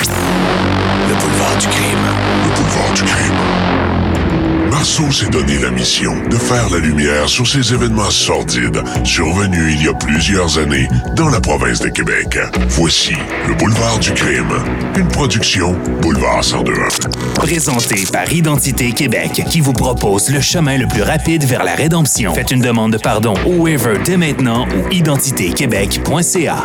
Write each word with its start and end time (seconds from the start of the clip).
Le 0.00 1.14
boulevard 1.14 1.56
du 1.58 1.66
crime. 1.66 2.06
Le 2.44 2.56
boulevard 2.56 2.92
du 2.94 3.02
crime. 3.02 4.70
Marceau 4.70 5.12
s'est 5.12 5.28
donné 5.28 5.58
la 5.58 5.70
mission 5.70 6.14
de 6.30 6.36
faire 6.36 6.68
la 6.70 6.78
lumière 6.78 7.28
sur 7.28 7.46
ces 7.46 7.74
événements 7.74 8.10
sordides 8.10 8.82
survenus 9.04 9.76
il 9.76 9.84
y 9.84 9.88
a 9.88 9.92
plusieurs 9.92 10.58
années 10.58 10.88
dans 11.14 11.28
la 11.28 11.40
province 11.40 11.80
de 11.80 11.88
Québec. 11.88 12.38
Voici 12.68 13.14
Le 13.46 13.54
boulevard 13.54 13.98
du 13.98 14.12
crime, 14.12 14.52
une 14.96 15.08
production 15.08 15.76
Boulevard 16.00 16.42
1021. 16.42 17.32
Présenté 17.34 18.04
par 18.10 18.32
Identité 18.32 18.92
Québec, 18.92 19.44
qui 19.50 19.60
vous 19.60 19.74
propose 19.74 20.30
le 20.30 20.40
chemin 20.40 20.78
le 20.78 20.88
plus 20.88 21.02
rapide 21.02 21.44
vers 21.44 21.64
la 21.64 21.74
rédemption. 21.74 22.34
Faites 22.34 22.50
une 22.50 22.62
demande 22.62 22.92
de 22.92 22.98
pardon 22.98 23.34
au 23.44 23.68
dès 24.04 24.16
maintenant 24.16 24.66
ou 24.66 24.90
identitéquebec.ca. 24.90 26.64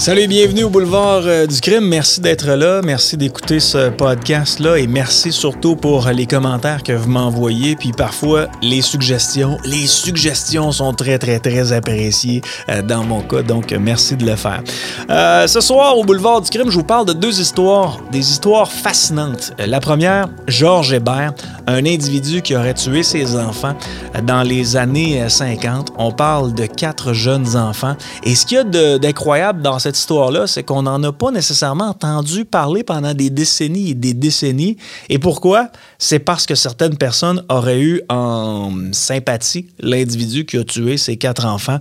Salut 0.00 0.28
bienvenue 0.28 0.64
au 0.64 0.70
boulevard 0.70 1.24
euh, 1.26 1.46
du 1.46 1.60
crime. 1.60 1.84
Merci 1.84 2.22
d'être 2.22 2.48
là. 2.52 2.80
Merci 2.82 3.18
d'écouter 3.18 3.60
ce 3.60 3.90
podcast-là 3.90 4.78
et 4.78 4.86
merci 4.86 5.30
surtout 5.30 5.76
pour 5.76 6.08
les 6.08 6.24
commentaires 6.24 6.82
que 6.82 6.92
vous 6.92 7.10
m'envoyez. 7.10 7.76
Puis 7.76 7.92
parfois, 7.92 8.46
les 8.62 8.80
suggestions. 8.80 9.58
Les 9.66 9.86
suggestions 9.86 10.72
sont 10.72 10.94
très, 10.94 11.18
très, 11.18 11.38
très 11.38 11.74
appréciées 11.74 12.40
euh, 12.70 12.80
dans 12.80 13.04
mon 13.04 13.20
cas. 13.20 13.42
Donc, 13.42 13.72
merci 13.72 14.16
de 14.16 14.24
le 14.24 14.36
faire. 14.36 14.62
Euh, 15.10 15.46
ce 15.46 15.60
soir, 15.60 15.98
au 15.98 16.02
boulevard 16.02 16.40
du 16.40 16.48
crime, 16.48 16.70
je 16.70 16.76
vous 16.76 16.82
parle 16.82 17.04
de 17.04 17.12
deux 17.12 17.38
histoires. 17.38 18.00
Des 18.10 18.30
histoires 18.30 18.72
fascinantes. 18.72 19.52
La 19.58 19.80
première, 19.80 20.30
Georges 20.48 20.94
Hébert, 20.94 21.34
un 21.66 21.84
individu 21.84 22.40
qui 22.40 22.56
aurait 22.56 22.72
tué 22.72 23.02
ses 23.02 23.36
enfants 23.36 23.76
dans 24.22 24.44
les 24.44 24.76
années 24.76 25.20
euh, 25.20 25.28
50. 25.28 25.92
On 25.98 26.10
parle 26.10 26.54
de 26.54 26.64
quatre 26.64 27.12
jeunes 27.12 27.54
enfants. 27.54 27.96
Et 28.24 28.34
ce 28.34 28.46
qu'il 28.46 28.56
y 28.56 28.60
a 28.60 28.98
d'incroyable 28.98 29.60
dans 29.60 29.78
cette 29.78 29.89
histoire-là, 29.96 30.46
c'est 30.46 30.62
qu'on 30.62 30.82
n'en 30.82 31.02
a 31.02 31.12
pas 31.12 31.30
nécessairement 31.30 31.88
entendu 31.88 32.44
parler 32.44 32.82
pendant 32.82 33.14
des 33.14 33.30
décennies 33.30 33.90
et 33.90 33.94
des 33.94 34.14
décennies. 34.14 34.76
Et 35.08 35.18
pourquoi? 35.18 35.68
C'est 35.98 36.18
parce 36.18 36.46
que 36.46 36.54
certaines 36.54 36.96
personnes 36.96 37.44
auraient 37.48 37.80
eu 37.80 38.02
en 38.08 38.72
sympathie 38.92 39.66
l'individu 39.78 40.44
qui 40.44 40.56
a 40.56 40.64
tué 40.64 40.96
ses 40.96 41.16
quatre 41.16 41.46
enfants. 41.46 41.78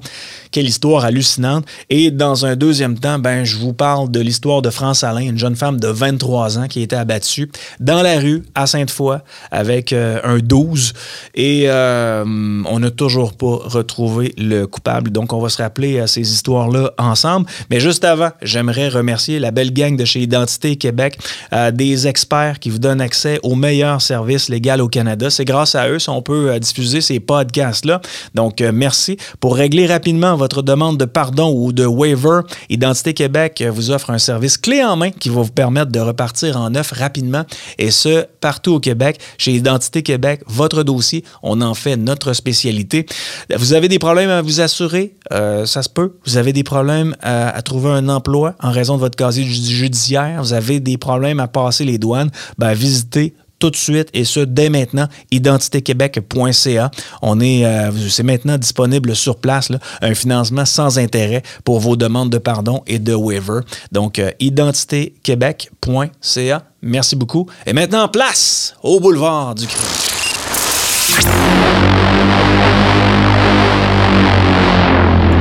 Quelle 0.51 0.67
histoire 0.67 1.05
hallucinante. 1.05 1.65
Et 1.89 2.11
dans 2.11 2.45
un 2.45 2.55
deuxième 2.55 2.97
temps, 2.97 3.19
ben, 3.19 3.43
je 3.43 3.57
vous 3.57 3.73
parle 3.73 4.09
de 4.11 4.19
l'histoire 4.19 4.61
de 4.61 4.69
France 4.69 5.03
Alain, 5.03 5.21
une 5.21 5.37
jeune 5.37 5.55
femme 5.55 5.79
de 5.79 5.87
23 5.87 6.59
ans 6.59 6.67
qui 6.67 6.79
a 6.79 6.83
été 6.83 6.95
abattue 6.95 7.51
dans 7.79 8.01
la 8.01 8.19
rue 8.19 8.43
à 8.55 8.67
Sainte-Foy 8.67 9.19
avec 9.51 9.93
euh, 9.93 10.19
un 10.23 10.39
12. 10.39 10.93
Et 11.35 11.63
euh, 11.67 12.23
on 12.25 12.79
n'a 12.79 12.91
toujours 12.91 13.33
pas 13.33 13.59
retrouvé 13.63 14.33
le 14.37 14.65
coupable. 14.65 15.11
Donc, 15.11 15.33
on 15.33 15.39
va 15.39 15.49
se 15.49 15.61
rappeler 15.61 15.99
à 15.99 16.07
ces 16.07 16.21
histoires-là 16.21 16.91
ensemble. 16.97 17.47
Mais 17.69 17.79
juste 17.79 17.98
avant, 18.05 18.31
j'aimerais 18.41 18.89
remercier 18.89 19.39
la 19.39 19.51
belle 19.51 19.73
gang 19.73 19.95
de 19.95 20.05
chez 20.05 20.21
Identité 20.21 20.75
Québec, 20.75 21.17
euh, 21.53 21.71
des 21.71 22.07
experts 22.07 22.59
qui 22.59 22.69
vous 22.69 22.79
donnent 22.79 23.01
accès 23.01 23.39
aux 23.43 23.55
meilleurs 23.55 24.01
services 24.01 24.49
légaux 24.49 24.83
au 24.83 24.87
Canada. 24.87 25.29
C'est 25.29 25.45
grâce 25.45 25.75
à 25.75 25.89
eux 25.89 25.99
si 25.99 26.09
on 26.09 26.21
peut 26.21 26.51
euh, 26.51 26.59
diffuser 26.59 27.01
ces 27.01 27.19
podcasts-là. 27.19 28.01
Donc, 28.35 28.61
euh, 28.61 28.71
merci. 28.73 29.17
Pour 29.39 29.55
régler 29.55 29.87
rapidement 29.87 30.35
votre 30.35 30.61
demande 30.61 30.97
de 30.97 31.05
pardon 31.05 31.53
ou 31.55 31.71
de 31.73 31.85
waiver, 31.85 32.41
Identité 32.69 33.13
Québec 33.13 33.63
vous 33.69 33.91
offre 33.91 34.09
un 34.09 34.17
service 34.17 34.57
clé 34.57 34.83
en 34.83 34.95
main 34.95 35.11
qui 35.11 35.29
va 35.29 35.41
vous 35.41 35.51
permettre 35.51 35.91
de 35.91 35.99
repartir 35.99 36.57
en 36.57 36.69
neuf 36.69 36.91
rapidement 36.91 37.45
et 37.77 37.91
ce, 37.91 38.25
partout 38.41 38.73
au 38.73 38.79
Québec. 38.79 39.19
Chez 39.37 39.53
Identité 39.53 40.03
Québec, 40.03 40.41
votre 40.47 40.83
dossier, 40.83 41.23
on 41.43 41.61
en 41.61 41.73
fait 41.73 41.97
notre 41.97 42.33
spécialité. 42.33 43.05
Vous 43.55 43.73
avez 43.73 43.87
des 43.87 43.99
problèmes 43.99 44.29
à 44.29 44.41
vous 44.41 44.61
assurer, 44.61 45.15
ça 45.31 45.83
se 45.83 45.89
peut. 45.89 46.13
Vous 46.25 46.37
avez 46.37 46.53
des 46.53 46.63
problèmes 46.63 47.15
à, 47.21 47.49
à 47.49 47.61
trouver 47.61 47.88
un 47.91 48.09
emploi 48.09 48.55
en 48.61 48.71
raison 48.71 48.95
de 48.95 48.99
votre 48.99 49.15
casier 49.17 49.43
ju- 49.45 49.73
judiciaire. 49.75 50.41
Vous 50.41 50.53
avez 50.53 50.79
des 50.79 50.97
problèmes 50.97 51.39
à 51.39 51.47
passer 51.47 51.85
les 51.85 51.97
douanes. 51.97 52.29
Ben, 52.57 52.73
visitez 52.73 53.33
tout 53.59 53.69
de 53.69 53.75
suite 53.75 54.07
et 54.13 54.23
ce 54.23 54.39
dès 54.39 54.69
maintenant 54.69 55.07
identitéquebec.ca. 55.31 56.91
On 57.21 57.41
est 57.41 57.65
euh, 57.65 57.91
c'est 58.09 58.23
maintenant 58.23 58.57
disponible 58.57 59.13
sur 59.17 59.35
place 59.35 59.69
un 60.01 60.15
financement 60.15 60.63
sans 60.63 60.97
intérêt 60.97 61.43
pour 61.65 61.81
vos 61.81 61.97
demandes 61.97 62.29
de 62.29 62.37
pardon 62.37 62.81
et 62.87 62.99
de 62.99 63.13
waiver. 63.13 63.59
Donc 63.91 64.17
euh, 64.17 64.31
identitéquebec.ca. 64.39 66.63
Merci 66.81 67.17
beaucoup. 67.17 67.47
Et 67.65 67.73
maintenant 67.73 68.07
place 68.07 68.75
au 68.81 69.01
boulevard 69.01 69.55
du 69.55 69.67
crime. 69.67 69.85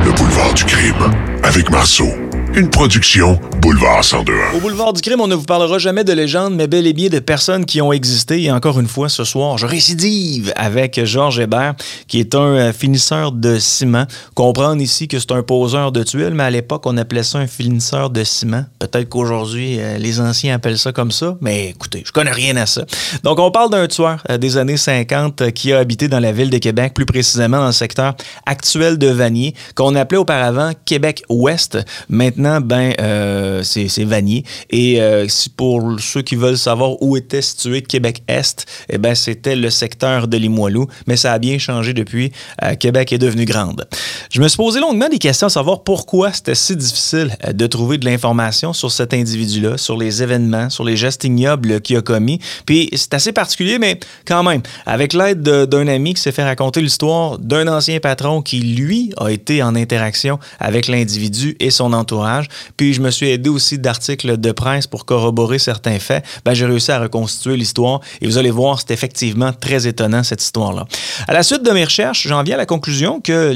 Le 0.05 0.11
boulevard 0.11 0.53
du 0.53 0.63
crime 0.65 1.11
avec 1.43 1.69
Marceau, 1.69 2.09
une 2.55 2.69
production 2.69 3.39
Boulevard 3.61 4.01
1021. 4.03 4.57
Au 4.57 4.59
boulevard 4.59 4.93
du 4.93 5.01
crime, 5.01 5.21
on 5.21 5.27
ne 5.27 5.35
vous 5.35 5.43
parlera 5.43 5.77
jamais 5.77 6.03
de 6.03 6.13
légendes, 6.13 6.55
mais 6.55 6.67
bel 6.67 6.87
et 6.87 6.93
bien 6.93 7.09
de 7.09 7.19
personnes 7.19 7.65
qui 7.65 7.81
ont 7.81 7.91
existé. 7.91 8.41
Et 8.43 8.51
encore 8.51 8.79
une 8.79 8.87
fois, 8.87 9.09
ce 9.09 9.23
soir, 9.23 9.57
je 9.57 9.65
récidive 9.65 10.51
avec 10.55 11.03
Georges 11.05 11.39
Hébert, 11.39 11.75
qui 12.07 12.19
est 12.19 12.35
un 12.35 12.55
euh, 12.55 12.73
finisseur 12.73 13.31
de 13.31 13.59
ciment. 13.59 14.05
Comprendre 14.33 14.81
ici 14.81 15.07
que 15.07 15.19
c'est 15.19 15.31
un 15.31 15.43
poseur 15.43 15.91
de 15.91 16.03
tuiles, 16.03 16.33
mais 16.33 16.43
à 16.43 16.49
l'époque, 16.49 16.85
on 16.85 16.97
appelait 16.97 17.23
ça 17.23 17.39
un 17.39 17.47
finisseur 17.47 18.09
de 18.09 18.23
ciment. 18.23 18.65
Peut-être 18.79 19.09
qu'aujourd'hui, 19.09 19.79
euh, 19.79 19.97
les 19.97 20.19
anciens 20.19 20.55
appellent 20.55 20.79
ça 20.79 20.91
comme 20.91 21.11
ça, 21.11 21.37
mais 21.41 21.69
écoutez, 21.69 22.03
je 22.05 22.11
connais 22.11 22.31
rien 22.31 22.55
à 22.57 22.65
ça. 22.65 22.85
Donc, 23.23 23.39
on 23.39 23.51
parle 23.51 23.69
d'un 23.69 23.87
tueur 23.87 24.23
euh, 24.29 24.37
des 24.37 24.57
années 24.57 24.77
50 24.77 25.41
euh, 25.41 25.49
qui 25.51 25.73
a 25.73 25.79
habité 25.79 26.07
dans 26.07 26.19
la 26.19 26.31
ville 26.31 26.49
de 26.49 26.57
Québec, 26.57 26.93
plus 26.93 27.05
précisément 27.05 27.59
dans 27.59 27.67
le 27.67 27.71
secteur 27.71 28.15
actuel 28.45 28.97
de 28.97 29.07
Vanier, 29.07 29.53
qu'on 29.75 29.95
appelait 29.95 30.17
auparavant 30.17 30.71
Québec-Ouest. 30.85 31.77
Maintenant, 32.09 32.48
ben, 32.59 32.93
euh, 32.99 33.61
c'est 33.63 34.03
Vanier. 34.03 34.43
Et 34.69 35.01
euh, 35.01 35.27
si 35.27 35.49
pour 35.49 35.99
ceux 35.99 36.21
qui 36.21 36.35
veulent 36.35 36.57
savoir 36.57 37.01
où 37.01 37.15
était 37.17 37.41
situé 37.41 37.81
Québec-Est, 37.81 38.65
eh 38.89 38.97
ben, 38.97 39.15
c'était 39.15 39.55
le 39.55 39.69
secteur 39.69 40.27
de 40.27 40.37
Limoilou, 40.37 40.87
mais 41.07 41.17
ça 41.17 41.33
a 41.33 41.39
bien 41.39 41.57
changé 41.57 41.93
depuis. 41.93 42.31
Euh, 42.63 42.75
Québec 42.75 43.13
est 43.13 43.17
devenu 43.17 43.45
grande. 43.45 43.87
Je 44.31 44.41
me 44.41 44.47
suis 44.47 44.57
posé 44.57 44.79
longuement 44.79 45.09
des 45.09 45.19
questions 45.19 45.47
à 45.47 45.49
savoir 45.49 45.83
pourquoi 45.83 46.31
c'était 46.33 46.55
si 46.55 46.75
difficile 46.75 47.35
de 47.53 47.67
trouver 47.67 47.97
de 47.97 48.05
l'information 48.05 48.73
sur 48.73 48.91
cet 48.91 49.13
individu-là, 49.13 49.77
sur 49.77 49.97
les 49.97 50.23
événements, 50.23 50.69
sur 50.69 50.83
les 50.83 50.97
gestes 50.97 51.23
ignobles 51.23 51.81
qu'il 51.81 51.97
a 51.97 52.01
commis. 52.01 52.39
Puis 52.65 52.89
c'est 52.95 53.13
assez 53.13 53.31
particulier, 53.31 53.79
mais 53.79 53.99
quand 54.25 54.43
même, 54.43 54.61
avec 54.85 55.13
l'aide 55.13 55.41
de- 55.41 55.65
d'un 55.65 55.87
ami 55.87 56.13
qui 56.13 56.21
s'est 56.21 56.31
fait 56.31 56.43
raconter 56.43 56.81
l'histoire 56.81 57.37
d'un 57.37 57.67
ancien 57.67 57.99
patron 57.99 58.41
qui, 58.41 58.59
lui, 58.59 59.11
a 59.17 59.29
été 59.29 59.61
en 59.61 59.75
interaction 59.75 60.39
avec 60.59 60.87
l'individu 60.87 61.55
et 61.59 61.69
son 61.71 61.93
entourage. 61.93 62.28
Puis 62.77 62.93
je 62.93 63.01
me 63.01 63.11
suis 63.11 63.29
aidé 63.29 63.49
aussi 63.49 63.79
d'articles 63.79 64.37
de 64.37 64.51
presse 64.51 64.87
pour 64.87 65.05
corroborer 65.05 65.59
certains 65.59 65.99
faits. 65.99 66.25
Ben, 66.45 66.53
j'ai 66.53 66.65
réussi 66.65 66.91
à 66.91 66.99
reconstituer 66.99 67.57
l'histoire 67.57 68.01
et 68.21 68.27
vous 68.27 68.37
allez 68.37 68.51
voir, 68.51 68.79
c'est 68.79 68.91
effectivement 68.93 69.53
très 69.53 69.87
étonnant 69.87 70.23
cette 70.23 70.41
histoire-là. 70.41 70.85
À 71.27 71.33
la 71.33 71.43
suite 71.43 71.63
de 71.63 71.71
mes 71.71 71.83
recherches, 71.83 72.27
j'en 72.27 72.43
viens 72.43 72.55
à 72.55 72.59
la 72.59 72.65
conclusion 72.65 73.19
que, 73.21 73.55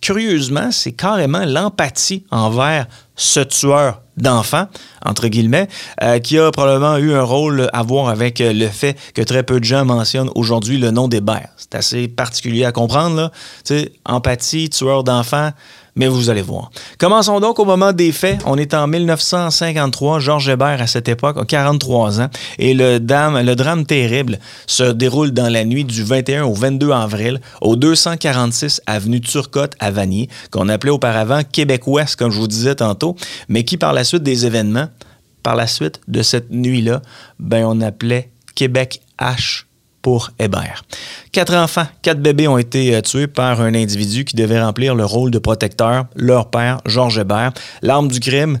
curieusement, 0.00 0.70
c'est 0.70 0.92
carrément 0.92 1.44
l'empathie 1.44 2.24
envers 2.30 2.86
ce 3.16 3.40
tueur 3.40 4.00
d'enfants, 4.16 4.66
entre 5.04 5.28
guillemets, 5.28 5.68
euh, 6.02 6.18
qui 6.18 6.38
a 6.38 6.50
probablement 6.50 6.96
eu 6.96 7.12
un 7.12 7.22
rôle 7.22 7.68
à 7.72 7.82
voir 7.82 8.08
avec 8.08 8.40
euh, 8.40 8.52
le 8.52 8.68
fait 8.68 8.96
que 9.14 9.22
très 9.22 9.42
peu 9.42 9.60
de 9.60 9.64
gens 9.64 9.84
mentionnent 9.84 10.30
aujourd'hui 10.34 10.78
le 10.78 10.90
nom 10.90 11.08
d'Hébert. 11.08 11.48
C'est 11.56 11.74
assez 11.74 12.08
particulier 12.08 12.64
à 12.64 12.72
comprendre, 12.72 13.16
là. 13.16 13.32
Tu 13.64 13.90
empathie, 14.06 14.70
tueur 14.70 15.04
d'enfants, 15.04 15.50
mais 15.96 16.08
vous 16.08 16.30
allez 16.30 16.42
voir. 16.42 16.70
Commençons 16.98 17.40
donc 17.40 17.58
au 17.58 17.64
moment 17.64 17.92
des 17.92 18.12
faits. 18.12 18.40
On 18.46 18.56
est 18.56 18.74
en 18.74 18.86
1953. 18.86 20.20
Georges 20.20 20.48
Hébert, 20.48 20.80
à 20.80 20.86
cette 20.86 21.08
époque, 21.08 21.36
a 21.38 21.44
43 21.44 22.20
ans. 22.20 22.30
Et 22.58 22.74
le, 22.74 22.98
drame 22.98 23.86
terrible 23.86 24.38
se 24.66 24.84
déroule 24.84 25.32
dans 25.32 25.48
la 25.48 25.64
nuit 25.64 25.84
du 25.84 26.02
21 26.02 26.44
au 26.44 26.54
22 26.54 26.90
avril 26.90 27.40
au 27.60 27.76
246 27.76 28.82
avenue 28.86 29.20
Turcotte 29.20 29.74
à 29.80 29.90
Vanier, 29.90 30.28
qu'on 30.50 30.68
appelait 30.68 30.90
auparavant 30.90 31.42
Québec-Ouest, 31.42 32.16
comme 32.16 32.30
je 32.30 32.38
vous 32.38 32.48
disais 32.48 32.74
tantôt, 32.74 33.16
mais 33.48 33.64
qui, 33.64 33.76
par 33.76 33.92
la 33.92 34.04
suite 34.04 34.22
des 34.22 34.46
événements, 34.46 34.88
par 35.42 35.56
la 35.56 35.66
suite 35.66 36.00
de 36.08 36.22
cette 36.22 36.50
nuit-là, 36.50 37.02
ben, 37.38 37.64
on 37.66 37.80
appelait 37.80 38.30
Québec-H 38.54 39.64
pour 40.02 40.30
Hébert. 40.38 40.84
Quatre 41.32 41.54
enfants, 41.54 41.86
quatre 42.02 42.20
bébés 42.20 42.48
ont 42.48 42.58
été 42.58 42.94
euh, 42.94 43.00
tués 43.00 43.26
par 43.26 43.60
un 43.60 43.74
individu 43.74 44.24
qui 44.24 44.36
devait 44.36 44.60
remplir 44.60 44.94
le 44.94 45.04
rôle 45.04 45.30
de 45.30 45.38
protecteur, 45.38 46.06
leur 46.16 46.50
père, 46.50 46.80
Georges 46.86 47.18
Hébert. 47.18 47.52
L'arme 47.82 48.08
du 48.08 48.20
crime, 48.20 48.58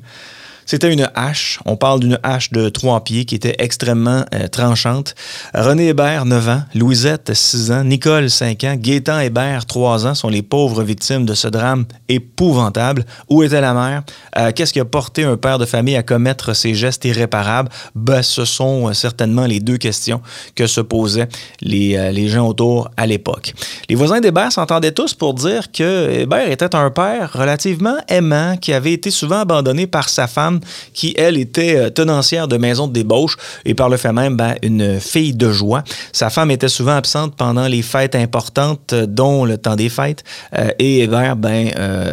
C'était 0.66 0.92
une 0.92 1.10
hache. 1.14 1.58
On 1.64 1.76
parle 1.76 2.00
d'une 2.00 2.18
hache 2.22 2.50
de 2.52 2.68
trois 2.68 3.02
pieds 3.02 3.24
qui 3.24 3.34
était 3.34 3.56
extrêmement 3.58 4.24
euh, 4.34 4.48
tranchante. 4.48 5.14
René 5.54 5.88
Hébert, 5.88 6.24
9 6.24 6.48
ans. 6.48 6.62
Louisette, 6.74 7.34
6 7.34 7.72
ans. 7.72 7.84
Nicole, 7.84 8.30
5 8.30 8.64
ans. 8.64 8.74
Gaétan 8.76 9.18
Hébert, 9.20 9.66
3 9.66 10.06
ans, 10.06 10.14
sont 10.14 10.28
les 10.28 10.42
pauvres 10.42 10.82
victimes 10.82 11.26
de 11.26 11.34
ce 11.34 11.48
drame 11.48 11.86
épouvantable. 12.08 13.04
Où 13.28 13.42
était 13.42 13.60
la 13.60 13.74
mère? 13.74 14.02
Euh, 14.38 14.52
qu'est-ce 14.54 14.72
qui 14.72 14.80
a 14.80 14.84
porté 14.84 15.24
un 15.24 15.36
père 15.36 15.58
de 15.58 15.66
famille 15.66 15.96
à 15.96 16.02
commettre 16.02 16.54
ces 16.54 16.74
gestes 16.74 17.04
irréparables? 17.04 17.70
Ben, 17.94 18.22
ce 18.22 18.44
sont 18.44 18.88
euh, 18.88 18.92
certainement 18.92 19.46
les 19.46 19.60
deux 19.60 19.76
questions 19.76 20.20
que 20.54 20.66
se 20.66 20.80
posaient 20.80 21.28
les, 21.60 22.12
les 22.12 22.28
gens 22.28 22.46
autour 22.46 22.90
à 22.96 23.06
l'époque. 23.06 23.54
Les 23.88 23.94
voisins 23.94 24.20
d'Hébert 24.20 24.52
s'entendaient 24.52 24.92
tous 24.92 25.14
pour 25.14 25.34
dire 25.34 25.72
que 25.72 26.10
Hébert 26.10 26.50
était 26.50 26.74
un 26.74 26.90
père 26.90 27.32
relativement 27.32 27.96
aimant 28.08 28.56
qui 28.56 28.72
avait 28.72 28.92
été 28.92 29.10
souvent 29.10 29.40
abandonné 29.40 29.86
par 29.86 30.08
sa 30.08 30.26
femme 30.26 30.59
qui, 30.92 31.14
elle, 31.16 31.36
était 31.36 31.76
euh, 31.76 31.90
tenancière 31.90 32.48
de 32.48 32.56
maison 32.56 32.86
de 32.86 32.92
débauche 32.92 33.36
et 33.64 33.74
par 33.74 33.88
le 33.88 33.96
fait 33.96 34.12
même, 34.12 34.36
ben, 34.36 34.54
une 34.62 35.00
fille 35.00 35.34
de 35.34 35.50
joie. 35.50 35.82
Sa 36.12 36.30
femme 36.30 36.50
était 36.50 36.68
souvent 36.68 36.96
absente 36.96 37.36
pendant 37.36 37.66
les 37.66 37.82
fêtes 37.82 38.14
importantes, 38.14 38.92
euh, 38.92 39.06
dont 39.06 39.44
le 39.44 39.58
temps 39.58 39.76
des 39.76 39.88
fêtes, 39.88 40.24
euh, 40.56 40.70
et 40.78 41.00
Hébert 41.00 41.36
ben, 41.36 41.70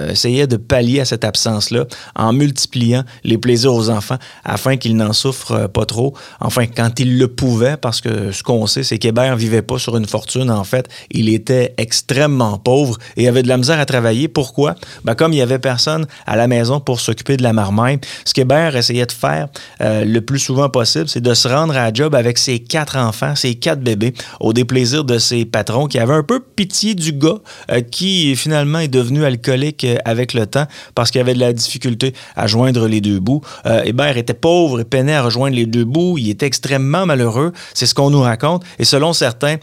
essayait 0.10 0.48
de 0.48 0.58
pallier 0.58 1.02
à 1.02 1.06
cette 1.06 1.24
absence-là 1.24 1.86
en 2.16 2.34
multipliant 2.34 3.04
les 3.24 3.38
plaisirs 3.38 3.74
aux 3.74 3.90
enfants 3.90 4.18
afin 4.44 4.78
qu'ils 4.78 4.96
n'en 4.96 5.14
souffrent 5.14 5.68
pas 5.68 5.86
trop. 5.86 6.14
Enfin, 6.40 6.66
quand 6.68 7.00
il 7.00 7.18
le 7.18 7.28
pouvait, 7.28 7.78
parce 7.78 8.02
que 8.02 8.32
ce 8.32 8.44
qu'on 8.44 8.68
sait, 8.68 8.84
c'est 8.84 8.98
qu'Hébert 8.98 9.36
vivait 9.36 9.62
pas 9.62 9.78
sur 9.78 9.98
une 9.98 10.08
fortune. 10.08 10.50
En 10.52 10.64
fait, 10.64 10.88
il 11.12 11.30
était 11.30 11.74
extrêmement 11.78 12.58
pauvre 12.58 12.98
et 13.16 13.28
avait 13.28 13.44
de 13.44 13.48
la 13.48 13.58
misère 13.58 13.80
à 13.80 13.86
travailler. 13.86 14.28
Pourquoi? 14.28 14.76
Ben, 15.04 15.16
comme 15.16 15.34
il 15.34 15.38
y 15.38 15.42
avait 15.42 15.60
personne 15.60 16.08
à 16.26 16.36
la 16.36 16.48
maison 16.48 16.80
pour 16.80 17.00
s'occuper 17.00 17.38
de 17.38 17.44
la 17.44 17.54
marmaille, 17.54 18.00
ce 18.26 18.34
qu'Hébert 18.38 18.76
essayait 18.76 19.08
de 19.08 19.12
faire 19.12 19.48
euh, 19.82 20.06
le 20.06 20.22
plus 20.22 20.38
souvent 20.38 20.70
possible, 20.70 21.08
c'est 21.08 21.22
de 21.22 21.34
se 21.34 21.48
rendre 21.48 21.76
à 21.76 21.92
job 21.92 22.14
avec 22.14 22.38
ses 22.38 22.60
quatre 22.60 22.96
enfants, 22.96 23.36
ses 23.36 23.56
quatre 23.56 23.82
bébés, 23.82 24.14
au 24.40 24.54
déplaisir 24.54 25.04
de 25.04 25.18
ses 25.18 25.44
patrons 25.46 25.88
qui 25.88 25.98
avaient 25.98 26.14
un 26.14 26.22
peu 26.22 26.40
pitié 26.40 26.94
du 26.94 27.14
gars 27.14 27.40
euh, 27.72 27.82
qui 27.82 28.36
finalement 28.36 28.78
est 28.78 28.90
devenu 28.90 29.26
alcoolique 29.26 29.86
euh, 29.86 29.98
avec 30.06 30.36
le 30.36 30.46
temps 30.46 30.68
parce 30.94 31.10
qu'il 31.10 31.20
avait 31.20 31.34
de 31.34 31.40
la 31.40 31.52
difficulté 31.52 32.14
à 32.36 32.46
joindre 32.46 32.88
les 32.88 33.02
deux 33.02 33.20
bouts. 33.20 33.42
Hébert 33.86 34.18
était 34.18 34.34
pauvre 34.34 34.82
et 34.82 34.84
peinait 34.84 35.16
à 35.16 35.24
rejoindre 35.24 35.56
les 35.56 35.66
deux 35.66 35.86
bouts. 35.86 36.18
Il 36.18 36.30
était 36.30 36.46
extrêmement 36.46 37.06
malheureux. 37.06 37.54
C'est 37.74 37.86
ce 37.86 37.96
qu'on 37.96 38.10
nous 38.12 38.22
raconte. 38.22 38.64
Et 38.78 38.86
selon 38.86 39.14
certains, 39.14 39.56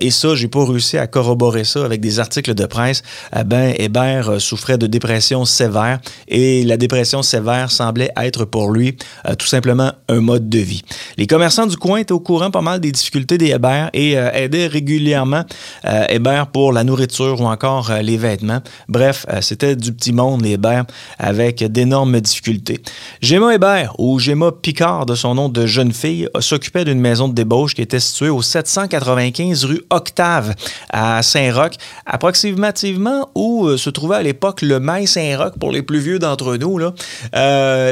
et 0.00 0.10
ça, 0.10 0.34
j'ai 0.34 0.48
pas 0.48 0.64
réussi 0.64 0.98
à 0.98 1.06
corroborer 1.06 1.64
ça 1.64 1.84
avec 1.84 2.00
des 2.00 2.20
articles 2.20 2.54
de 2.54 2.66
presse, 2.66 3.02
ben, 3.46 3.74
Hébert 3.78 4.40
souffrait 4.40 4.78
de 4.78 4.86
dépression 4.86 5.44
sévère 5.44 5.98
et 6.28 6.64
la 6.64 6.76
dépression 6.76 7.22
sévère 7.22 7.70
semblait 7.96 8.12
être 8.16 8.44
pour 8.44 8.70
lui 8.70 8.96
euh, 9.26 9.34
tout 9.34 9.46
simplement 9.46 9.92
un 10.08 10.20
mode 10.20 10.48
de 10.48 10.58
vie. 10.58 10.82
Les 11.16 11.26
commerçants 11.26 11.66
du 11.66 11.76
coin 11.76 11.98
étaient 11.98 12.12
au 12.12 12.20
courant 12.20 12.50
pas 12.50 12.60
mal 12.60 12.80
des 12.80 12.92
difficultés 12.92 13.38
des 13.38 13.50
Hébert 13.50 13.90
et 13.92 14.18
euh, 14.18 14.30
aidaient 14.32 14.66
régulièrement 14.66 15.44
euh, 15.86 16.04
Hébert 16.08 16.48
pour 16.48 16.72
la 16.72 16.84
nourriture 16.84 17.40
ou 17.40 17.46
encore 17.46 17.90
les 18.02 18.16
vêtements. 18.16 18.60
Bref, 18.88 19.26
c'était 19.40 19.76
du 19.76 19.92
petit 19.92 20.12
monde, 20.12 20.42
les 20.42 20.52
Hébert, 20.52 20.84
avec 21.18 21.64
d'énormes 21.64 22.20
difficultés. 22.20 22.80
Gemma 23.20 23.54
Hébert, 23.54 23.94
ou 23.98 24.18
Gemma 24.18 24.52
Picard 24.52 25.06
de 25.06 25.14
son 25.14 25.34
nom 25.34 25.48
de 25.48 25.66
jeune 25.66 25.92
fille, 25.92 26.28
s'occupait 26.40 26.84
d'une 26.84 27.00
maison 27.00 27.28
de 27.28 27.34
débauche 27.34 27.74
qui 27.74 27.82
était 27.82 28.00
située 28.00 28.28
au 28.28 28.42
795 28.42 29.64
rue 29.64 29.82
Octave 29.90 30.54
à 30.90 31.22
Saint-Roch, 31.22 31.74
approximativement 32.04 33.28
où 33.34 33.76
se 33.76 33.90
trouvait 33.90 34.16
à 34.16 34.22
l'époque 34.22 34.62
le 34.62 34.80
Mail 34.80 35.08
Saint-Roch 35.08 35.54
pour 35.58 35.72
les 35.72 35.82
plus 35.82 35.98
vieux 35.98 36.18
d'entre 36.18 36.56
nous. 36.56 36.78
Là 36.78 36.92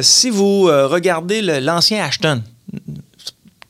si 0.02 0.30
vous 0.30 0.68
euh, 0.68 0.86
regardez 0.86 1.42
l'ancien 1.60 2.04
Ashton, 2.04 2.42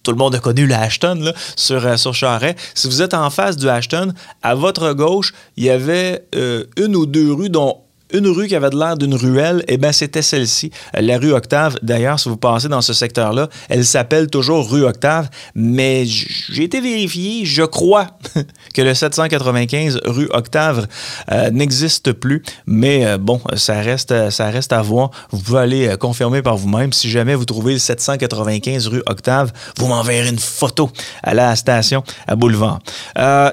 tout 0.04 0.10
le 0.10 0.18
monde 0.18 0.34
a 0.34 0.38
connu 0.38 0.66
le 0.66 0.74
Ashton 0.74 1.32
sur, 1.56 1.84
euh, 1.84 1.96
sur 1.96 2.14
Charret. 2.14 2.54
Si 2.74 2.86
vous 2.86 3.02
êtes 3.02 3.14
en 3.14 3.30
face 3.30 3.56
du 3.56 3.68
Ashton, 3.68 4.12
à 4.42 4.54
votre 4.54 4.92
gauche, 4.92 5.32
il 5.56 5.64
y 5.64 5.70
avait 5.70 6.26
euh, 6.36 6.64
une 6.76 6.94
ou 6.94 7.06
deux 7.06 7.32
rues, 7.32 7.48
dont 7.48 7.78
une 8.14 8.28
rue 8.28 8.46
qui 8.46 8.54
avait 8.54 8.70
l'air 8.70 8.96
d'une 8.96 9.14
ruelle, 9.14 9.64
eh 9.66 9.76
bien, 9.76 9.90
c'était 9.92 10.22
celle-ci, 10.22 10.70
la 10.94 11.18
rue 11.18 11.32
Octave. 11.32 11.76
D'ailleurs, 11.82 12.20
si 12.20 12.28
vous 12.28 12.36
passez 12.36 12.68
dans 12.68 12.80
ce 12.80 12.92
secteur-là, 12.92 13.48
elle 13.68 13.84
s'appelle 13.84 14.28
toujours 14.28 14.70
rue 14.70 14.84
Octave, 14.84 15.28
mais 15.56 16.04
j'ai 16.06 16.62
été 16.62 16.80
vérifié, 16.80 17.44
je 17.44 17.64
crois 17.64 18.06
que 18.74 18.82
le 18.82 18.94
795 18.94 20.00
rue 20.04 20.28
Octave 20.30 20.86
euh, 21.32 21.50
n'existe 21.50 22.12
plus, 22.12 22.44
mais 22.66 23.04
euh, 23.04 23.18
bon, 23.18 23.40
ça 23.56 23.80
reste, 23.80 24.30
ça 24.30 24.50
reste 24.50 24.72
à 24.72 24.80
voir. 24.80 25.10
Vous 25.30 25.40
pouvez 25.40 25.58
aller 25.58 25.88
euh, 25.88 25.96
confirmer 25.96 26.40
par 26.40 26.56
vous-même. 26.56 26.92
Si 26.92 27.10
jamais 27.10 27.34
vous 27.34 27.44
trouvez 27.44 27.72
le 27.74 27.78
795 27.80 28.86
rue 28.86 29.02
Octave, 29.06 29.52
vous 29.78 29.88
m'enverrez 29.88 30.28
une 30.28 30.38
photo 30.38 30.88
à 31.24 31.34
la 31.34 31.56
station 31.56 32.04
à 32.28 32.36
Boulevard. 32.36 32.78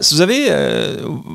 si 0.02 0.14
vous 0.14 0.22
avez, 0.22 0.50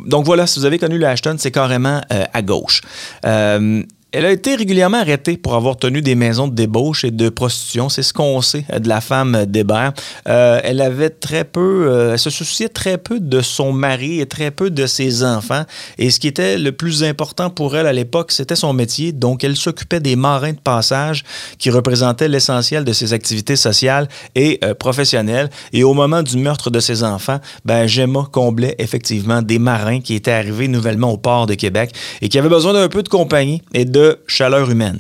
donc 0.07 0.25
voilà, 0.25 0.47
si 0.47 0.61
vous 0.61 0.65
avez 0.65 0.79
connu 0.79 0.99
le 0.99 1.07
Ashton, 1.07 1.37
c'est 1.39 1.51
carrément 1.51 2.01
à 2.33 2.43
gauche. 2.43 2.83
Euh, 3.25 3.83
elle 4.17 4.25
a 4.25 4.33
été 4.33 4.55
régulièrement 4.55 4.97
arrêtée 4.97 5.37
pour 5.37 5.57
avoir 5.57 5.77
tenu 5.77 6.01
des 6.01 6.15
maisons 6.15 6.49
de 6.49 6.55
débauche 6.55 7.05
et 7.05 7.11
de 7.11 7.29
prostitution. 7.29 7.91
C'est 7.91 8.03
ce 8.03 8.15
qu'on 8.15 8.41
sait 8.41 8.65
de 8.75 8.89
la 8.89 9.03
femme 9.03 9.45
d'Hébert. 9.45 9.93
Euh, 10.27 10.59
elle 10.65 10.81
avait 10.81 11.11
très 11.11 11.45
peu, 11.45 11.87
euh, 11.91 12.13
elle 12.15 12.19
se 12.19 12.31
souciait 12.31 12.71
très 12.71 12.97
peu 12.97 13.21
de 13.21 13.43
son 13.43 13.73
mari 13.73 14.23
et 14.23 14.25
très 14.25 14.51
peu 14.51 14.71
de 14.71 14.87
ses 14.87 15.23
enfants. 15.23 15.65
Et 15.99 16.09
ce 16.09 16.19
qui 16.19 16.29
était 16.29 16.57
le 16.57 16.73
plus 16.73 17.05
important 17.05 17.51
pour 17.51 17.77
elle 17.77 17.87
à 17.87 17.93
l'époque, 17.93 18.33
c'était 18.33 18.57
son 18.57 18.73
métier. 18.73 19.13
Donc, 19.13 19.45
elle 19.45 19.55
s'occupait 19.55 20.01
des 20.01 20.17
marins 20.17 20.53
de 20.53 20.61
passage 20.61 21.23
qui 21.59 21.69
représentaient 21.69 22.29
l'essentiel 22.29 22.85
de 22.85 22.95
ses 22.95 23.13
activités 23.13 23.57
sociales 23.57 24.09
et 24.35 24.61
professionnelles. 24.79 25.51
Et 25.75 25.85
au 25.85 25.93
moment 25.93 26.23
du 26.23 26.39
meurtre 26.39 26.71
de 26.71 26.81
ses 26.81 27.03
enfants, 27.05 27.39
ben, 27.67 27.87
Gemma 27.87 28.27
comblait 28.33 28.77
effectivement 28.79 29.43
des 29.43 29.59
marins 29.59 30.01
qui 30.01 30.15
étaient 30.15 30.31
arrivés 30.31 30.69
nouvellement 30.69 31.13
au 31.13 31.19
port 31.19 31.47
de 31.47 31.53
Québec 31.53 31.91
et 32.23 32.31
qui 32.31 32.39
avaient 32.39 32.49
besoin 32.49 32.73
d'un 32.73 32.89
peu 32.89 33.03
de 33.03 33.11
compagnie 33.11 33.61
et 33.75 33.85
de 33.85 34.06
chaleur 34.27 34.71
humaine. 34.71 34.99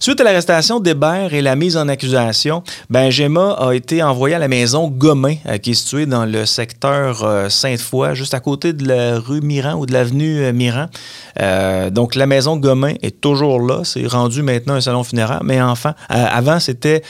Suite 0.00 0.20
à 0.20 0.24
l'arrestation 0.24 0.80
d'Hébert 0.80 1.34
et 1.34 1.40
la 1.40 1.56
mise 1.56 1.76
en 1.76 1.88
accusation, 1.88 2.62
ben 2.90 3.10
Gemma 3.10 3.52
a 3.52 3.72
été 3.72 4.02
envoyée 4.02 4.34
à 4.34 4.38
la 4.38 4.48
maison 4.48 4.88
Gomain, 4.88 5.36
euh, 5.46 5.58
qui 5.58 5.70
est 5.70 5.74
située 5.74 6.06
dans 6.06 6.24
le 6.24 6.46
secteur 6.46 7.22
euh, 7.22 7.48
Sainte-Foy, 7.48 8.14
juste 8.14 8.34
à 8.34 8.40
côté 8.40 8.72
de 8.72 8.86
la 8.86 9.18
rue 9.18 9.40
Miran 9.40 9.74
ou 9.74 9.86
de 9.86 9.92
l'avenue 9.92 10.42
euh, 10.42 10.52
Miran. 10.52 10.86
donc 11.90 12.14
la 12.14 12.26
maison 12.26 12.56
Gomain 12.56 12.94
est 13.02 13.20
toujours 13.20 13.60
là, 13.60 13.82
c'est 13.84 14.06
rendu 14.06 14.42
maintenant 14.42 14.74
un 14.74 14.80
salon 14.80 15.04
funéraire, 15.04 15.42
mais 15.44 15.60
enfin, 15.60 15.94
avant 16.08 16.60
c'était 16.60 17.02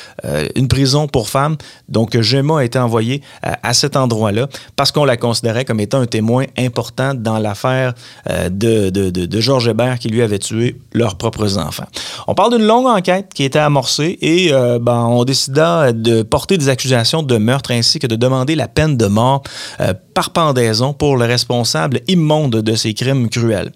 une 0.55 0.69
prison 0.69 1.09
pour 1.09 1.29
femmes. 1.29 1.56
Donc 1.89 2.19
Gemma 2.21 2.61
a 2.61 2.65
été 2.65 2.79
envoyée 2.79 3.23
à 3.43 3.75
cet 3.75 3.97
endroit-là 3.97 4.49
parce 4.77 4.93
qu'on 4.93 5.05
la 5.05 5.17
considérait 5.17 5.65
comme 5.65 5.81
étant 5.81 6.00
un 6.00 6.06
témoin 6.06 6.44
important 6.59 7.15
dans 7.15 7.39
l'affaire 7.39 7.94
de 8.50 9.41
Georges 9.41 9.69
Hébert 9.69 9.99
qui 9.99 10.09
lui 10.09 10.23
avait 10.23 10.39
tué 10.39 10.77
leur 10.93 11.17
propres 11.23 11.57
enfants. 11.57 11.87
On 12.27 12.35
parle 12.35 12.57
d'une 12.57 12.67
longue 12.67 12.87
enquête 12.87 13.29
qui 13.33 13.45
était 13.45 13.61
amorcée 13.61 14.19
et 14.21 14.53
euh, 14.53 14.81
ben, 14.81 15.05
on 15.07 15.25
décida 15.25 15.93
de 15.93 16.23
porter 16.23 16.59
des 16.59 16.69
accusations 16.69 17.23
de 17.23 17.37
meurtre 17.37 17.71
ainsi 17.71 18.01
que 18.01 18.09
de 18.09 18.17
demander 18.17 18.57
la 18.57 18.67
peine 18.67 18.97
de 18.97 19.07
mort 19.07 19.43
euh, 19.81 19.95
par 20.15 20.31
pendaison 20.31 20.93
pour 20.93 21.17
le 21.17 21.25
responsable 21.25 22.01
immonde 22.09 22.57
de 22.57 22.75
ces 22.75 22.93
crimes 22.93 23.29
cruels. 23.29 23.71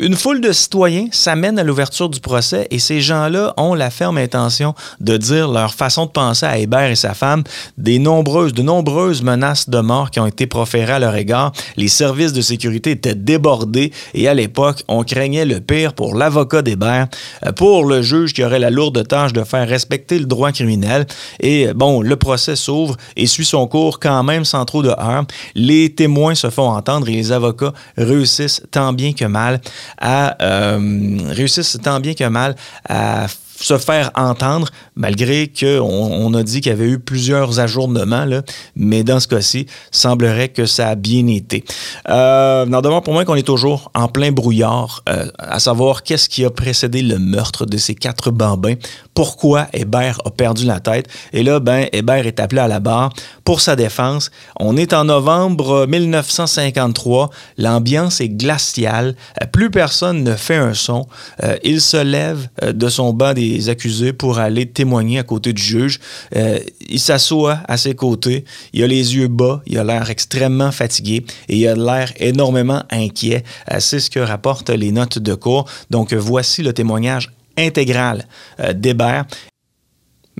Une 0.00 0.16
foule 0.16 0.40
de 0.40 0.52
citoyens 0.52 1.06
s'amène 1.12 1.58
à 1.58 1.64
l'ouverture 1.64 2.08
du 2.08 2.20
procès 2.20 2.66
et 2.70 2.78
ces 2.78 3.00
gens-là 3.00 3.54
ont 3.56 3.74
la 3.74 3.90
ferme 3.90 4.18
intention 4.18 4.74
de 5.00 5.16
dire 5.16 5.48
leur 5.48 5.74
façon 5.74 6.06
de 6.06 6.10
penser 6.10 6.46
à 6.46 6.58
Hébert 6.58 6.90
et 6.90 6.96
sa 6.96 7.14
femme, 7.14 7.44
des 7.78 7.98
nombreuses, 7.98 8.52
de 8.52 8.62
nombreuses 8.62 9.22
menaces 9.22 9.70
de 9.70 9.78
mort 9.78 10.10
qui 10.10 10.20
ont 10.20 10.26
été 10.26 10.46
proférées 10.46 10.94
à 10.94 10.98
leur 10.98 11.14
égard. 11.14 11.52
Les 11.76 11.88
services 11.88 12.32
de 12.32 12.40
sécurité 12.40 12.90
étaient 12.90 13.14
débordés 13.14 13.92
et 14.14 14.28
à 14.28 14.34
l'époque, 14.34 14.82
on 14.88 15.04
craignait 15.04 15.44
le 15.44 15.60
pire 15.60 15.94
pour 15.94 16.14
l'avocat 16.14 16.62
d'Hébert, 16.62 16.71
euh, 16.82 17.52
pour 17.52 17.84
le 17.84 18.02
juge 18.02 18.32
qui 18.32 18.44
aurait 18.44 18.58
la 18.58 18.70
lourde 18.70 19.06
tâche 19.06 19.32
de 19.32 19.44
faire 19.44 19.68
respecter 19.68 20.18
le 20.18 20.26
droit 20.26 20.52
criminel. 20.52 21.06
Et 21.40 21.72
bon, 21.74 22.02
le 22.02 22.16
procès 22.16 22.56
s'ouvre 22.56 22.96
et 23.16 23.26
suit 23.26 23.44
son 23.44 23.66
cours 23.66 24.00
quand 24.00 24.22
même 24.22 24.44
sans 24.44 24.64
trop 24.64 24.82
de 24.82 24.88
heurts 24.88 25.26
les 25.54 25.94
témoins 25.94 26.34
se 26.34 26.50
font 26.50 26.68
entendre 26.68 27.08
et 27.08 27.12
les 27.12 27.32
avocats 27.32 27.72
réussissent 27.96 28.62
tant 28.70 28.92
bien 28.92 29.12
que 29.12 29.24
mal 29.24 29.60
à 30.00 30.36
euh, 30.42 31.18
réussissent 31.28 31.78
tant 31.82 32.00
bien 32.00 32.14
que 32.14 32.24
mal 32.24 32.56
à 32.88 33.26
se 33.62 33.78
faire 33.78 34.10
entendre, 34.14 34.68
malgré 34.96 35.48
qu'on 35.48 35.80
on 35.80 36.34
a 36.34 36.42
dit 36.42 36.60
qu'il 36.60 36.70
y 36.70 36.74
avait 36.74 36.88
eu 36.88 36.98
plusieurs 36.98 37.60
ajournements, 37.60 38.24
là, 38.24 38.42
mais 38.76 39.04
dans 39.04 39.20
ce 39.20 39.28
cas-ci, 39.28 39.66
semblerait 39.90 40.48
que 40.48 40.66
ça 40.66 40.88
a 40.88 40.94
bien 40.94 41.26
été. 41.26 41.64
Euh, 42.08 42.66
demeure 42.66 43.02
pour 43.02 43.14
moi 43.14 43.24
qu'on 43.24 43.36
est 43.36 43.46
toujours 43.46 43.90
en 43.94 44.08
plein 44.08 44.32
brouillard, 44.32 45.02
euh, 45.08 45.26
à 45.38 45.60
savoir 45.60 46.02
qu'est-ce 46.02 46.28
qui 46.28 46.44
a 46.44 46.50
précédé 46.50 47.02
le 47.02 47.18
meurtre 47.18 47.64
de 47.64 47.76
ces 47.76 47.94
quatre 47.94 48.30
bambins, 48.30 48.74
pourquoi 49.14 49.68
Hébert 49.72 50.20
a 50.24 50.30
perdu 50.30 50.64
la 50.66 50.80
tête, 50.80 51.06
et 51.32 51.42
là, 51.42 51.60
ben, 51.60 51.86
Hébert 51.92 52.26
est 52.26 52.40
appelé 52.40 52.60
à 52.60 52.68
la 52.68 52.80
barre 52.80 53.12
pour 53.44 53.60
sa 53.60 53.76
défense. 53.76 54.30
On 54.58 54.76
est 54.76 54.92
en 54.92 55.04
novembre 55.04 55.86
1953, 55.86 57.30
l'ambiance 57.58 58.20
est 58.20 58.28
glaciale, 58.28 59.14
plus 59.52 59.70
personne 59.70 60.24
ne 60.24 60.34
fait 60.34 60.56
un 60.56 60.74
son, 60.74 61.06
euh, 61.42 61.56
il 61.62 61.80
se 61.80 62.02
lève 62.02 62.48
euh, 62.62 62.72
de 62.72 62.88
son 62.88 63.12
banc 63.12 63.34
des 63.34 63.51
des 63.54 63.68
accusés 63.68 64.12
pour 64.12 64.38
aller 64.38 64.66
témoigner 64.66 65.18
à 65.18 65.22
côté 65.22 65.52
du 65.52 65.62
juge. 65.62 66.00
Euh, 66.36 66.58
il 66.88 67.00
s'assoit 67.00 67.60
à 67.68 67.76
ses 67.76 67.94
côtés, 67.94 68.44
il 68.72 68.82
a 68.82 68.86
les 68.86 69.16
yeux 69.16 69.28
bas, 69.28 69.62
il 69.66 69.78
a 69.78 69.84
l'air 69.84 70.10
extrêmement 70.10 70.72
fatigué 70.72 71.24
et 71.48 71.56
il 71.56 71.66
a 71.66 71.74
l'air 71.74 72.12
énormément 72.18 72.82
inquiet. 72.90 73.44
Euh, 73.70 73.76
c'est 73.80 74.00
ce 74.00 74.10
que 74.10 74.20
rapportent 74.20 74.70
les 74.70 74.92
notes 74.92 75.18
de 75.18 75.34
cours. 75.34 75.66
Donc 75.90 76.12
voici 76.12 76.62
le 76.62 76.72
témoignage 76.72 77.30
intégral 77.56 78.26
d'Hébert 78.74 79.26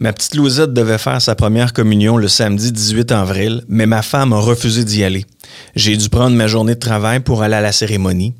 Ma 0.00 0.12
petite 0.12 0.35
Louisette 0.35 0.73
devait 0.73 0.99
faire 0.99 1.21
sa 1.21 1.35
première 1.35 1.73
communion 1.73 2.16
le 2.16 2.26
samedi 2.26 2.73
18 2.73 3.12
avril, 3.12 3.62
mais 3.69 3.87
ma 3.87 4.00
femme 4.02 4.33
a 4.33 4.38
refusé 4.38 4.85
d'y 4.85 5.04
aller. 5.04 5.26
J'ai 5.76 5.97
dû 5.97 6.09
prendre 6.09 6.35
ma 6.35 6.47
journée 6.47 6.75
de 6.75 6.81
travail 6.81 7.21
pour 7.21 7.42
aller 7.42 7.57
à 7.57 7.61
la 7.61 7.73
cérémonie. 7.73 8.35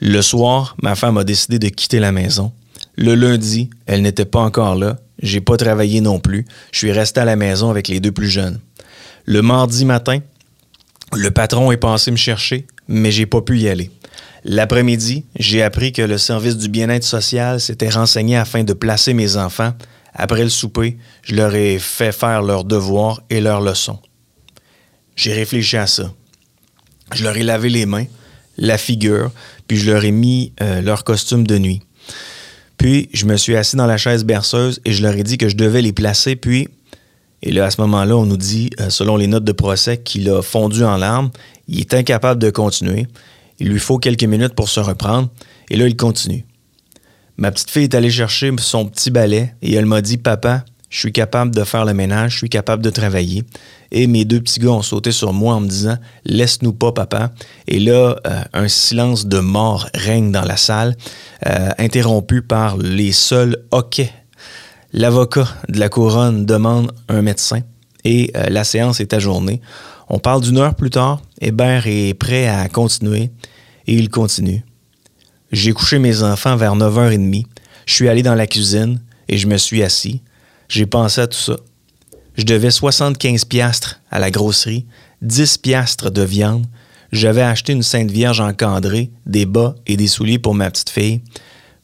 Le 0.00 0.20
soir, 0.22 0.76
ma 0.82 0.96
femme 0.96 1.16
a 1.16 1.24
décidé 1.24 1.58
de 1.58 1.68
quitter 1.68 2.00
la 2.00 2.12
maison. 2.12 2.52
Le 3.00 3.14
lundi, 3.14 3.70
elle 3.86 4.02
n'était 4.02 4.24
pas 4.24 4.40
encore 4.40 4.74
là. 4.74 4.98
J'ai 5.22 5.40
pas 5.40 5.56
travaillé 5.56 6.00
non 6.00 6.18
plus. 6.18 6.44
Je 6.72 6.78
suis 6.78 6.90
resté 6.90 7.20
à 7.20 7.24
la 7.24 7.36
maison 7.36 7.70
avec 7.70 7.86
les 7.86 8.00
deux 8.00 8.10
plus 8.10 8.28
jeunes. 8.28 8.58
Le 9.24 9.40
mardi 9.40 9.84
matin, 9.84 10.18
le 11.14 11.30
patron 11.30 11.70
est 11.70 11.76
passé 11.76 12.10
me 12.10 12.16
chercher, 12.16 12.66
mais 12.88 13.12
j'ai 13.12 13.26
pas 13.26 13.40
pu 13.40 13.60
y 13.60 13.68
aller. 13.68 13.92
L'après-midi, 14.44 15.24
j'ai 15.38 15.62
appris 15.62 15.92
que 15.92 16.02
le 16.02 16.18
service 16.18 16.56
du 16.56 16.68
bien-être 16.68 17.04
social 17.04 17.60
s'était 17.60 17.88
renseigné 17.88 18.36
afin 18.36 18.64
de 18.64 18.72
placer 18.72 19.14
mes 19.14 19.36
enfants 19.36 19.74
après 20.18 20.42
le 20.42 20.48
souper, 20.48 20.98
je 21.22 21.36
leur 21.36 21.54
ai 21.54 21.78
fait 21.78 22.10
faire 22.10 22.42
leurs 22.42 22.64
devoirs 22.64 23.22
et 23.30 23.40
leurs 23.40 23.60
leçons. 23.60 24.00
J'ai 25.14 25.32
réfléchi 25.32 25.76
à 25.76 25.86
ça. 25.86 26.12
Je 27.14 27.22
leur 27.22 27.36
ai 27.36 27.44
lavé 27.44 27.68
les 27.68 27.86
mains, 27.86 28.06
la 28.56 28.78
figure, 28.78 29.30
puis 29.68 29.76
je 29.76 29.90
leur 29.90 30.04
ai 30.04 30.10
mis 30.10 30.52
euh, 30.60 30.80
leur 30.80 31.04
costume 31.04 31.46
de 31.46 31.58
nuit. 31.58 31.82
Puis, 32.78 33.10
je 33.12 33.26
me 33.26 33.36
suis 33.36 33.56
assis 33.56 33.76
dans 33.76 33.86
la 33.86 33.98
chaise 33.98 34.24
berceuse 34.24 34.80
et 34.84 34.92
je 34.92 35.02
leur 35.02 35.14
ai 35.14 35.24
dit 35.24 35.36
que 35.36 35.48
je 35.48 35.56
devais 35.56 35.82
les 35.82 35.92
placer, 35.92 36.36
puis... 36.36 36.68
Et 37.40 37.52
là, 37.52 37.66
à 37.66 37.70
ce 37.70 37.80
moment-là, 37.82 38.16
on 38.16 38.26
nous 38.26 38.36
dit, 38.36 38.70
euh, 38.80 38.90
selon 38.90 39.16
les 39.16 39.28
notes 39.28 39.44
de 39.44 39.52
procès, 39.52 39.98
qu'il 39.98 40.28
a 40.28 40.42
fondu 40.42 40.82
en 40.82 40.96
larmes, 40.96 41.30
il 41.68 41.78
est 41.78 41.94
incapable 41.94 42.40
de 42.40 42.50
continuer, 42.50 43.06
il 43.60 43.68
lui 43.68 43.78
faut 43.78 43.98
quelques 43.98 44.24
minutes 44.24 44.54
pour 44.54 44.68
se 44.68 44.80
reprendre, 44.80 45.28
et 45.70 45.76
là, 45.76 45.86
il 45.86 45.96
continue. 45.96 46.44
Ma 47.36 47.52
petite 47.52 47.70
fille 47.70 47.84
est 47.84 47.94
allée 47.94 48.10
chercher 48.10 48.50
son 48.58 48.86
petit 48.86 49.12
balai 49.12 49.54
et 49.62 49.72
elle 49.72 49.86
m'a 49.86 50.02
dit 50.02 50.16
Papa, 50.16 50.64
je 50.90 50.98
suis 50.98 51.12
capable 51.12 51.54
de 51.54 51.64
faire 51.64 51.84
le 51.84 51.92
ménage, 51.92 52.32
je 52.32 52.36
suis 52.38 52.48
capable 52.48 52.82
de 52.82 52.90
travailler. 52.90 53.44
Et 53.90 54.06
mes 54.06 54.24
deux 54.24 54.40
petits 54.40 54.60
gars 54.60 54.70
ont 54.70 54.82
sauté 54.82 55.12
sur 55.12 55.32
moi 55.32 55.54
en 55.54 55.60
me 55.60 55.68
disant 55.68 55.98
Laisse-nous 56.24 56.72
pas, 56.72 56.92
papa. 56.92 57.32
Et 57.66 57.78
là, 57.78 58.16
euh, 58.26 58.42
un 58.52 58.68
silence 58.68 59.26
de 59.26 59.38
mort 59.38 59.88
règne 59.94 60.32
dans 60.32 60.44
la 60.44 60.56
salle, 60.56 60.96
euh, 61.46 61.70
interrompu 61.78 62.42
par 62.42 62.76
les 62.78 63.12
seuls 63.12 63.56
hoquets. 63.70 64.12
L'avocat 64.92 65.48
de 65.68 65.78
la 65.78 65.90
couronne 65.90 66.46
demande 66.46 66.92
un 67.08 67.20
médecin 67.20 67.60
et 68.04 68.30
euh, 68.36 68.48
la 68.48 68.64
séance 68.64 69.00
est 69.00 69.12
ajournée. 69.12 69.60
On 70.08 70.18
parle 70.18 70.40
d'une 70.40 70.56
heure 70.56 70.74
plus 70.74 70.90
tard. 70.90 71.20
Hébert 71.40 71.86
est 71.86 72.14
prêt 72.14 72.48
à 72.48 72.66
continuer 72.68 73.30
et 73.86 73.94
il 73.94 74.08
continue. 74.08 74.64
J'ai 75.52 75.72
couché 75.72 75.98
mes 75.98 76.22
enfants 76.22 76.56
vers 76.56 76.74
9h30. 76.74 77.44
Je 77.84 77.94
suis 77.94 78.08
allé 78.08 78.22
dans 78.22 78.34
la 78.34 78.46
cuisine 78.46 79.00
et 79.28 79.36
je 79.36 79.46
me 79.46 79.58
suis 79.58 79.82
assis. 79.82 80.22
J'ai 80.68 80.86
pensé 80.86 81.22
à 81.22 81.26
tout 81.26 81.38
ça. 81.38 81.56
Je 82.36 82.44
devais 82.44 82.70
75 82.70 83.46
piastres 83.46 84.00
à 84.10 84.18
la 84.18 84.30
grosserie, 84.30 84.86
10 85.22 85.58
piastres 85.58 86.10
de 86.10 86.22
viande. 86.22 86.66
J'avais 87.10 87.42
acheté 87.42 87.72
une 87.72 87.82
Sainte 87.82 88.10
Vierge 88.10 88.40
encadrée, 88.40 89.10
des 89.26 89.46
bas 89.46 89.74
et 89.86 89.96
des 89.96 90.06
souliers 90.06 90.38
pour 90.38 90.54
ma 90.54 90.70
petite 90.70 90.90
fille. 90.90 91.22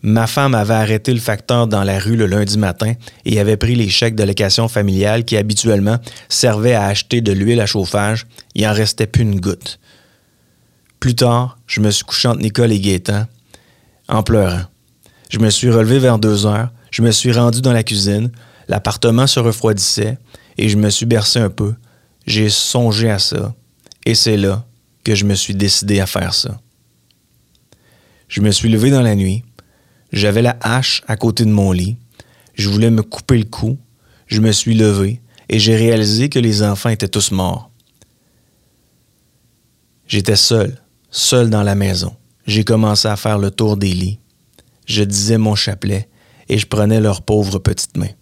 Ma 0.03 0.27
femme 0.27 0.55
avait 0.55 0.75
arrêté 0.75 1.15
le 1.15 1.19
facteur 1.19 1.67
dans 1.67 1.83
la 1.83 1.99
rue 1.99 2.17
le 2.17 2.27
lundi 2.27 2.59
matin 2.59 2.93
et 3.25 3.41
avait 3.41 3.57
pris 3.57 3.75
les 3.75 3.89
chèques 3.89 4.15
de 4.15 4.23
location 4.23 4.69
familiale 4.69 5.25
qui 5.25 5.35
habituellement 5.39 5.99
servaient 6.29 6.75
à 6.75 6.85
acheter 6.85 7.23
de 7.23 7.33
l'huile 7.33 7.61
à 7.63 7.67
chauffage. 7.67 8.27
Il 8.55 8.67
en 8.67 8.75
restait 8.75 9.07
plus 9.07 9.23
une 9.23 9.41
goutte. 9.41 9.81
Plus 11.01 11.15
tard, 11.15 11.59
je 11.67 11.81
me 11.81 11.91
suis 11.91 12.05
couché 12.05 12.29
entre 12.29 12.41
Nicole 12.41 12.73
et 12.73 12.81
Gaétan 12.81 13.25
en 14.09 14.23
pleurant. 14.23 14.65
Je 15.31 15.39
me 15.39 15.49
suis 15.49 15.71
relevé 15.71 15.99
vers 15.99 16.19
deux 16.19 16.45
heures, 16.45 16.69
je 16.91 17.01
me 17.01 17.11
suis 17.11 17.33
rendu 17.33 17.63
dans 17.63 17.73
la 17.73 17.83
cuisine, 17.83 18.31
l'appartement 18.69 19.27
se 19.27 19.41
refroidissait 19.41 20.19
et 20.59 20.69
je 20.69 20.77
me 20.77 20.91
suis 20.91 21.07
bercé 21.07 21.39
un 21.39 21.51
peu. 21.51 21.75
J'ai 22.27 22.49
songé 22.49 23.11
à 23.11 23.19
ça 23.19 23.55
et 24.07 24.15
c'est 24.15 24.37
là 24.37 24.65
que 25.05 25.15
je 25.15 25.25
me 25.25 25.35
suis 25.35 25.55
décidé 25.55 26.01
à 26.01 26.07
faire 26.07 26.35
ça. 26.35 26.61
Je 28.29 28.41
me 28.41 28.51
suis 28.51 28.69
levé 28.69 28.91
dans 28.91 29.03
la 29.03 29.15
nuit, 29.15 29.45
j'avais 30.13 30.43
la 30.43 30.57
hache 30.61 31.03
à 31.07 31.17
côté 31.17 31.45
de 31.45 31.51
mon 31.51 31.73
lit, 31.73 31.99
je 32.55 32.69
voulais 32.69 32.91
me 32.91 33.03
couper 33.03 33.39
le 33.39 33.45
cou, 33.45 33.79
je 34.27 34.41
me 34.41 34.53
suis 34.53 34.75
levé 34.75 35.21
et 35.49 35.59
j'ai 35.59 35.77
réalisé 35.77 36.29
que 36.29 36.39
les 36.39 36.63
enfants 36.63 36.89
étaient 36.89 37.09
tous 37.09 37.31
morts. 37.31 37.71
J'étais 40.07 40.37
seul, 40.37 40.81
seul 41.11 41.51
dans 41.51 41.63
la 41.63 41.75
maison. 41.75 42.15
J'ai 42.47 42.65
commencé 42.65 43.09
à 43.09 43.17
faire 43.17 43.39
le 43.39 43.51
tour 43.51 43.77
des 43.77 43.93
lits. 43.93 44.19
Je 44.87 45.03
disais 45.03 45.39
mon 45.39 45.55
chapelet 45.55 46.09
et 46.49 46.59
je 46.59 46.67
prenais 46.67 47.01
leurs 47.01 47.23
pauvres 47.23 47.59
petites 47.59 47.97
mains. 47.97 48.13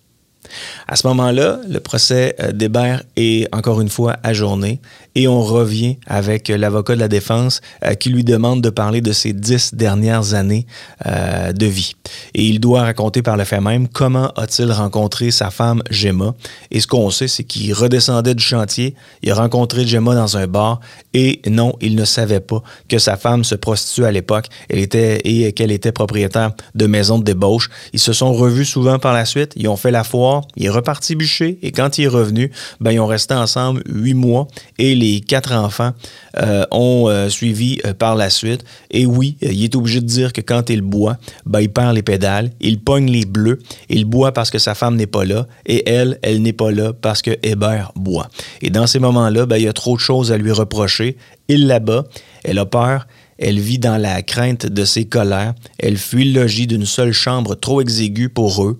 À 0.88 0.96
ce 0.96 1.06
moment-là, 1.08 1.61
le 1.68 1.80
procès 1.80 2.34
euh, 2.40 2.52
d'Hébert 2.52 3.02
est 3.16 3.52
encore 3.54 3.80
une 3.80 3.88
fois 3.88 4.16
ajourné 4.22 4.80
et 5.14 5.28
on 5.28 5.42
revient 5.42 5.99
avec 6.06 6.49
l'avocat 6.49 6.94
de 6.94 7.00
la 7.00 7.08
défense 7.08 7.61
euh, 7.84 7.94
qui 7.94 8.11
lui 8.11 8.25
demande 8.25 8.61
de 8.61 8.70
parler 8.70 9.00
de 9.00 9.12
ses 9.12 9.32
dix 9.32 9.75
dernières 9.75 10.34
années 10.34 10.66
euh, 11.06 11.52
de 11.52 11.66
vie. 11.66 11.94
Et 12.34 12.44
il 12.44 12.61
doit 12.61 12.82
raconter 12.82 13.22
par 13.22 13.37
le 13.37 13.44
fait 13.44 13.61
même 13.61 13.88
comment 13.88 14.28
a-t-il 14.37 14.70
rencontré 14.72 15.30
sa 15.30 15.50
femme 15.50 15.82
Gemma. 15.90 16.34
Et 16.70 16.80
ce 16.80 16.87
qu'on 16.87 17.11
sait, 17.11 17.28
c'est 17.28 17.44
qu'il 17.44 17.72
redescendait 17.72 18.34
du 18.34 18.42
chantier, 18.42 18.94
il 19.22 19.30
a 19.30 19.34
rencontré 19.34 19.87
Gemma 19.87 20.14
dans 20.14 20.37
un 20.37 20.46
bar 20.46 20.80
et 21.14 21.40
non, 21.49 21.75
il 21.80 21.94
ne 21.94 22.04
savait 22.04 22.40
pas 22.40 22.62
que 22.88 22.99
sa 22.99 23.16
femme 23.16 23.44
se 23.44 23.54
prostituait 23.54 24.06
à 24.06 24.12
l'époque 24.12 24.46
et 24.70 25.52
qu'elle 25.52 25.72
était 25.72 25.92
propriétaire 25.92 26.52
de 26.75 26.87
maisons 26.87 27.18
de 27.18 27.25
débauche. 27.25 27.70
Ils 27.92 28.00
se 28.00 28.12
sont 28.12 28.32
revus 28.32 28.64
souvent 28.64 28.99
par 28.99 29.12
la 29.12 29.25
suite, 29.25 29.52
ils 29.56 29.68
ont 29.68 29.76
fait 29.76 29.90
la 29.90 30.04
foire, 30.04 30.32
il 30.57 30.67
est 30.67 30.71
reparti 30.71 31.15
bûcher 31.15 31.59
et 31.62 31.73
quand 31.73 31.99
il 31.99 32.05
est 32.05 32.09
revenu, 32.09 32.51
ben, 32.81 32.93
ils 32.93 33.01
ont 33.01 33.07
resté 33.07 33.35
ensemble 33.35 33.83
huit 33.87 34.15
mois 34.15 34.49
et 34.79 34.95
les 34.95 35.21
quatre 35.21 35.53
enfants 35.53 35.93
euh, 36.39 36.65
ont 36.71 37.09
euh, 37.09 37.29
suivi 37.29 37.79
euh, 37.85 37.95
par 37.95 38.15
la 38.17 38.31
suite. 38.31 38.65
Et 38.91 39.07
oui, 39.07 39.37
il 39.43 39.62
est 39.62 39.75
obligé 39.75 40.01
de 40.01 40.07
dire 40.07 40.33
que 40.33 40.41
quand 40.41 40.71
il 40.71 40.83
boit, 40.83 41.17
ben, 41.47 41.61
il 41.61 41.71
perd 41.71 41.95
les 41.95 42.03
pédales, 42.03 42.51
il 42.61 42.81
pogne 42.81 43.11
les 43.11 43.25
bleus, 43.25 43.59
il 43.89 44.05
boit 44.05 44.33
parce 44.33 44.51
que 44.51 44.59
sa 44.59 44.75
femme 44.75 44.97
n'est 44.97 45.07
pas 45.07 45.25
là 45.25 45.47
et 45.67 45.89
elle, 45.89 46.19
elle 46.23 46.43
n'est 46.43 46.53
pas 46.53 46.71
là 46.71 46.93
parce 46.93 47.23
que 47.23 47.33
Hébert 47.43 47.93
boit. 47.97 48.29
Et 48.61 48.71
dans 48.71 48.87
ces 48.87 48.99
moments-là, 48.99 49.47
ben, 49.47 49.57
il 49.57 49.65
y 49.65 49.69
a 49.69 49.73
trop 49.73 49.97
de 49.97 50.01
choses 50.01 50.33
à 50.33 50.39
lui 50.39 50.53
reprocher. 50.53 51.17
Il 51.49 51.67
la 51.67 51.81
bat, 51.81 52.05
elle 52.45 52.59
a 52.59 52.67
peur, 52.67 53.07
elle 53.39 53.59
vit 53.59 53.79
dans 53.79 54.01
la 54.01 54.23
crainte 54.23 54.67
de 54.67 54.85
ses 54.85 55.05
colères, 55.05 55.55
elle 55.79 55.97
fuit 55.97 56.33
le 56.33 56.43
logis 56.43 56.67
d'une 56.67 56.87
seule 56.87 57.12
chambre 57.12 57.55
trop 57.57 57.81
exiguë 57.81 58.29
pour 58.29 58.65
eux. 58.65 58.79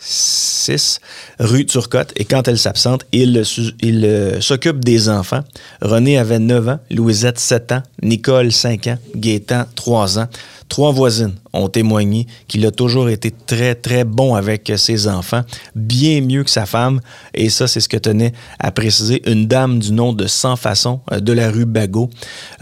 6 0.00 1.00
rue 1.38 1.66
Turcotte 1.66 2.12
et 2.16 2.24
quand 2.24 2.48
elle 2.48 2.58
s'absente, 2.58 3.04
il, 3.12 3.36
euh, 3.36 4.40
s'occupe 4.40 4.84
des 4.84 5.08
enfants. 5.08 5.42
René 5.82 6.18
avait 6.18 6.38
9 6.38 6.68
ans, 6.68 6.78
Louisette 6.90 7.38
7 7.38 7.72
ans, 7.72 7.82
Nicole 8.02 8.50
5 8.50 8.86
ans, 8.88 8.98
Gaétan 9.14 9.64
3 9.74 10.18
ans. 10.18 10.28
Trois 10.68 10.92
voisines 10.92 11.34
ont 11.52 11.68
témoigné 11.68 12.28
qu'il 12.46 12.64
a 12.64 12.70
toujours 12.70 13.08
été 13.08 13.32
très, 13.32 13.74
très 13.74 14.04
bon 14.04 14.36
avec 14.36 14.72
ses 14.76 15.08
enfants, 15.08 15.42
bien 15.74 16.20
mieux 16.20 16.44
que 16.44 16.50
sa 16.50 16.64
femme. 16.64 17.00
Et 17.34 17.50
ça, 17.50 17.66
c'est 17.66 17.80
ce 17.80 17.88
que 17.88 17.96
tenait 17.96 18.32
à 18.60 18.70
préciser 18.70 19.20
une 19.28 19.48
dame 19.48 19.80
du 19.80 19.90
nom 19.90 20.12
de 20.12 20.28
Sans 20.28 20.54
Façon 20.54 21.00
euh, 21.10 21.18
de 21.18 21.32
la 21.32 21.50
rue 21.50 21.66
Bagot. 21.66 22.08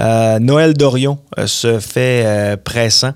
Euh, 0.00 0.38
Noël 0.38 0.72
Dorion 0.72 1.18
se 1.46 1.78
fait 1.80 2.56
pressant. 2.64 3.12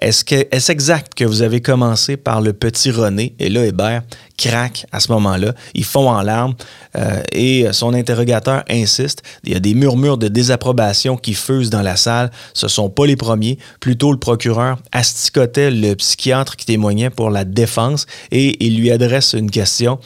Est-ce 0.00 0.72
exact 0.72 1.14
que 1.14 1.24
vous 1.24 1.42
avez 1.42 1.60
commencé 1.60 2.16
par 2.16 2.40
le 2.40 2.52
petit 2.52 2.90
René? 2.90 3.34
Et 3.38 3.48
là 3.48 3.64
Hébert 3.64 4.02
craque 4.36 4.86
à 4.90 4.98
ce 4.98 5.12
moment-là, 5.12 5.54
ils 5.74 5.84
font 5.84 6.08
en 6.08 6.20
larmes 6.22 6.54
euh, 6.96 7.22
et 7.32 7.66
son 7.72 7.94
interrogateur 7.94 8.64
insiste. 8.68 9.22
Il 9.44 9.52
y 9.52 9.54
a 9.54 9.60
des 9.60 9.74
murmures 9.74 10.18
de 10.18 10.26
désapprobation 10.26 11.16
qui 11.16 11.34
fusent 11.34 11.70
dans 11.70 11.82
la 11.82 11.96
salle. 11.96 12.32
Ce 12.52 12.66
sont 12.66 12.90
pas 12.90 13.06
les 13.06 13.16
premiers, 13.16 13.58
plutôt 13.78 14.10
le 14.10 14.18
procureur 14.18 14.78
asticotait 14.92 15.70
le 15.70 15.94
psychiatre 15.94 16.56
qui 16.56 16.66
témoignait 16.66 17.10
pour 17.10 17.30
la 17.30 17.44
défense 17.44 18.06
et 18.32 18.64
il 18.64 18.78
lui 18.78 18.90
adresse 18.90 19.32
une 19.34 19.50
question. 19.50 19.98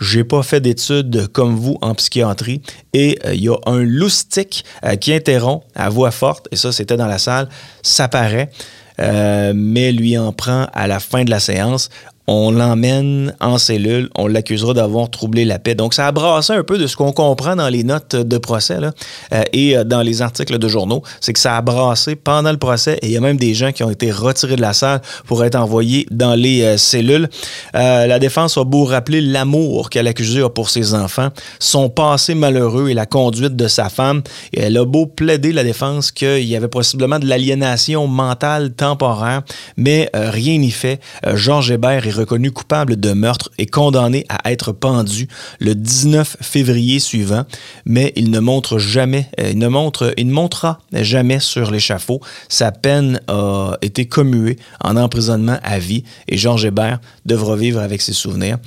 J'ai 0.00 0.24
pas 0.24 0.42
fait 0.42 0.60
d'études 0.60 1.28
comme 1.28 1.56
vous 1.56 1.78
en 1.80 1.94
psychiatrie 1.94 2.60
et 2.92 3.18
euh, 3.24 3.34
il 3.34 3.44
y 3.44 3.48
a 3.48 3.56
un 3.66 3.78
loustique 3.78 4.64
euh, 4.84 4.96
qui 4.96 5.12
interrompt 5.12 5.64
à 5.74 5.88
voix 5.88 6.10
forte 6.10 6.48
et 6.50 6.56
ça 6.56 6.72
c'était 6.72 6.96
dans 6.96 7.06
la 7.06 7.18
salle, 7.18 7.48
ça 7.82 8.08
paraît. 8.08 8.50
Euh, 8.98 9.52
mais 9.54 9.92
lui 9.92 10.16
en 10.16 10.32
prend 10.32 10.66
à 10.72 10.86
la 10.86 11.00
fin 11.00 11.24
de 11.24 11.30
la 11.30 11.40
séance. 11.40 11.90
On 12.26 12.50
l'emmène 12.50 13.34
en 13.40 13.58
cellule, 13.58 14.10
on 14.16 14.26
l'accusera 14.26 14.74
d'avoir 14.74 15.10
troublé 15.10 15.44
la 15.44 15.58
paix. 15.58 15.74
Donc, 15.74 15.94
ça 15.94 16.06
a 16.06 16.12
brassé 16.12 16.52
un 16.52 16.64
peu 16.64 16.78
de 16.78 16.86
ce 16.86 16.96
qu'on 16.96 17.12
comprend 17.12 17.56
dans 17.56 17.68
les 17.68 17.84
notes 17.84 18.16
de 18.16 18.38
procès 18.38 18.80
là, 18.80 18.92
euh, 19.32 19.42
et 19.52 19.76
euh, 19.76 19.84
dans 19.84 20.02
les 20.02 20.22
articles 20.22 20.58
de 20.58 20.68
journaux. 20.68 21.02
C'est 21.20 21.32
que 21.32 21.38
ça 21.38 21.56
a 21.56 21.62
brassé 21.62 22.16
pendant 22.16 22.50
le 22.50 22.58
procès 22.58 22.98
et 23.02 23.06
il 23.06 23.12
y 23.12 23.16
a 23.16 23.20
même 23.20 23.36
des 23.36 23.54
gens 23.54 23.72
qui 23.72 23.84
ont 23.84 23.90
été 23.90 24.10
retirés 24.10 24.56
de 24.56 24.60
la 24.60 24.72
salle 24.72 25.00
pour 25.26 25.44
être 25.44 25.54
envoyés 25.54 26.06
dans 26.10 26.34
les 26.34 26.62
euh, 26.62 26.76
cellules. 26.76 27.28
la 27.74 28.18
défense 28.18 28.58
a 28.58 28.64
beau 28.64 28.84
rappeler 28.84 29.20
l'amour 29.20 29.90
qu'elle 29.90 30.06
accusé 30.06 30.42
a 30.42 30.48
pour 30.48 30.70
ses 30.70 30.94
enfants, 30.94 31.28
son 31.58 31.88
passé 31.88 32.34
malheureux 32.34 32.88
et 32.88 32.94
la 32.94 33.06
conduite 33.06 33.56
de 33.56 33.68
sa 33.68 33.88
femme. 33.88 34.22
Elle 34.56 34.76
a 34.76 34.84
beau 34.84 35.06
plaider 35.06 35.52
la 35.52 35.64
défense 35.64 36.10
qu'il 36.10 36.44
y 36.44 36.56
avait 36.56 36.68
possiblement 36.68 37.18
de 37.18 37.26
l'aliénation 37.26 38.06
mentale 38.06 38.72
temporaire, 38.72 39.42
mais 39.76 40.10
rien 40.14 40.58
n'y 40.58 40.70
fait. 40.70 41.00
Georges 41.34 41.70
Hébert 41.70 42.06
reconnu 42.16 42.50
coupable 42.50 42.98
de 42.98 43.12
meurtre 43.12 43.50
et 43.58 43.66
condamné 43.66 44.24
à 44.28 44.50
être 44.50 44.72
pendu 44.72 45.28
le 45.60 45.74
19 45.74 46.38
février 46.40 46.98
suivant, 46.98 47.44
mais 47.84 48.12
il 48.16 48.30
ne 48.30 48.40
montre 48.40 48.78
jamais, 48.78 49.28
euh, 49.40 49.50
il 49.50 49.58
ne 49.58 49.68
montre, 49.68 50.14
montera 50.24 50.78
jamais 50.92 51.40
sur 51.40 51.70
l'échafaud. 51.70 52.20
Sa 52.48 52.72
peine 52.72 53.20
a 53.28 53.76
été 53.82 54.06
commuée 54.06 54.56
en 54.82 54.96
emprisonnement 54.96 55.58
à 55.62 55.78
vie 55.78 56.04
et 56.28 56.36
Georges 56.36 56.64
Hébert 56.64 57.00
devra 57.24 57.56
vivre 57.56 57.80
avec 57.80 58.02
ses 58.02 58.12
souvenirs. 58.12 58.58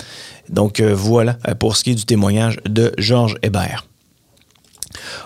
Donc 0.49 0.79
euh, 0.79 0.93
voilà 0.93 1.37
euh, 1.47 1.55
pour 1.55 1.77
ce 1.77 1.83
qui 1.83 1.91
est 1.91 1.95
du 1.95 2.05
témoignage 2.05 2.59
de 2.65 2.91
Georges 2.97 3.37
Hébert. 3.43 3.88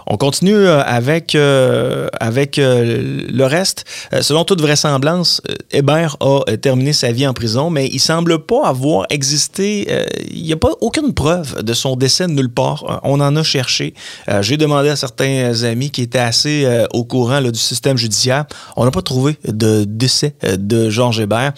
On 0.08 0.18
continue 0.18 0.56
euh, 0.56 0.82
avec, 0.84 1.36
euh, 1.36 2.08
euh, 2.22 3.22
le 3.32 3.46
reste. 3.46 3.86
selon 4.22 4.44
toute 4.44 4.62
vraisemblance, 4.62 5.42
Hébert 5.72 6.18
a 6.22 6.58
terminé 6.58 6.94
sa 6.94 7.12
vie 7.12 7.28
en 7.28 7.34
prison, 7.34 7.70
mais 7.70 7.88
il 7.88 8.00
semble 8.00 8.40
pas 8.40 8.68
avoir 8.68 9.06
existé. 9.10 9.88
il 10.32 10.44
n'y 10.44 10.54
a 10.54 10.58
pas 10.58 10.72
aucune 10.82 11.14
preuve 11.14 11.64
de 11.64 11.74
son 11.74 11.96
décès 11.96 12.28
de 12.28 12.34
nulle 12.34 12.50
part. 12.50 13.02
on 13.04 13.20
en 13.20 13.36
a 13.36 13.44
cherché. 13.44 13.94
J'ai 14.42 14.58
demandé 14.58 14.90
à 14.90 14.96
certains 14.96 15.64
amis 15.64 15.90
qui 15.92 16.02
étaient 16.02 16.20
assez 16.20 16.68
au 16.94 17.04
courant 17.04 17.42
du 17.42 17.60
système 17.60 17.98
judiciaire. 17.98 18.46
On 18.76 18.86
n'a 18.86 18.92
pas 18.92 19.02
trouvé 19.02 19.38
de 19.48 19.86
décès 19.86 20.36
de 20.44 20.90
Georges 20.90 21.20
Hébert. 21.20 21.54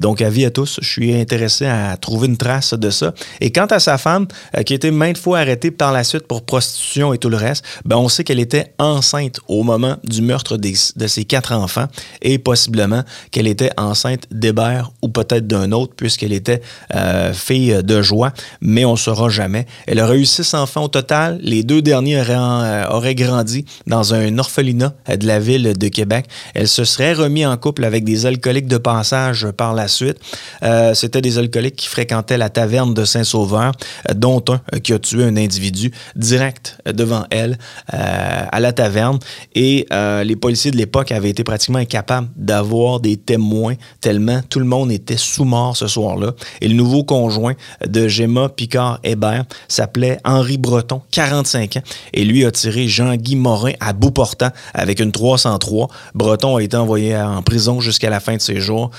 Donc, 0.00 0.22
avis 0.22 0.44
à 0.44 0.50
tous, 0.50 0.78
je 0.80 0.88
suis 0.88 1.14
intéressé 1.14 1.66
à 1.66 1.96
trouver 1.96 2.28
une 2.28 2.36
trace 2.36 2.74
de 2.74 2.90
ça. 2.90 3.12
Et 3.40 3.50
quant 3.50 3.66
à 3.66 3.78
sa 3.78 3.98
femme, 3.98 4.26
euh, 4.56 4.62
qui 4.62 4.72
a 4.72 4.76
été 4.76 4.90
maintes 4.90 5.18
fois 5.18 5.40
arrêtée 5.40 5.70
par 5.70 5.92
la 5.92 6.04
suite 6.04 6.26
pour 6.26 6.42
prostitution 6.42 7.12
et 7.12 7.18
tout 7.18 7.28
le 7.28 7.36
reste, 7.36 7.64
ben, 7.84 7.96
on 7.96 8.08
sait 8.08 8.24
qu'elle 8.24 8.40
était 8.40 8.72
enceinte 8.78 9.40
au 9.48 9.62
moment 9.62 9.96
du 10.04 10.22
meurtre 10.22 10.56
de 10.56 11.06
ses 11.06 11.24
quatre 11.24 11.52
enfants 11.52 11.86
et 12.22 12.38
possiblement 12.38 13.02
qu'elle 13.30 13.46
était 13.46 13.70
enceinte 13.76 14.24
d'Hébert 14.30 14.90
ou 15.02 15.08
peut-être 15.08 15.46
d'un 15.46 15.72
autre 15.72 15.94
puisqu'elle 15.96 16.32
était 16.32 16.62
euh, 16.94 17.32
fille 17.32 17.82
de 17.82 18.02
joie, 18.02 18.32
mais 18.60 18.84
on 18.84 18.92
ne 18.92 18.96
saura 18.96 19.28
jamais. 19.28 19.66
Elle 19.86 20.00
aurait 20.00 20.18
eu 20.18 20.26
six 20.26 20.54
enfants 20.54 20.84
au 20.84 20.88
total. 20.88 21.38
Les 21.42 21.62
deux 21.62 21.82
derniers 21.82 22.20
auraient, 22.20 22.36
euh, 22.36 22.88
auraient 22.90 23.14
grandi 23.14 23.64
dans 23.86 24.14
un 24.14 24.38
orphelinat 24.38 24.94
de 25.08 25.26
la 25.26 25.40
ville 25.40 25.76
de 25.76 25.88
Québec. 25.88 26.26
Elle 26.54 26.68
se 26.68 26.84
serait 26.84 27.12
remis 27.12 27.44
en 27.44 27.56
couple 27.56 27.84
avec 27.84 28.04
des 28.04 28.26
alcooliques 28.26 28.68
de 28.68 28.78
passage 28.78 29.48
par 29.56 29.74
la 29.74 29.87
suite. 29.88 30.18
Euh, 30.62 30.94
c'était 30.94 31.20
des 31.20 31.38
alcooliques 31.38 31.76
qui 31.76 31.88
fréquentaient 31.88 32.38
la 32.38 32.50
taverne 32.50 32.94
de 32.94 33.04
Saint-Sauveur, 33.04 33.72
euh, 34.08 34.14
dont 34.14 34.44
un 34.48 34.60
euh, 34.74 34.78
qui 34.78 34.92
a 34.92 34.98
tué 34.98 35.24
un 35.24 35.36
individu 35.36 35.92
direct 36.16 36.78
devant 36.86 37.24
elle 37.30 37.58
à 37.88 38.60
la 38.60 38.72
taverne. 38.72 39.18
Et 39.54 39.86
les 39.90 40.36
policiers 40.36 40.70
de 40.70 40.76
l'époque 40.76 41.12
avaient 41.12 41.30
été 41.30 41.44
pratiquement 41.44 41.78
incapables 41.78 42.28
d'avoir 42.36 43.00
des 43.00 43.16
témoins 43.16 43.74
tellement 44.00 44.40
tout 44.48 44.58
le 44.58 44.64
monde 44.64 44.90
était 44.92 45.16
sous 45.16 45.44
mort 45.44 45.76
ce 45.76 45.86
soir-là. 45.86 46.32
Et 46.60 46.68
le 46.68 46.74
nouveau 46.74 47.04
conjoint 47.04 47.54
de 47.86 48.08
Gemma 48.08 48.48
Picard-Hébert 48.48 49.44
s'appelait 49.68 50.18
Henri 50.24 50.58
Breton, 50.58 51.02
45 51.10 51.78
ans, 51.78 51.82
et 52.12 52.24
lui 52.24 52.44
a 52.44 52.50
tiré 52.50 52.88
Jean-Guy 52.88 53.36
Morin 53.36 53.72
à 53.80 53.92
bout 53.92 54.10
portant 54.10 54.50
avec 54.74 55.00
une 55.00 55.12
303. 55.12 55.88
Breton 56.14 56.56
a 56.56 56.62
été 56.62 56.76
envoyé 56.76 57.16
en 57.16 57.42
prison 57.42 57.80
jusqu'à 57.80 58.10
la 58.10 58.20
fin 58.20 58.36
de 58.36 58.40
ses 58.40 58.60
jours. 58.60 58.90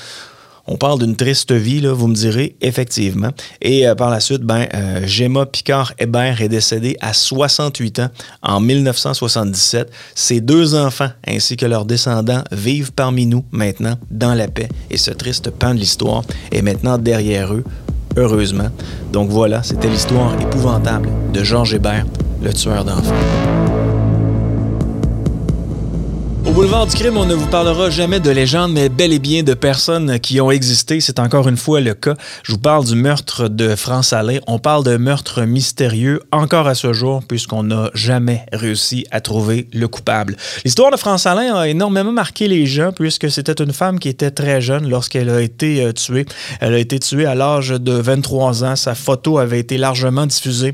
On 0.72 0.78
parle 0.78 1.00
d'une 1.00 1.16
triste 1.16 1.52
vie, 1.52 1.82
là, 1.82 1.94
vous 1.94 2.08
me 2.08 2.14
direz, 2.14 2.56
effectivement. 2.62 3.30
Et 3.60 3.88
euh, 3.88 3.96
par 3.96 4.12
la 4.12 4.20
suite, 4.20 4.44
ben, 4.44 4.68
euh, 4.76 5.02
Gemma 5.04 5.48
Picard-Hébert 5.48 6.44
est 6.44 6.48
décédée 6.48 6.96
à 7.02 7.12
68 7.12 8.00
ans 8.00 8.10
en 8.44 8.60
1977. 8.60 9.92
Ses 10.14 10.42
deux 10.42 10.76
enfants 10.76 11.10
ainsi 11.28 11.58
que 11.58 11.66
leurs 11.66 11.86
descendants 11.86 12.44
vivent 12.52 12.92
parmi 12.92 13.26
nous 13.26 13.44
maintenant 13.52 13.96
dans 14.12 14.36
la 14.36 14.48
paix. 14.48 14.70
Et 14.92 14.98
ce 14.98 15.10
triste 15.10 15.50
pan 15.50 15.74
de 15.74 15.80
l'histoire 15.80 16.22
est 16.52 16.62
maintenant 16.62 17.00
derrière 17.00 17.52
eux, 17.52 17.64
heureusement. 18.16 18.70
Donc 19.12 19.32
voilà, 19.32 19.64
c'était 19.64 19.90
l'histoire 19.90 20.40
épouvantable 20.40 21.10
de 21.34 21.44
Georges 21.44 21.74
Hébert, 21.74 22.06
le 22.44 22.54
tueur 22.54 22.86
d'enfants. 22.86 23.59
Au 26.50 26.52
boulevard 26.52 26.88
du 26.88 26.96
crime, 26.96 27.16
on 27.16 27.28
ne 27.28 27.36
vous 27.36 27.46
parlera 27.46 27.92
jamais 27.92 28.20
de 28.20 28.32
légendes, 28.32 28.74
mais 28.74 28.90
bel 28.90 29.14
et 29.14 29.20
bien 29.20 29.44
de 29.44 29.54
personnes 29.54 30.20
qui 30.20 30.42
ont 30.42 30.50
existé. 30.50 31.00
C'est 31.00 31.20
encore 31.20 31.48
une 31.48 31.58
fois 31.58 31.80
le 31.80 31.94
cas. 31.94 32.16
Je 32.42 32.54
vous 32.54 32.58
parle 32.58 32.86
du 32.86 32.96
meurtre 32.96 33.50
de 33.50 33.76
France 33.76 34.14
Alain. 34.14 34.40
On 34.48 34.58
parle 34.58 34.84
de 34.84 34.98
meurtre 34.98 35.44
mystérieux 35.44 36.22
encore 36.32 36.68
à 36.68 36.74
ce 36.74 36.92
jour, 36.92 37.22
puisqu'on 37.28 37.62
n'a 37.62 37.92
jamais 37.94 38.48
réussi 38.52 39.06
à 39.12 39.22
trouver 39.22 39.68
le 39.74 39.88
coupable. 39.88 40.38
L'histoire 40.66 40.90
de 40.90 40.98
France 40.98 41.28
Alain 41.28 41.54
a 41.54 41.68
énormément 41.68 42.12
marqué 42.12 42.48
les 42.48 42.66
gens, 42.66 42.94
puisque 42.94 43.30
c'était 43.30 43.64
une 43.64 43.72
femme 43.72 44.00
qui 44.00 44.10
était 44.10 44.32
très 44.32 44.60
jeune 44.60 44.90
lorsqu'elle 44.90 45.30
a 45.30 45.42
été 45.42 45.84
euh, 45.84 45.92
tuée. 45.92 46.26
Elle 46.62 46.74
a 46.74 46.80
été 46.80 46.98
tuée 46.98 47.28
à 47.28 47.36
l'âge 47.36 47.70
de 47.70 47.92
23 47.92 48.64
ans. 48.64 48.76
Sa 48.76 48.96
photo 48.96 49.38
avait 49.38 49.60
été 49.60 49.78
largement 49.78 50.26
diffusée 50.26 50.74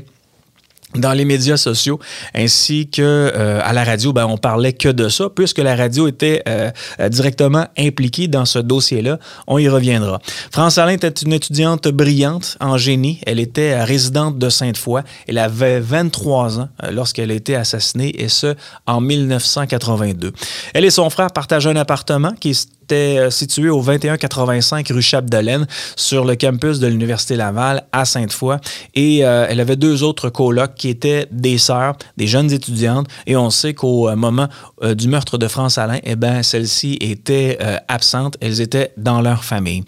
dans 0.94 1.12
les 1.12 1.24
médias 1.24 1.56
sociaux 1.56 1.98
ainsi 2.34 2.88
que 2.88 3.02
euh, 3.02 3.60
à 3.62 3.72
la 3.72 3.84
radio, 3.84 4.12
ben, 4.12 4.26
on 4.26 4.38
parlait 4.38 4.72
que 4.72 4.88
de 4.88 5.08
ça, 5.08 5.28
puisque 5.34 5.58
la 5.58 5.76
radio 5.76 6.06
était 6.06 6.42
euh, 6.48 6.70
euh, 7.00 7.08
directement 7.08 7.66
impliquée 7.76 8.28
dans 8.28 8.44
ce 8.44 8.58
dossier-là. 8.58 9.18
On 9.46 9.58
y 9.58 9.68
reviendra. 9.68 10.20
France 10.50 10.78
Alain 10.78 10.92
était 10.92 11.08
une 11.08 11.32
étudiante 11.32 11.88
brillante 11.88 12.56
en 12.60 12.78
génie. 12.78 13.20
Elle 13.26 13.40
était 13.40 13.82
résidente 13.82 14.38
de 14.38 14.48
Sainte-Foy. 14.48 15.02
Elle 15.26 15.38
avait 15.38 15.80
23 15.80 16.60
ans 16.60 16.68
lorsqu'elle 16.90 17.30
a 17.30 17.34
été 17.34 17.56
assassinée, 17.56 18.22
et 18.22 18.28
ce, 18.28 18.54
en 18.86 19.00
1982. 19.00 20.32
Elle 20.72 20.84
et 20.84 20.90
son 20.90 21.10
frère 21.10 21.30
partageaient 21.32 21.70
un 21.70 21.76
appartement 21.76 22.32
qui 22.38 22.54
était 22.86 23.18
euh, 23.18 23.30
situé 23.30 23.68
au 23.68 23.82
2185 23.82 24.88
rue 24.90 25.02
Chapdelaine 25.02 25.66
sur 25.96 26.24
le 26.24 26.36
campus 26.36 26.78
de 26.78 26.86
l'Université 26.86 27.34
Laval 27.34 27.84
à 27.90 28.04
Sainte-Foy. 28.04 28.58
Et 28.94 29.24
euh, 29.24 29.46
elle 29.48 29.58
avait 29.58 29.76
deux 29.76 30.04
autres 30.04 30.28
colocs 30.28 30.74
qui 30.76 30.88
étaient 30.88 31.26
des 31.32 31.58
sœurs, 31.58 31.96
des 32.16 32.28
jeunes 32.28 32.52
étudiantes. 32.52 33.08
Et 33.26 33.36
on 33.36 33.50
sait 33.50 33.74
qu'au 33.74 34.08
euh, 34.08 34.14
moment 34.14 34.48
du 34.82 35.08
meurtre 35.08 35.38
de 35.38 35.48
France 35.48 35.78
Alain, 35.78 35.98
eh 36.04 36.16
ben, 36.16 36.42
celles-ci 36.42 36.98
étaient 37.00 37.58
absentes. 37.88 38.36
Elles 38.40 38.60
étaient 38.60 38.92
dans 38.96 39.20
leur 39.20 39.42
famille. 39.42 39.82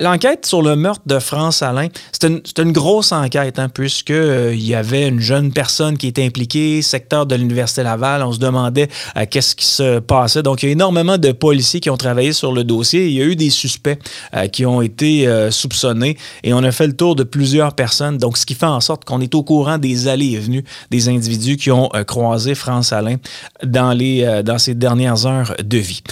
L'enquête 0.00 0.44
sur 0.44 0.60
le 0.60 0.74
meurtre 0.74 1.02
de 1.06 1.18
France 1.18 1.62
Alain, 1.62 1.88
c'était 2.10 2.26
une, 2.26 2.42
une, 2.58 2.72
grosse 2.72 3.12
enquête, 3.12 3.58
hein, 3.58 3.68
puisqu'il 3.68 4.60
y 4.60 4.74
avait 4.74 5.08
une 5.08 5.20
jeune 5.20 5.52
personne 5.52 5.96
qui 5.96 6.08
était 6.08 6.24
impliquée, 6.24 6.82
secteur 6.82 7.26
de 7.26 7.36
l'Université 7.36 7.84
Laval. 7.84 8.22
On 8.22 8.32
se 8.32 8.40
demandait 8.40 8.88
qu'est-ce 9.30 9.54
qui 9.54 9.66
se 9.66 10.00
passait. 10.00 10.42
Donc, 10.42 10.62
il 10.62 10.66
y 10.66 10.68
a 10.70 10.72
énormément 10.72 11.16
de 11.16 11.30
policiers 11.32 11.80
qui 11.80 11.90
ont 11.90 11.96
travaillé 11.96 12.33
sur 12.34 12.52
le 12.52 12.64
dossier. 12.64 13.06
Il 13.06 13.12
y 13.12 13.22
a 13.22 13.24
eu 13.24 13.36
des 13.36 13.50
suspects 13.50 13.98
euh, 14.34 14.46
qui 14.48 14.66
ont 14.66 14.82
été 14.82 15.26
euh, 15.26 15.50
soupçonnés 15.50 16.18
et 16.42 16.52
on 16.52 16.62
a 16.62 16.72
fait 16.72 16.86
le 16.86 16.94
tour 16.94 17.16
de 17.16 17.24
plusieurs 17.24 17.74
personnes. 17.74 18.18
Donc, 18.18 18.36
ce 18.36 18.44
qui 18.44 18.54
fait 18.54 18.66
en 18.66 18.80
sorte 18.80 19.04
qu'on 19.04 19.20
est 19.20 19.34
au 19.34 19.42
courant 19.42 19.78
des 19.78 20.08
allées 20.08 20.32
et 20.32 20.38
venues 20.38 20.64
des 20.90 21.08
individus 21.08 21.56
qui 21.56 21.70
ont 21.70 21.88
euh, 21.94 22.04
croisé 22.04 22.54
France 22.54 22.92
Alain 22.92 23.16
dans, 23.64 23.92
les, 23.92 24.42
dans 24.44 24.58
ses 24.58 24.74
dernières 24.74 25.26
heures 25.26 25.54
de 25.62 25.78
vie. 25.78 26.02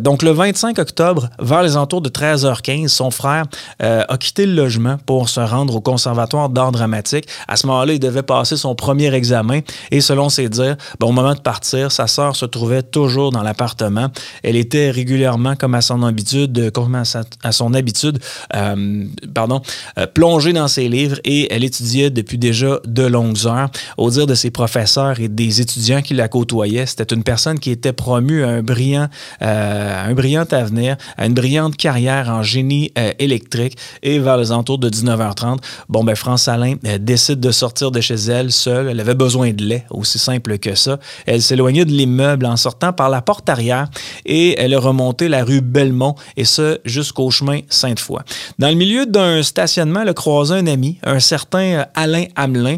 donc, 0.00 0.22
le 0.22 0.30
25 0.30 0.78
octobre, 0.78 1.28
vers 1.38 1.62
les 1.62 1.76
entours 1.76 2.00
de 2.00 2.08
13h15, 2.08 2.88
son 2.88 3.10
frère 3.10 3.44
a 3.78 4.16
quitté 4.18 4.46
le 4.46 4.54
logement 4.54 4.96
pour 5.06 5.28
se 5.28 5.40
rendre 5.40 5.76
au 5.76 5.80
conservatoire 5.80 6.48
d'art 6.48 6.72
dramatique. 6.72 7.26
À 7.48 7.56
ce 7.56 7.66
moment-là, 7.66 7.92
il 7.92 8.00
devait 8.00 8.22
passer 8.22 8.56
son 8.56 8.74
premier 8.74 9.12
examen 9.14 9.60
et 9.90 10.00
selon 10.00 10.28
ses 10.28 10.48
dires, 10.48 10.76
ben, 10.98 11.06
au 11.06 11.12
moment 11.12 11.34
de 11.34 11.40
partir, 11.40 11.92
sa 11.92 12.06
sœur 12.06 12.36
se 12.36 12.46
trouvait 12.46 12.82
toujours 12.82 13.30
dans 13.30 13.42
l'appartement. 13.42 14.08
Elle 14.42 14.56
était 14.56 14.90
régulièrement 14.90 15.09
régulièrement, 15.10 15.56
comme 15.56 15.74
à 15.74 15.80
son 15.80 16.02
habitude, 16.04 16.56
euh, 16.58 16.70
comme 16.70 16.94
à, 16.94 17.52
son 17.52 17.74
habitude, 17.74 18.18
euh, 18.54 19.04
pardon, 19.34 19.60
euh, 19.98 20.06
plonger 20.06 20.52
dans 20.52 20.68
ses 20.68 20.88
livres 20.88 21.18
et 21.24 21.52
elle 21.52 21.64
étudiait 21.64 22.10
depuis 22.10 22.38
déjà 22.38 22.78
de 22.86 23.02
longues 23.02 23.46
heures. 23.46 23.70
Au 23.96 24.10
dire 24.10 24.26
de 24.26 24.34
ses 24.34 24.50
professeurs 24.50 25.18
et 25.18 25.28
des 25.28 25.60
étudiants 25.60 26.00
qui 26.00 26.14
la 26.14 26.28
côtoyaient, 26.28 26.86
c'était 26.86 27.14
une 27.14 27.24
personne 27.24 27.58
qui 27.58 27.70
était 27.70 27.92
promue 27.92 28.44
à 28.44 28.50
un 28.50 28.62
brillant, 28.62 29.08
un 29.40 30.14
brillant 30.14 30.46
avenir, 30.52 30.96
à 31.16 31.26
une 31.26 31.34
brillante 31.34 31.76
carrière 31.76 32.28
en 32.28 32.42
génie 32.42 32.92
électrique. 33.18 33.76
Et 34.02 34.18
vers 34.18 34.36
les 34.36 34.52
entours 34.52 34.78
de 34.78 34.88
19h30, 34.88 35.58
bon, 35.88 36.04
ben, 36.04 36.14
France 36.14 36.48
Alain 36.48 36.74
décide 37.00 37.40
de 37.40 37.50
sortir 37.50 37.90
de 37.90 38.00
chez 38.00 38.14
elle 38.14 38.52
seule. 38.52 38.88
Elle 38.88 39.00
avait 39.00 39.14
besoin 39.14 39.52
de 39.52 39.64
lait, 39.64 39.84
aussi 39.90 40.18
simple 40.18 40.58
que 40.58 40.74
ça. 40.74 40.98
Elle 41.26 41.42
s'éloignait 41.42 41.84
de 41.84 41.92
l'immeuble 41.92 42.46
en 42.46 42.56
sortant 42.56 42.92
par 42.92 43.08
la 43.10 43.22
porte 43.22 43.48
arrière 43.48 43.88
et 44.24 44.58
elle 44.58 44.76
remontait 44.76 44.99
remonter 45.00 45.28
la 45.28 45.44
rue 45.44 45.60
Belmont 45.60 46.14
et 46.36 46.44
ce 46.44 46.78
jusqu'au 46.84 47.30
chemin 47.30 47.60
Sainte-Foy. 47.68 48.20
Dans 48.58 48.68
le 48.68 48.74
milieu 48.74 49.06
d'un 49.06 49.42
stationnement, 49.42 50.04
le 50.04 50.12
croisa 50.12 50.54
un 50.54 50.66
ami, 50.66 50.98
un 51.04 51.20
certain 51.20 51.86
Alain 51.94 52.24
Hamelin, 52.36 52.76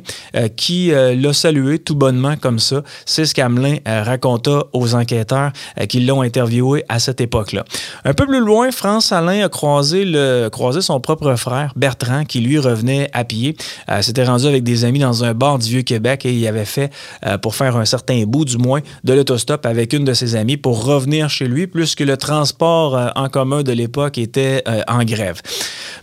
qui 0.56 0.90
l'a 0.90 1.32
salué 1.32 1.78
tout 1.78 1.94
bonnement 1.94 2.36
comme 2.36 2.58
ça. 2.58 2.82
C'est 3.06 3.24
ce 3.24 3.34
qu'Hamelin 3.34 3.78
raconta 3.84 4.64
aux 4.72 4.94
enquêteurs 4.94 5.52
qui 5.88 6.00
l'ont 6.00 6.22
interviewé 6.22 6.84
à 6.88 6.98
cette 6.98 7.20
époque-là. 7.20 7.64
Un 8.04 8.14
peu 8.14 8.26
plus 8.26 8.40
loin, 8.40 8.70
France 8.70 9.12
Alain 9.12 9.44
a 9.44 9.48
croisé, 9.48 10.04
le, 10.04 10.48
croisé 10.50 10.80
son 10.80 11.00
propre 11.00 11.34
frère, 11.36 11.72
Bertrand, 11.76 12.24
qui 12.24 12.40
lui 12.40 12.58
revenait 12.58 13.10
à 13.12 13.24
pied. 13.24 13.56
Euh, 13.90 14.02
s'était 14.02 14.24
rendu 14.24 14.46
avec 14.46 14.62
des 14.62 14.84
amis 14.84 14.98
dans 14.98 15.24
un 15.24 15.34
bar 15.34 15.58
du 15.58 15.68
Vieux-Québec 15.68 16.26
et 16.26 16.32
il 16.32 16.46
avait 16.46 16.64
fait, 16.64 16.90
euh, 17.26 17.38
pour 17.38 17.54
faire 17.54 17.76
un 17.76 17.84
certain 17.84 18.22
bout 18.24 18.44
du 18.44 18.58
moins, 18.58 18.80
de 19.04 19.12
l'autostop 19.12 19.66
avec 19.66 19.92
une 19.92 20.04
de 20.04 20.14
ses 20.14 20.34
amies 20.34 20.56
pour 20.56 20.84
revenir 20.84 21.30
chez 21.30 21.46
lui, 21.46 21.66
puisque 21.66 22.00
le 22.00 22.11
transport 22.16 22.96
euh, 22.96 23.08
en 23.16 23.28
commun 23.28 23.62
de 23.62 23.72
l'époque 23.72 24.18
était 24.18 24.64
en 24.88 25.04
grève. 25.04 25.40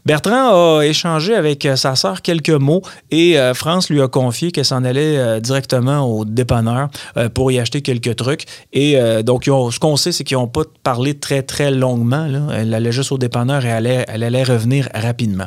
Bertrand 0.06 0.80
a 0.80 0.86
échangé 0.86 1.36
avec 1.36 1.68
sa 1.76 1.96
sœur 1.96 2.22
quelques 2.22 2.50
mots 2.50 2.82
et 3.12 3.38
France 3.54 3.90
lui 3.90 4.02
a 4.02 4.08
confié 4.08 4.52
qu'elle 4.52 4.66
s'en 4.66 4.84
allait 4.84 5.42
directement 5.42 6.02
au 6.02 6.26
dépanneur 6.26 6.90
pour 7.34 7.52
y 7.52 7.60
acheter 7.60 7.82
quelques 7.82 8.16
trucs. 8.16 8.46
Et 8.74 8.98
donc, 9.24 9.46
ce 9.46 9.80
qu'on 9.80 9.98
sait, 9.98 10.12
c'est 10.12 10.24
qu'ils 10.24 10.38
n'ont 10.38 10.48
pas 10.48 10.64
parlé 10.84 11.20
très, 11.20 11.42
très 11.42 11.72
longuement. 11.72 12.28
Elle 12.54 12.74
allait 12.74 12.92
juste 12.92 13.12
au 13.12 13.18
dépanneur 13.18 13.66
et 13.66 13.70
elle 14.08 14.24
allait, 14.24 14.44
revenir 14.44 14.90
rapidement. 14.94 15.46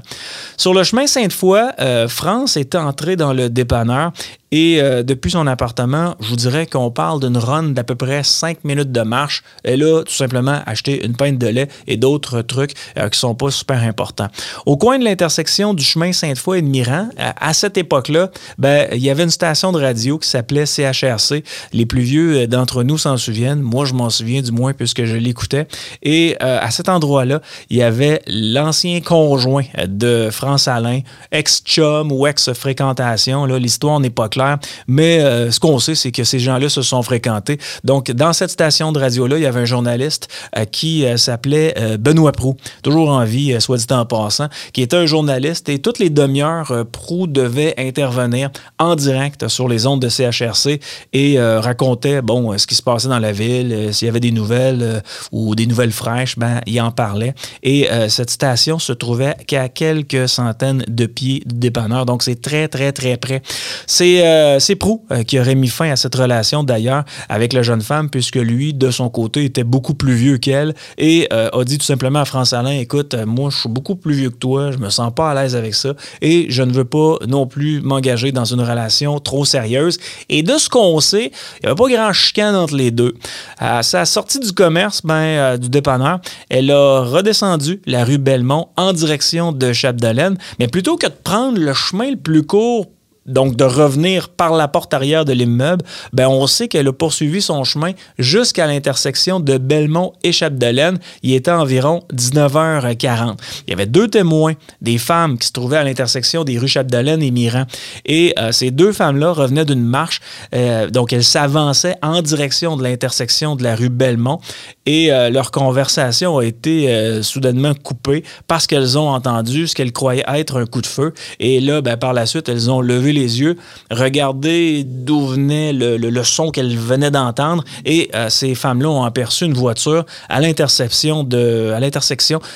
Sur 0.57 0.75
le 0.75 0.85
chemin 0.85 1.07
Sainte-Foy, 1.07 1.61
euh, 1.81 2.09
France 2.09 2.57
est 2.57 2.75
entrée 2.75 3.16
dans 3.16 3.33
le 3.33 3.51
dépanneur 3.51 4.12
et 4.52 4.82
euh, 4.82 5.02
depuis 5.02 5.30
son 5.30 5.46
appartement, 5.46 6.14
je 6.20 6.28
vous 6.28 6.36
dirais 6.36 6.66
qu'on 6.66 6.90
parle 6.90 7.20
d'une 7.20 7.38
run 7.38 7.70
d'à 7.70 7.84
peu 7.84 7.94
près 7.94 8.22
5 8.22 8.64
minutes 8.64 8.92
de 8.92 9.00
marche. 9.00 9.42
Elle 9.64 9.82
a 9.82 10.02
tout 10.02 10.12
simplement 10.12 10.60
acheté 10.66 11.04
une 11.04 11.16
pinte 11.16 11.38
de 11.38 11.46
lait 11.46 11.68
et 11.86 11.96
d'autres 11.96 12.42
trucs 12.42 12.74
euh, 12.98 13.08
qui 13.08 13.18
sont 13.18 13.34
pas 13.34 13.50
super 13.50 13.82
importants. 13.82 14.28
Au 14.66 14.76
coin 14.76 14.98
de 14.98 15.04
l'intersection 15.04 15.72
du 15.72 15.82
chemin 15.82 16.12
Sainte-Foy 16.12 16.58
et 16.58 16.62
de 16.62 16.68
Miran, 16.68 17.08
à, 17.16 17.54
cette 17.54 17.78
époque-là, 17.78 18.30
ben, 18.58 18.88
il 18.92 19.02
y 19.02 19.08
avait 19.08 19.24
une 19.24 19.30
station 19.30 19.72
de 19.72 19.80
radio 19.80 20.18
qui 20.18 20.28
s'appelait 20.28 20.66
CHRC. 20.66 21.42
Les 21.72 21.86
plus 21.86 22.02
vieux 22.02 22.42
euh, 22.42 22.46
d'entre 22.46 22.82
nous 22.82 22.98
s'en 22.98 23.16
souviennent. 23.16 23.62
Moi, 23.62 23.86
je 23.86 23.94
m'en 23.94 24.10
souviens 24.10 24.42
du 24.42 24.52
moins 24.52 24.74
puisque 24.74 25.04
je 25.06 25.16
l'écoutais. 25.16 25.66
Et 26.02 26.36
à 26.40 26.70
cet 26.70 26.88
endroit-là, 26.88 27.40
il 27.70 27.78
y 27.78 27.82
avait 27.82 28.20
l'ancien 28.26 29.00
conjoint 29.00 29.64
de 29.86 30.28
France 30.30 30.68
Alain, 30.68 31.00
ex-chum 31.30 32.12
ou 32.12 32.26
ex-fréquentation. 32.26 33.46
L'histoire 33.46 34.00
n'est 34.00 34.10
pas 34.10 34.28
claire 34.28 34.41
mais 34.87 35.20
euh, 35.20 35.50
ce 35.50 35.61
qu'on 35.61 35.78
sait, 35.78 35.94
c'est 35.94 36.12
que 36.12 36.24
ces 36.24 36.38
gens-là 36.38 36.68
se 36.68 36.83
sont 36.83 37.02
fréquentés. 37.02 37.59
Donc, 37.85 38.11
dans 38.11 38.33
cette 38.33 38.50
station 38.50 38.92
de 38.92 38.98
radio-là, 38.98 39.38
il 39.38 39.42
y 39.42 39.46
avait 39.46 39.61
un 39.61 39.64
journaliste 39.64 40.28
euh, 40.57 40.64
qui 40.64 41.05
euh, 41.05 41.16
s'appelait 41.16 41.74
Benoît 41.98 42.33
Prou, 42.33 42.57
toujours 42.83 43.11
en 43.11 43.24
vie, 43.24 43.57
soit 43.61 43.76
dit 43.76 43.87
en 43.90 44.05
passant, 44.05 44.48
qui 44.72 44.83
était 44.83 44.96
un 44.96 45.07
journaliste 45.07 45.68
et 45.68 45.78
toutes 45.78 45.98
les 45.98 46.11
demi-heures, 46.11 46.87
Prou 46.90 47.26
devait 47.26 47.74
intervenir 47.78 48.50
en 48.78 48.96
direct 48.96 49.48
sur 49.48 49.68
les 49.68 49.87
ondes 49.87 50.00
de 50.00 50.09
CHRC 50.09 50.81
et 51.12 51.40
racontait, 51.40 52.22
bon, 52.22 52.57
ce 52.57 52.66
qui 52.66 52.74
se 52.74 52.83
passait 52.83 53.09
dans 53.09 53.18
la 53.18 53.33
ville, 53.33 53.92
s'il 53.92 54.07
y 54.07 54.09
avait 54.09 54.20
des 54.20 54.31
nouvelles 54.31 55.02
ou 55.31 55.55
des 55.55 55.66
nouvelles 55.66 55.92
fraîches, 55.92 56.38
ben, 56.38 56.61
il 56.66 56.81
en 56.81 56.90
parlait. 56.90 57.35
Et 57.62 57.88
cette 58.09 58.31
station 58.31 58.78
se 58.78 58.92
trouvait 58.92 59.35
qu'à 59.46 59.68
quelques 59.68 60.28
centaines 60.28 60.85
de 60.88 61.07
pieds 61.07 61.42
de 61.46 61.55
dépanneur. 61.55 62.07
Donc, 62.07 62.22
c'est 62.22 62.40
très, 62.40 62.68
très, 62.68 62.92
très 62.92 63.16
près. 63.16 63.42
C'est 63.87 64.22
euh, 64.33 64.59
c'est 64.59 64.77
Prou 64.77 65.05
euh, 65.11 65.23
qui 65.23 65.38
aurait 65.38 65.55
mis 65.55 65.68
fin 65.68 65.90
à 65.90 65.97
cette 65.97 66.14
relation 66.14 66.64
d'ailleurs 66.64 67.05
avec 67.29 67.53
la 67.53 67.62
jeune 67.62 67.83
femme, 67.83 68.11
puisque 68.11 68.37
lui, 68.37 68.75
de 68.75 68.90
son 68.90 69.09
côté, 69.09 69.45
était 69.45 69.64
beaucoup 69.64 69.95
plus 69.95 70.14
vieux 70.14 70.38
qu'elle 70.38 70.75
et 70.99 71.29
euh, 71.33 71.49
a 71.53 71.64
dit 71.64 71.79
tout 71.79 71.85
simplement 71.85 72.21
à 72.21 72.25
France 72.25 72.53
Alain 72.53 72.73
Écoute, 72.73 73.14
moi, 73.27 73.51
je 73.51 73.61
suis 73.61 73.68
beaucoup 73.68 73.97
plus 73.97 74.14
vieux 74.14 74.31
que 74.31 74.37
toi, 74.37 74.73
je 74.73 74.79
me 74.79 74.90
sens 74.90 75.12
pas 75.14 75.31
à 75.31 75.35
l'aise 75.35 75.55
avec 75.55 75.75
ça 75.75 75.95
et 76.21 76.47
je 76.49 76.62
ne 76.62 76.73
veux 76.73 76.85
pas 76.85 77.16
non 77.29 77.47
plus 77.47 77.81
m'engager 77.81 78.33
dans 78.33 78.45
une 78.45 78.61
relation 78.61 79.18
trop 79.21 79.45
sérieuse. 79.45 79.99
Et 80.29 80.42
de 80.42 80.57
ce 80.59 80.68
qu'on 80.68 81.01
sait, 81.01 81.31
il 81.62 81.66
n'y 81.66 81.71
avait 81.71 81.77
pas 81.77 81.88
grand 81.88 82.12
chicane 82.12 82.57
entre 82.57 82.75
les 82.75 82.90
deux. 82.90 83.14
À 83.59 83.83
sa 83.83 84.05
sortie 84.05 84.40
du 84.40 84.53
commerce, 84.53 85.03
ben, 85.05 85.59
du 85.59 85.68
dépanneur, 85.68 86.21
elle 86.49 86.71
a 86.71 87.03
redescendu 87.03 87.81
la 87.87 88.05
rue 88.05 88.18
Belmont 88.18 88.68
en 88.77 88.92
direction 88.92 89.53
de 89.53 89.73
Chapdelaine, 89.73 90.37
mais 90.59 90.68
plutôt 90.68 90.97
que 90.97 91.07
de 91.07 91.12
prendre 91.12 91.59
le 91.59 91.73
chemin 91.75 92.11
le 92.11 92.16
plus 92.16 92.42
court 92.42 92.87
donc 93.26 93.56
de 93.56 93.64
revenir 93.64 94.28
par 94.28 94.52
la 94.52 94.68
porte 94.68 94.94
arrière 94.94 95.24
de 95.24 95.32
l'immeuble, 95.32 95.85
ben 96.12 96.28
on 96.28 96.46
sait 96.46 96.68
qu'elle 96.68 96.88
a 96.88 96.92
poursuivi 96.92 97.40
son 97.40 97.64
chemin 97.64 97.92
jusqu'à 98.18 98.66
l'intersection 98.66 99.40
de 99.40 99.58
Belmont 99.58 100.12
et 100.22 100.32
Chapdelaine. 100.32 100.98
Il 101.22 101.32
était 101.32 101.50
environ 101.50 102.02
19h40. 102.12 103.37
Il 103.66 103.70
y 103.70 103.72
avait 103.72 103.87
deux 103.87 104.08
témoins, 104.08 104.54
des 104.80 104.98
femmes 104.98 105.38
qui 105.38 105.46
se 105.46 105.52
trouvaient 105.52 105.76
à 105.76 105.85
l'intersection 105.85 106.44
des 106.44 106.58
rues 106.58 106.68
Chapdelaine 106.68 107.22
et 107.22 107.30
Miran. 107.30 107.64
Et 108.04 108.35
euh, 108.38 108.52
ces 108.52 108.70
deux 108.70 108.92
femmes-là 108.92 109.32
revenaient 109.32 109.64
d'une 109.64 109.85
marche, 109.85 110.20
euh, 110.54 110.88
donc 110.90 111.12
elles 111.12 111.24
s'avançaient 111.24 111.96
en 112.02 112.22
direction 112.22 112.76
de 112.76 112.82
l'intersection 112.82 113.56
de 113.56 113.62
la 113.62 113.76
rue 113.76 113.88
Belmont 113.88 114.40
et 114.87 115.12
euh, 115.12 115.30
leur 115.30 115.50
conversation 115.50 116.38
a 116.38 116.44
été 116.44 117.22
soudainement 117.22 117.74
coupée 117.74 118.24
parce 118.46 118.66
qu'elles 118.66 118.98
ont 118.98 119.08
entendu 119.08 119.68
ce 119.68 119.74
qu'elles 119.74 119.92
croyaient 119.92 120.24
être 120.35 120.61
un 120.61 120.66
coup 120.66 120.80
de 120.80 120.87
feu. 120.87 121.12
Et 121.38 121.61
là, 121.61 121.80
ben, 121.80 121.96
par 121.96 122.12
la 122.12 122.26
suite, 122.26 122.48
elles 122.48 122.70
ont 122.70 122.80
levé 122.80 123.12
les 123.12 123.40
yeux, 123.40 123.57
regarder 123.90 124.85
d'où 124.85 125.27
venait 125.27 125.72
le, 125.72 126.22
son 126.22 126.51
qu'elles 126.51 126.77
venaient 126.77 127.11
d'entendre. 127.11 127.64
Et 127.85 128.11
euh, 128.14 128.29
ces 128.29 128.55
femmes-là 128.55 128.88
ont 128.90 129.05
aperçu 129.05 129.44
une 129.44 129.55
voiture 129.55 130.05
à 130.29 130.40
l'intersection 130.40 131.25
de, 131.25 131.72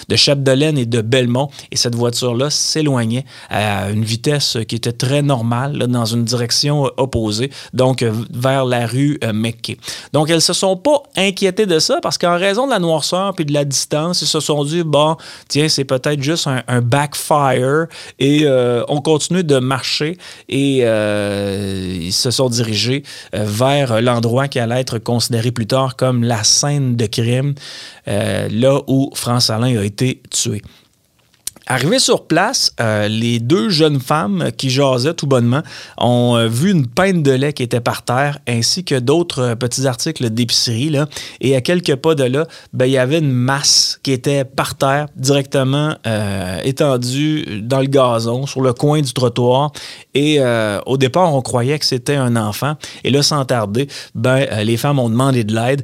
de 0.09 0.17
Chapdelaine 0.17 0.79
et 0.79 0.87
de 0.87 1.01
Belmont. 1.01 1.49
Et 1.71 1.77
cette 1.77 1.95
voiture-là 1.95 2.51
s'éloignait 2.51 3.25
à 3.51 3.91
une 3.91 4.05
vitesse 4.05 4.59
qui 4.69 4.77
était 4.77 4.93
très 4.93 5.23
normale 5.23 5.87
dans 5.89 6.05
une 6.05 6.25
direction 6.25 6.91
opposée, 6.97 7.51
donc 7.73 8.03
euh, 8.03 8.13
vers 8.31 8.65
la 8.65 8.87
rue 8.87 9.19
euh, 9.25 9.33
Donc 10.13 10.31
elles 10.31 10.41
se 10.41 10.53
sont 10.53 10.77
pas 10.77 11.03
inquiétées 11.17 11.67
de 11.67 11.79
ça 11.79 11.99
parce 12.03 12.19
qu'en 12.19 12.37
raison 12.37 12.67
de 12.67 12.73
la 12.73 12.79
noirceur 12.79 13.35
puis 13.35 13.45
de 13.45 13.53
la 13.53 13.65
distance, 13.65 14.23
ils 14.23 14.27
se 14.27 14.41
sont 14.41 14.65
dit 14.65 14.83
bon 14.83 15.17
tiens 15.49 15.69
c'est 15.69 15.85
peut-être 15.85 16.23
juste 16.23 16.47
un, 16.47 16.81
backfire 16.81 17.87
et 18.19 18.43
euh, 18.45 18.85
on 18.89 19.01
continue 19.01 19.45
de 19.45 19.59
marcher 19.59 20.19
et 20.49 20.81
euh, 20.83 21.99
ils 22.01 22.13
se 22.13 22.31
sont 22.31 22.49
dirigés 22.49 23.03
euh, 23.35 23.45
vers 23.47 24.01
l'endroit 24.01 24.49
qui 24.49 24.59
allait 24.59 24.81
être 24.81 24.99
considéré 24.99 25.51
plus 25.51 25.67
tard 25.67 25.97
comme 25.97 26.23
la 26.25 26.45
scène 26.45 26.97
de 26.97 27.07
crime, 27.07 27.55
euh, 28.09 28.49
là 28.51 28.81
où 28.87 29.11
France 29.15 29.51
Alain 29.51 29.79
a 29.79 29.85
été 29.85 30.23
tué. 30.31 30.63
Arrivé 31.69 31.99
sur 31.99 32.29
place, 32.29 32.71
euh, 32.81 33.09
les 33.09 33.41
deux 33.41 33.71
jeunes 33.71 33.99
femmes 33.99 34.51
qui 34.57 34.71
jasaient 34.71 35.15
tout 35.15 35.27
bonnement 35.27 35.63
ont 35.99 36.37
euh, 36.37 36.47
vu 36.47 36.71
une 36.71 36.87
pinte 36.87 37.25
de 37.25 37.33
lait 37.33 37.53
qui 37.53 37.65
était 37.65 37.81
par 37.81 38.05
terre, 38.05 38.39
ainsi 38.47 38.85
que 38.85 38.95
d'autres 38.97 39.41
euh, 39.41 39.55
petits 39.57 39.85
articles 39.85 40.31
d'épicerie. 40.31 40.91
Là. 40.91 41.09
Et 41.41 41.57
à 41.57 41.61
quelques 41.61 41.97
pas 41.97 42.15
de 42.15 42.23
là, 42.23 42.47
ben, 42.73 42.87
il 42.87 42.93
y 42.93 42.99
avait 42.99 43.19
une 43.19 43.33
masse 43.33 43.99
qui 44.05 44.13
était 44.13 44.45
par 44.45 44.77
terre, 44.77 45.09
directement 45.17 45.97
étendue 46.65 47.63
dans 47.63 47.81
le 47.81 47.87
gazon, 47.87 48.47
sur 48.47 48.61
le 48.61 48.73
coin 48.73 49.01
du 49.01 49.13
trottoir. 49.13 49.73
Et 50.15 50.41
au 50.87 50.97
départ, 50.97 51.35
on 51.35 51.43
croyait 51.43 51.79
que 51.79 51.85
c'était 51.85 52.15
un 52.15 52.37
enfant. 52.37 52.75
Et 53.05 53.11
là, 53.11 53.23
sans 53.23 53.45
tarder, 53.45 53.89
ben, 54.15 54.47
les 54.63 54.77
femmes 54.77 54.99
ont 54.99 55.09
demandé 55.09 55.45
de 55.45 55.55
l'aide. 55.55 55.83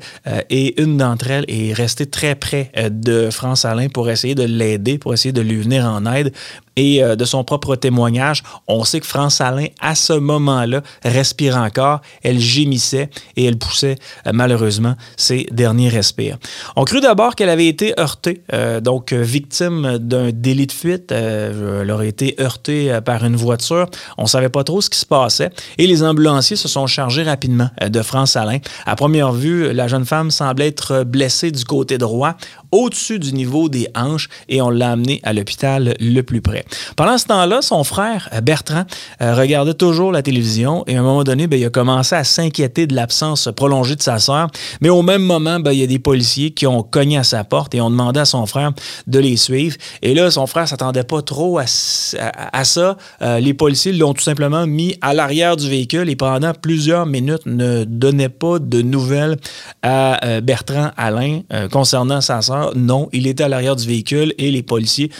et 0.50 0.80
une 0.80 0.96
d'entre 0.96 1.30
elles 1.30 1.44
est 1.48 1.72
restée 1.72 2.06
très 2.06 2.34
près 2.34 2.70
de 2.90 3.30
France 3.30 3.64
Alain 3.64 3.88
pour 3.88 4.10
essayer 4.10 4.34
de 4.34 4.44
l'aider, 4.44 4.98
pour 4.98 5.14
essayer 5.14 5.32
de 5.32 5.40
lui 5.40 5.56
venir 5.56 5.71
en 5.80 6.06
aide. 6.06 6.32
Et 6.76 7.02
euh, 7.02 7.16
de 7.16 7.24
son 7.24 7.44
propre 7.44 7.76
témoignage, 7.76 8.42
on 8.66 8.84
sait 8.84 9.00
que 9.00 9.06
France 9.06 9.40
Alain, 9.40 9.66
à 9.80 9.94
ce 9.94 10.14
moment-là, 10.14 10.82
respire 11.04 11.56
encore. 11.56 12.00
Elle 12.22 12.38
gémissait 12.38 13.10
et 13.36 13.44
elle 13.44 13.58
poussait 13.58 13.96
euh, 14.26 14.30
malheureusement 14.32 14.94
ses 15.16 15.46
derniers 15.50 15.90
respires. 15.90 16.38
On 16.76 16.84
crut 16.84 17.02
d'abord 17.02 17.34
qu'elle 17.34 17.50
avait 17.50 17.66
été 17.66 17.92
heurtée, 17.98 18.42
euh, 18.52 18.80
donc 18.80 19.12
victime 19.12 19.98
d'un 19.98 20.30
délit 20.32 20.66
de 20.66 20.72
fuite. 20.72 21.12
elle 21.12 21.90
aurait 21.90 22.08
été 22.08 22.36
heurtée 22.40 22.98
par 23.04 23.24
une 23.24 23.36
voiture. 23.36 23.86
On 24.16 24.26
savait 24.26 24.48
pas 24.48 24.64
trop 24.64 24.80
ce 24.80 24.88
qui 24.88 24.98
se 24.98 25.06
passait. 25.06 25.50
Et 25.78 25.86
les 25.86 26.02
ambulanciers 26.02 26.56
se 26.56 26.68
sont 26.68 26.86
chargés 26.86 27.22
rapidement 27.22 27.68
de 27.80 28.02
France 28.02 28.36
Alain. 28.36 28.58
À 28.86 28.96
première 28.96 29.32
vue, 29.32 29.72
la 29.72 29.88
jeune 29.88 30.04
femme 30.04 30.30
semblait 30.30 30.68
être 30.68 31.04
blessée 31.04 31.50
du 31.50 31.64
côté 31.64 31.98
droit, 31.98 32.34
au-dessus 32.70 33.18
du 33.18 33.32
niveau 33.32 33.68
des 33.68 33.88
hanches, 33.94 34.28
et 34.48 34.62
on 34.62 34.70
l'a 34.70 34.92
amenée 34.92 35.20
à 35.22 35.32
l'hôpital 35.32 35.94
le 36.00 36.22
plus 36.22 36.40
près. 36.40 36.61
Pendant 36.96 37.18
ce 37.18 37.26
temps-là, 37.26 37.62
son 37.62 37.84
frère, 37.84 38.28
Bertrand, 38.42 38.84
regardait 39.20 39.74
toujours 39.74 40.12
la 40.12 40.22
télévision 40.22 40.84
et 40.86 40.96
à 40.96 41.00
un 41.00 41.02
moment 41.02 41.24
donné, 41.24 41.46
ben, 41.46 41.58
il 41.58 41.64
a 41.64 41.70
commencé 41.70 42.14
à 42.14 42.24
s'inquiéter 42.24 42.86
de 42.86 42.94
l'absence 42.94 43.48
prolongée 43.54 43.96
de 43.96 44.02
sa 44.02 44.18
sœur. 44.18 44.48
Mais 44.80 44.88
au 44.88 45.02
même 45.02 45.22
moment, 45.22 45.60
ben, 45.60 45.72
il 45.72 45.80
y 45.80 45.82
a 45.82 45.86
des 45.86 45.98
policiers 45.98 46.50
qui 46.50 46.66
ont 46.66 46.82
cogné 46.82 47.18
à 47.18 47.24
sa 47.24 47.44
porte 47.44 47.74
et 47.74 47.80
ont 47.80 47.90
demandé 47.90 48.20
à 48.20 48.24
son 48.24 48.46
frère 48.46 48.72
de 49.06 49.18
les 49.18 49.36
suivre. 49.36 49.76
Et 50.02 50.14
là, 50.14 50.30
son 50.30 50.46
frère 50.46 50.68
s'attendait 50.68 51.04
pas 51.04 51.22
trop 51.22 51.58
à, 51.58 51.66
ça. 51.66 52.96
les 53.20 53.54
policiers 53.54 53.92
l'ont 53.92 54.14
tout 54.14 54.22
simplement 54.22 54.66
mis 54.66 54.96
à 55.00 55.14
l'arrière 55.14 55.56
du 55.56 55.68
véhicule 55.68 56.08
et 56.08 56.16
pendant 56.16 56.52
plusieurs 56.54 57.06
minutes 57.06 57.46
ne 57.46 57.84
donnaient 57.84 58.28
pas 58.28 58.58
de 58.58 58.82
nouvelles 58.82 59.36
à 59.82 60.40
Bertrand 60.40 60.90
Alain 60.96 61.40
concernant 61.70 62.20
sa 62.20 62.42
sœur. 62.42 62.72
Non, 62.76 63.08
il 63.12 63.26
était 63.26 63.44
à 63.44 63.48
l'arrière 63.48 63.76
du 63.76 63.86
véhicule 63.86 64.34
et 64.38 64.50
les 64.50 64.62
policiers 64.62 65.10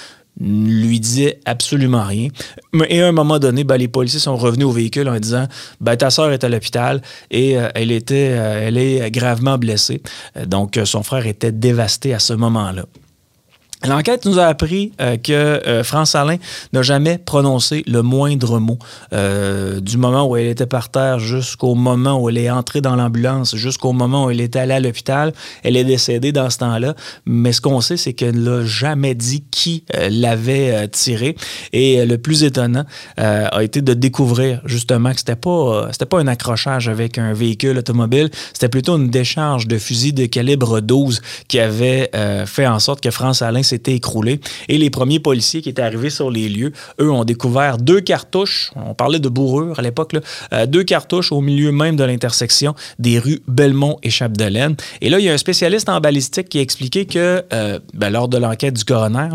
lui 0.41 0.99
disaient 0.99 1.41
absolument 1.45 2.05
rien. 2.05 2.29
Et 2.89 3.03
à 3.03 3.09
un 3.09 3.13
moment 3.13 3.39
donné, 3.39 3.65
ben, 3.65 3.77
les 3.77 3.89
policiers 3.89 4.21
sont 4.21 4.37
revenus 4.37 4.67
au 4.67 4.73
véhicule 4.73 5.09
en 5.09 5.19
disant 5.19 5.47
ben, 5.81 5.97
Ta 5.97 6.11
sœur 6.11 6.33
est 6.33 6.43
à 6.45 6.49
l'hôpital 6.49 7.03
et 7.31 7.59
euh, 7.59 7.69
elle, 7.75 7.93
était, 7.93 8.31
euh, 8.33 8.67
elle 8.67 8.79
est 8.79 9.11
gravement 9.11 9.59
blessée. 9.59 10.03
Donc, 10.47 10.79
son 10.85 11.03
frère 11.03 11.27
était 11.27 11.53
dévasté 11.53 12.15
à 12.15 12.19
ce 12.19 12.33
moment-là. 12.33 12.87
L'enquête 13.85 14.27
nous 14.27 14.39
a 14.39 14.45
appris 14.45 14.93
euh, 15.01 15.17
que 15.17 15.33
euh, 15.33 15.83
France 15.83 16.15
Alain 16.15 16.37
n'a 16.73 16.83
jamais 16.83 17.19
prononcé 17.19 17.83
le 17.89 18.03
moindre 18.03 18.61
mot 18.61 18.79
euh, 19.13 19.81
du 19.81 19.97
moment 19.97 20.29
où 20.29 20.37
elle 20.37 20.47
était 20.47 20.67
par 20.67 20.89
terre 20.89 21.19
jusqu'au 21.19 21.75
moment 21.75 22.21
où 22.21 22.29
elle 22.29 22.39
est 22.39 22.51
entrée 22.51 22.81
dans 22.81 22.95
l'ambulance, 22.95 23.57
jusqu'au 23.57 23.93
moment 23.93 24.27
où 24.27 24.31
elle 24.31 24.41
est 24.41 24.55
allée 24.55 24.75
à 24.75 24.81
l'hôpital. 24.81 25.33
Elle 25.65 25.77
est 25.77 25.85
décédée 25.85 26.31
dans 26.31 26.49
ce 26.49 26.59
temps-là. 26.59 26.95
Mais 27.27 27.53
ce 27.53 27.61
qu'on 27.61 27.81
sait, 27.81 27.97
c'est 27.97 28.13
qu'elle 28.13 28.41
n'a 28.41 28.65
jamais 28.65 29.15
dit 29.15 29.45
qui 29.51 29.85
l'avait 30.11 30.89
tiré. 30.89 31.37
Et 31.73 32.05
le 32.07 32.19
plus 32.19 32.45
étonnant 32.45 32.85
a 33.17 33.63
été 33.63 33.83
de 33.83 33.95
découvrir 33.95 34.61
justement 34.65 35.13
que 35.13 35.19
c'était 35.19 35.37
pas 35.37 35.89
c'était 35.91 36.07
pas 36.07 36.21
un 36.21 36.27
accrochage 36.27 36.89
avec 36.89 37.19
un 37.19 37.33
véhicule 37.33 37.79
automobile, 37.79 38.31
c'était 38.53 38.69
plutôt 38.69 38.97
une 38.97 39.11
décharge 39.11 39.67
de 39.67 39.79
fusil 39.79 40.13
de 40.13 40.27
calibre 40.27 40.81
12 40.81 41.21
qui 41.49 41.59
avait 41.59 42.11
fait 42.47 42.67
en 42.67 42.79
sorte 42.79 43.01
que 43.01 43.11
France 43.11 43.43
Alain 43.43 43.63
s'était 43.73 43.95
écroulé. 43.95 44.41
Et 44.69 44.79
les 44.79 44.91
premiers 44.91 45.21
policiers 45.21 45.63
qui 45.63 45.69
étaient 45.69 45.83
arrivés 45.83 46.11
sur 46.11 46.31
les 46.31 46.49
lieux, 46.49 46.73
eux, 47.01 47.11
ont 47.11 47.25
découvert 47.25 47.79
deux 47.79 48.01
cartouches. 48.01 48.71
On 48.77 48.95
parlait 48.95 49.19
de 49.19 49.29
bourrure 49.29 49.79
à 49.79 49.83
l'époque, 49.83 50.15
euh, 50.53 50.67
deux 50.67 50.85
cartouches 50.85 51.33
au 51.33 51.41
milieu 51.41 51.73
même 51.73 51.97
de 51.97 52.05
l'intersection 52.05 52.75
des 52.99 53.19
rues 53.19 53.43
Belmont 53.49 53.99
et 54.03 54.11
Chapdelaine. 54.11 54.77
Et 55.01 55.09
là, 55.09 55.19
il 55.19 55.25
y 55.25 55.29
a 55.29 55.33
un 55.33 55.39
spécialiste 55.39 55.89
en 55.89 56.01
balistique 56.01 56.49
qui 56.49 56.59
a 56.59 56.63
expliqué 56.63 57.07
que, 57.07 57.43
euh, 57.53 57.79
ben, 57.95 58.11
lors 58.11 58.29
de 58.29 58.39
l'enquête 58.39 58.75
du 58.75 58.85
coroner, 58.85 59.29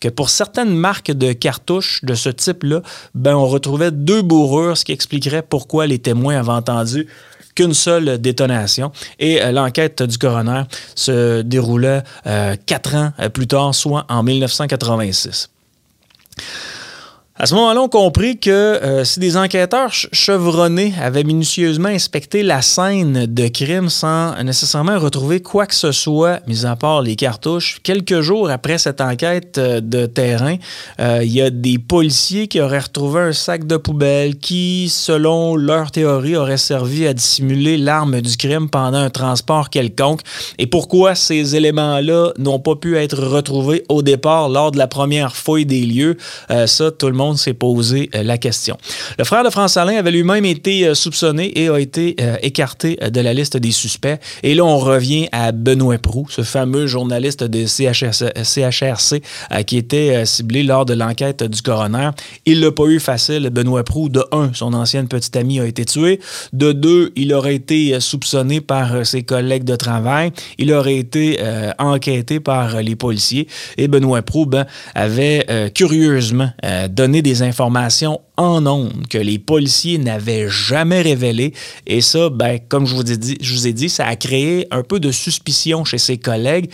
que 0.00 0.08
pour 0.08 0.30
certaines 0.30 0.74
marques 0.74 1.12
de 1.12 1.32
cartouches 1.32 2.04
de 2.04 2.14
ce 2.14 2.28
type-là, 2.28 2.82
ben, 3.14 3.36
on 3.36 3.46
retrouvait 3.46 3.90
deux 3.90 4.22
bourrures, 4.22 4.76
ce 4.76 4.84
qui 4.84 4.92
expliquerait 4.92 5.42
pourquoi 5.42 5.86
les 5.86 5.98
témoins 5.98 6.38
avaient 6.38 6.50
entendu 6.50 7.06
qu'une 7.54 7.74
seule 7.74 8.18
détonation. 8.18 8.92
Et 9.18 9.42
euh, 9.42 9.52
l'enquête 9.52 10.02
du 10.02 10.18
coroner 10.18 10.62
se 10.94 11.42
déroulait 11.42 12.02
euh, 12.26 12.56
quatre 12.66 12.94
ans 12.94 13.12
euh, 13.20 13.28
plus 13.28 13.46
tard, 13.46 13.74
soit 13.74 14.06
en 14.08 14.22
1986. 14.22 15.50
À 17.34 17.46
ce 17.46 17.54
moment-là, 17.54 17.80
on 17.80 17.88
comprit 17.88 18.38
que 18.38 18.50
euh, 18.50 19.04
si 19.04 19.18
des 19.18 19.38
enquêteurs 19.38 19.90
chevronnés 19.90 20.92
avaient 21.00 21.24
minutieusement 21.24 21.88
inspecté 21.88 22.42
la 22.42 22.60
scène 22.60 23.24
de 23.24 23.48
crime 23.48 23.88
sans 23.88 24.34
nécessairement 24.44 24.98
retrouver 24.98 25.40
quoi 25.40 25.64
que 25.64 25.74
ce 25.74 25.92
soit, 25.92 26.40
mis 26.46 26.66
à 26.66 26.76
part 26.76 27.00
les 27.00 27.16
cartouches, 27.16 27.80
quelques 27.82 28.20
jours 28.20 28.50
après 28.50 28.76
cette 28.76 29.00
enquête 29.00 29.56
euh, 29.56 29.80
de 29.80 30.04
terrain, 30.04 30.56
euh, 31.00 31.20
il 31.22 31.32
y 31.32 31.40
a 31.40 31.48
des 31.48 31.78
policiers 31.78 32.48
qui 32.48 32.60
auraient 32.60 32.80
retrouvé 32.80 33.22
un 33.22 33.32
sac 33.32 33.66
de 33.66 33.78
poubelle 33.78 34.36
qui, 34.36 34.90
selon 34.90 35.56
leur 35.56 35.90
théorie, 35.90 36.36
aurait 36.36 36.58
servi 36.58 37.06
à 37.06 37.14
dissimuler 37.14 37.78
l'arme 37.78 38.20
du 38.20 38.36
crime 38.36 38.68
pendant 38.68 38.98
un 38.98 39.10
transport 39.10 39.70
quelconque. 39.70 40.20
Et 40.58 40.66
pourquoi 40.66 41.14
ces 41.14 41.56
éléments-là 41.56 42.34
n'ont 42.36 42.60
pas 42.60 42.76
pu 42.76 42.98
être 42.98 43.18
retrouvés 43.18 43.84
au 43.88 44.02
départ 44.02 44.50
lors 44.50 44.70
de 44.70 44.76
la 44.76 44.86
première 44.86 45.34
fouille 45.34 45.64
des 45.64 45.86
lieux, 45.86 46.18
ça, 46.66 46.90
tout 46.90 47.06
le 47.06 47.14
monde 47.14 47.22
s'est 47.38 47.54
posé 47.54 48.10
euh, 48.14 48.22
la 48.22 48.38
question. 48.38 48.76
Le 49.18 49.24
frère 49.24 49.44
de 49.44 49.50
France 49.50 49.76
Alain 49.76 49.96
avait 49.96 50.10
lui-même 50.10 50.44
été 50.44 50.86
euh, 50.86 50.94
soupçonné 50.94 51.58
et 51.60 51.68
a 51.68 51.78
été 51.78 52.16
euh, 52.20 52.36
écarté 52.42 52.96
de 52.96 53.20
la 53.20 53.34
liste 53.34 53.56
des 53.56 53.72
suspects. 53.72 54.18
Et 54.42 54.54
là, 54.54 54.64
on 54.64 54.78
revient 54.78 55.28
à 55.32 55.52
Benoît 55.52 55.98
Prou, 55.98 56.26
ce 56.30 56.42
fameux 56.42 56.86
journaliste 56.86 57.44
de 57.44 57.66
CHRC 57.66 59.22
qui 59.66 59.76
était 59.76 60.24
ciblé 60.26 60.62
lors 60.62 60.84
de 60.84 60.94
l'enquête 60.94 61.42
du 61.42 61.62
coroner. 61.62 62.10
Il 62.46 62.60
l'a 62.60 62.72
pas 62.72 62.86
eu 62.86 63.00
facile, 63.00 63.50
Benoît 63.50 63.84
Prou. 63.84 64.08
De 64.08 64.24
un, 64.32 64.50
son 64.54 64.72
ancienne 64.74 65.08
petite 65.08 65.36
amie 65.36 65.60
a 65.60 65.66
été 65.66 65.84
tuée. 65.84 66.20
De 66.52 66.72
deux, 66.72 67.12
il 67.16 67.32
aurait 67.34 67.54
été 67.54 67.98
soupçonné 68.00 68.60
par 68.60 69.06
ses 69.06 69.22
collègues 69.22 69.64
de 69.64 69.76
travail. 69.76 70.32
Il 70.58 70.72
aurait 70.72 70.96
été 70.96 71.38
enquêté 71.78 72.40
par 72.40 72.80
les 72.82 72.96
policiers. 72.96 73.46
Et 73.76 73.88
Benoît 73.88 74.22
Prou 74.22 74.46
ben, 74.46 74.66
avait 74.94 75.70
curieusement 75.74 76.50
donné 76.90 77.11
des 77.20 77.42
informations 77.42 78.20
en 78.36 78.66
ondes 78.66 79.06
que 79.10 79.18
les 79.18 79.38
policiers 79.38 79.98
n'avaient 79.98 80.48
jamais 80.48 81.02
révélées. 81.02 81.52
Et 81.86 82.00
ça, 82.00 82.30
ben, 82.30 82.58
comme 82.68 82.86
je 82.86 82.94
vous, 82.94 83.66
ai 83.66 83.72
dit, 83.72 83.88
ça 83.88 84.06
a 84.06 84.16
créé 84.16 84.66
un 84.70 84.82
peu 84.82 85.00
de 85.00 85.12
suspicion 85.12 85.84
chez 85.84 85.98
ses 85.98 86.16
collègues. 86.16 86.70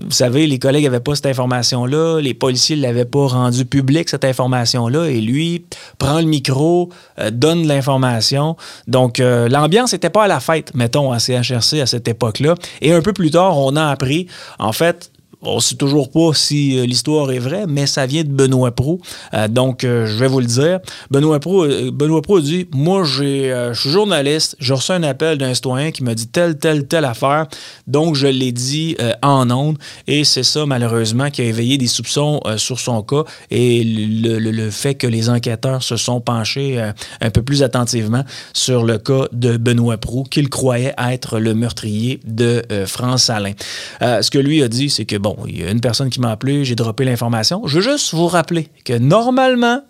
Vous 0.00 0.10
savez, 0.10 0.46
les 0.46 0.58
collègues 0.58 0.84
n'avaient 0.84 1.00
pas 1.00 1.14
cette 1.14 1.26
information-là, 1.26 2.20
les 2.20 2.34
policiers 2.34 2.76
ne 2.76 2.82
l'avaient 2.82 3.04
pas 3.04 3.26
rendu 3.26 3.64
public, 3.64 4.08
cette 4.08 4.24
information-là, 4.24 5.06
et 5.06 5.20
lui 5.20 5.64
prend 5.98 6.20
le 6.20 6.26
micro, 6.26 6.90
euh, 7.18 7.30
donne 7.30 7.66
l'information. 7.66 8.56
Donc, 8.86 9.20
euh, 9.20 9.48
l'ambiance 9.48 9.92
n'était 9.92 10.10
pas 10.10 10.24
à 10.24 10.28
la 10.28 10.40
fête, 10.40 10.74
mettons, 10.74 11.12
à 11.12 11.18
CHRC 11.18 11.80
à 11.80 11.86
cette 11.86 12.08
époque-là. 12.08 12.54
Et 12.82 12.92
un 12.92 13.02
peu 13.02 13.12
plus 13.12 13.30
tard, 13.30 13.58
on 13.58 13.76
a 13.76 13.86
appris, 13.86 14.26
en 14.58 14.72
fait, 14.72 15.10
on 15.46 15.56
ne 15.56 15.60
sait 15.60 15.74
toujours 15.74 16.10
pas 16.10 16.32
si 16.34 16.78
euh, 16.78 16.86
l'histoire 16.86 17.30
est 17.30 17.38
vraie, 17.38 17.66
mais 17.66 17.86
ça 17.86 18.06
vient 18.06 18.24
de 18.24 18.28
Benoît 18.28 18.72
Pro. 18.72 19.00
Euh, 19.34 19.48
donc, 19.48 19.84
euh, 19.84 20.06
je 20.06 20.16
vais 20.16 20.26
vous 20.26 20.40
le 20.40 20.46
dire. 20.46 20.80
Benoît 21.10 21.40
Pro, 21.40 21.66
Benoît 21.92 22.22
Pro 22.22 22.40
dit 22.40 22.66
Moi, 22.72 23.04
je 23.04 23.72
suis 23.74 23.90
journaliste, 23.90 24.56
j'ai 24.58 24.74
reçu 24.74 24.92
un 24.92 25.02
appel 25.02 25.38
d'un 25.38 25.54
citoyen 25.54 25.90
qui 25.90 26.02
m'a 26.02 26.14
dit 26.14 26.26
telle, 26.26 26.58
telle, 26.58 26.86
telle 26.86 27.04
affaire. 27.04 27.46
Donc, 27.86 28.14
je 28.14 28.26
l'ai 28.26 28.52
dit 28.52 28.96
en 29.22 29.50
ondes. 29.50 29.78
Et 30.06 30.24
c'est 30.24 30.42
ça, 30.42 30.66
malheureusement, 30.66 31.30
qui 31.30 31.42
a 31.42 31.44
éveillé 31.44 31.78
des 31.78 31.86
soupçons 31.86 32.40
sur 32.56 32.78
son 32.80 33.02
cas 33.02 33.24
et 33.50 33.84
le, 33.84 34.70
fait 34.70 34.94
que 34.94 35.06
les 35.06 35.28
enquêteurs 35.28 35.82
se 35.82 35.96
sont 35.96 36.20
penchés 36.20 36.80
un 37.20 37.30
peu 37.30 37.42
plus 37.42 37.62
attentivement 37.62 38.24
sur 38.52 38.84
le 38.84 38.98
cas 38.98 39.26
de 39.32 39.56
Benoît 39.56 39.98
Pro, 39.98 40.24
qu'il 40.24 40.48
croyait 40.48 40.94
être 40.98 41.38
le 41.38 41.54
meurtrier 41.54 42.20
de 42.24 42.62
France 42.86 43.30
Alain. 43.30 43.52
ce 44.00 44.30
que 44.30 44.38
lui 44.38 44.62
a 44.62 44.68
dit, 44.68 44.90
c'est 44.90 45.04
que, 45.04 45.16
bon, 45.16 45.33
il 45.46 45.60
y 45.60 45.64
a 45.64 45.70
une 45.70 45.80
personne 45.80 46.10
qui 46.10 46.20
m'a 46.20 46.30
appelé, 46.30 46.64
j'ai 46.64 46.74
droppé 46.74 47.04
l'information. 47.04 47.66
Je 47.66 47.76
veux 47.78 47.92
juste 47.92 48.14
vous 48.14 48.28
rappeler 48.28 48.68
que 48.84 48.94
normalement, 48.94 49.80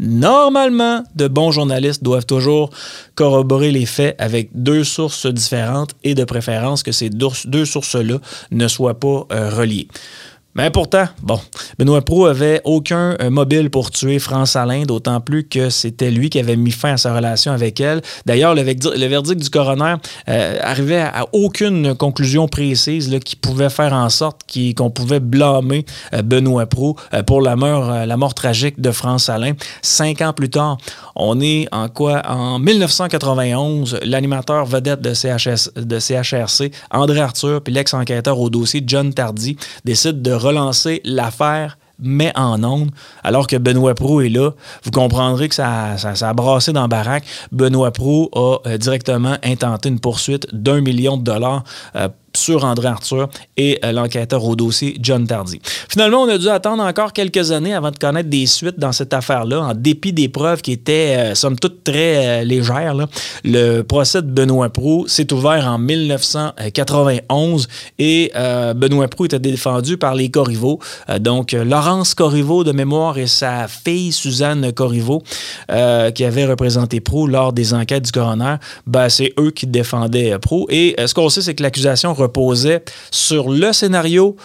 Normalement, 0.00 1.02
de 1.16 1.26
bons 1.26 1.50
journalistes 1.50 2.04
doivent 2.04 2.24
toujours 2.24 2.70
corroborer 3.16 3.72
les 3.72 3.84
faits 3.84 4.14
avec 4.20 4.50
deux 4.54 4.84
sources 4.84 5.26
différentes 5.26 5.90
et 6.04 6.14
de 6.14 6.22
préférence 6.22 6.84
que 6.84 6.92
ces 6.92 7.10
deux 7.10 7.64
sources-là 7.64 8.18
ne 8.52 8.68
soient 8.68 9.00
pas 9.00 9.26
euh, 9.32 9.50
reliées. 9.50 9.88
Mais 10.58 10.70
pourtant, 10.70 11.04
bon, 11.22 11.38
Benoît 11.78 12.02
Pro 12.02 12.26
avait 12.26 12.60
aucun 12.64 13.16
euh, 13.22 13.30
mobile 13.30 13.70
pour 13.70 13.92
tuer 13.92 14.18
France 14.18 14.56
Alain, 14.56 14.82
d'autant 14.82 15.20
plus 15.20 15.46
que 15.46 15.70
c'était 15.70 16.10
lui 16.10 16.30
qui 16.30 16.40
avait 16.40 16.56
mis 16.56 16.72
fin 16.72 16.94
à 16.94 16.96
sa 16.96 17.14
relation 17.14 17.52
avec 17.52 17.80
elle. 17.80 18.02
D'ailleurs, 18.26 18.56
le, 18.56 18.62
verdict 18.62 19.40
du 19.40 19.50
coroner 19.50 19.94
euh, 20.28 20.58
arrivait 20.60 21.02
à, 21.02 21.26
aucune 21.32 21.94
conclusion 21.94 22.48
précise 22.48 23.08
là, 23.08 23.20
qui 23.20 23.36
pouvait 23.36 23.70
faire 23.70 23.92
en 23.92 24.08
sorte 24.08 24.40
qu'on 24.76 24.90
pouvait 24.90 25.20
blâmer 25.20 25.86
euh, 26.12 26.22
Benoît 26.22 26.66
Pro 26.66 26.96
pour 27.28 27.40
la 27.40 27.54
mort, 27.54 28.34
tragique 28.34 28.80
de 28.80 28.90
France 28.90 29.28
Alain. 29.28 29.52
Cinq 29.82 30.22
ans 30.22 30.32
plus 30.32 30.50
tard, 30.50 30.78
on 31.14 31.40
est 31.40 31.68
en 31.70 31.88
quoi? 31.88 32.20
En 32.28 32.58
1991, 32.58 34.00
l'animateur 34.02 34.66
vedette 34.66 35.02
de, 35.02 35.12
de 35.80 35.98
CHRC, 36.00 36.72
André 36.90 37.20
Arthur, 37.20 37.62
puis 37.62 37.72
l'ex-enquêteur 37.72 38.40
au 38.40 38.50
dossier 38.50 38.82
John 38.84 39.14
Tardy, 39.14 39.56
décide 39.84 40.20
de 40.20 40.32
relancer 40.48 41.00
l'affaire 41.04 41.78
mais 41.98 42.32
en 42.36 42.62
ondes, 42.62 42.90
alors 43.24 43.46
que 43.46 43.56
Benoît 43.56 43.94
Pro 43.94 44.20
est 44.20 44.28
là. 44.28 44.52
Vous 44.84 44.90
comprendrez 44.90 45.48
que 45.48 45.54
ça, 45.54 45.96
ça, 45.98 46.28
a 46.28 46.32
brassé 46.32 46.72
dans 46.72 46.82
la 46.82 46.88
baraque. 46.88 47.24
Benoît 47.50 47.90
Pro 47.90 48.30
a 48.34 48.68
euh, 48.68 48.78
directement 48.78 49.36
intenté 49.42 49.88
une 49.88 49.98
poursuite 49.98 50.46
d'un 50.54 50.80
million 50.80 51.16
de 51.16 51.24
dollars 51.24 51.64
euh, 51.96 52.08
sur 52.34 52.64
André 52.64 52.88
Arthur 52.88 53.28
et 53.56 53.78
euh, 53.84 53.92
l'enquêteur 53.92 54.44
au 54.44 54.56
dossier 54.56 54.96
John 55.00 55.26
Tardy. 55.26 55.60
Finalement, 55.88 56.22
on 56.22 56.28
a 56.28 56.38
dû 56.38 56.48
attendre 56.48 56.82
encore 56.82 57.12
quelques 57.12 57.52
années 57.52 57.74
avant 57.74 57.90
de 57.90 57.98
connaître 57.98 58.28
des 58.28 58.46
suites 58.46 58.78
dans 58.78 58.92
cette 58.92 59.12
affaire-là, 59.12 59.60
en 59.60 59.74
dépit 59.74 60.12
des 60.12 60.28
preuves 60.28 60.62
qui 60.62 60.72
étaient, 60.72 61.16
euh, 61.18 61.34
somme 61.34 61.58
toute, 61.58 61.84
très 61.84 62.42
euh, 62.42 62.44
légères. 62.44 62.94
Le 63.44 63.82
procès 63.82 64.22
de 64.22 64.26
Benoît 64.30 64.68
Prou 64.70 65.06
s'est 65.08 65.32
ouvert 65.32 65.66
en 65.66 65.78
1991 65.78 67.68
et 67.98 68.32
Benoît 68.74 69.08
Prou 69.08 69.24
était 69.24 69.38
défendu 69.38 69.96
par 69.96 70.14
les 70.14 70.30
Corriveau. 70.30 70.78
donc, 71.20 71.52
Laurence 71.52 72.14
Corriveau 72.14 72.64
de 72.64 72.72
mémoire 72.72 73.18
et 73.18 73.26
sa 73.26 73.66
fille 73.68 74.12
Suzanne 74.12 74.72
Corriveau, 74.72 75.22
qui 75.68 76.24
avait 76.24 76.44
représenté 76.46 77.00
Prou 77.00 77.26
lors 77.26 77.52
des 77.52 77.74
enquêtes 77.74 78.04
du 78.04 78.12
coroner, 78.12 78.56
ben, 78.86 79.08
c'est 79.08 79.32
eux 79.38 79.50
qui 79.50 79.66
défendaient 79.66 80.38
Prou. 80.38 80.66
Et 80.68 80.96
ce 81.04 81.14
qu'on 81.14 81.28
sait, 81.28 81.42
c'est 81.42 81.54
que 81.54 81.62
l'accusation 81.62 82.14
reposait 82.18 82.84
sur 83.10 83.50
le 83.50 83.72
scénario 83.72 84.36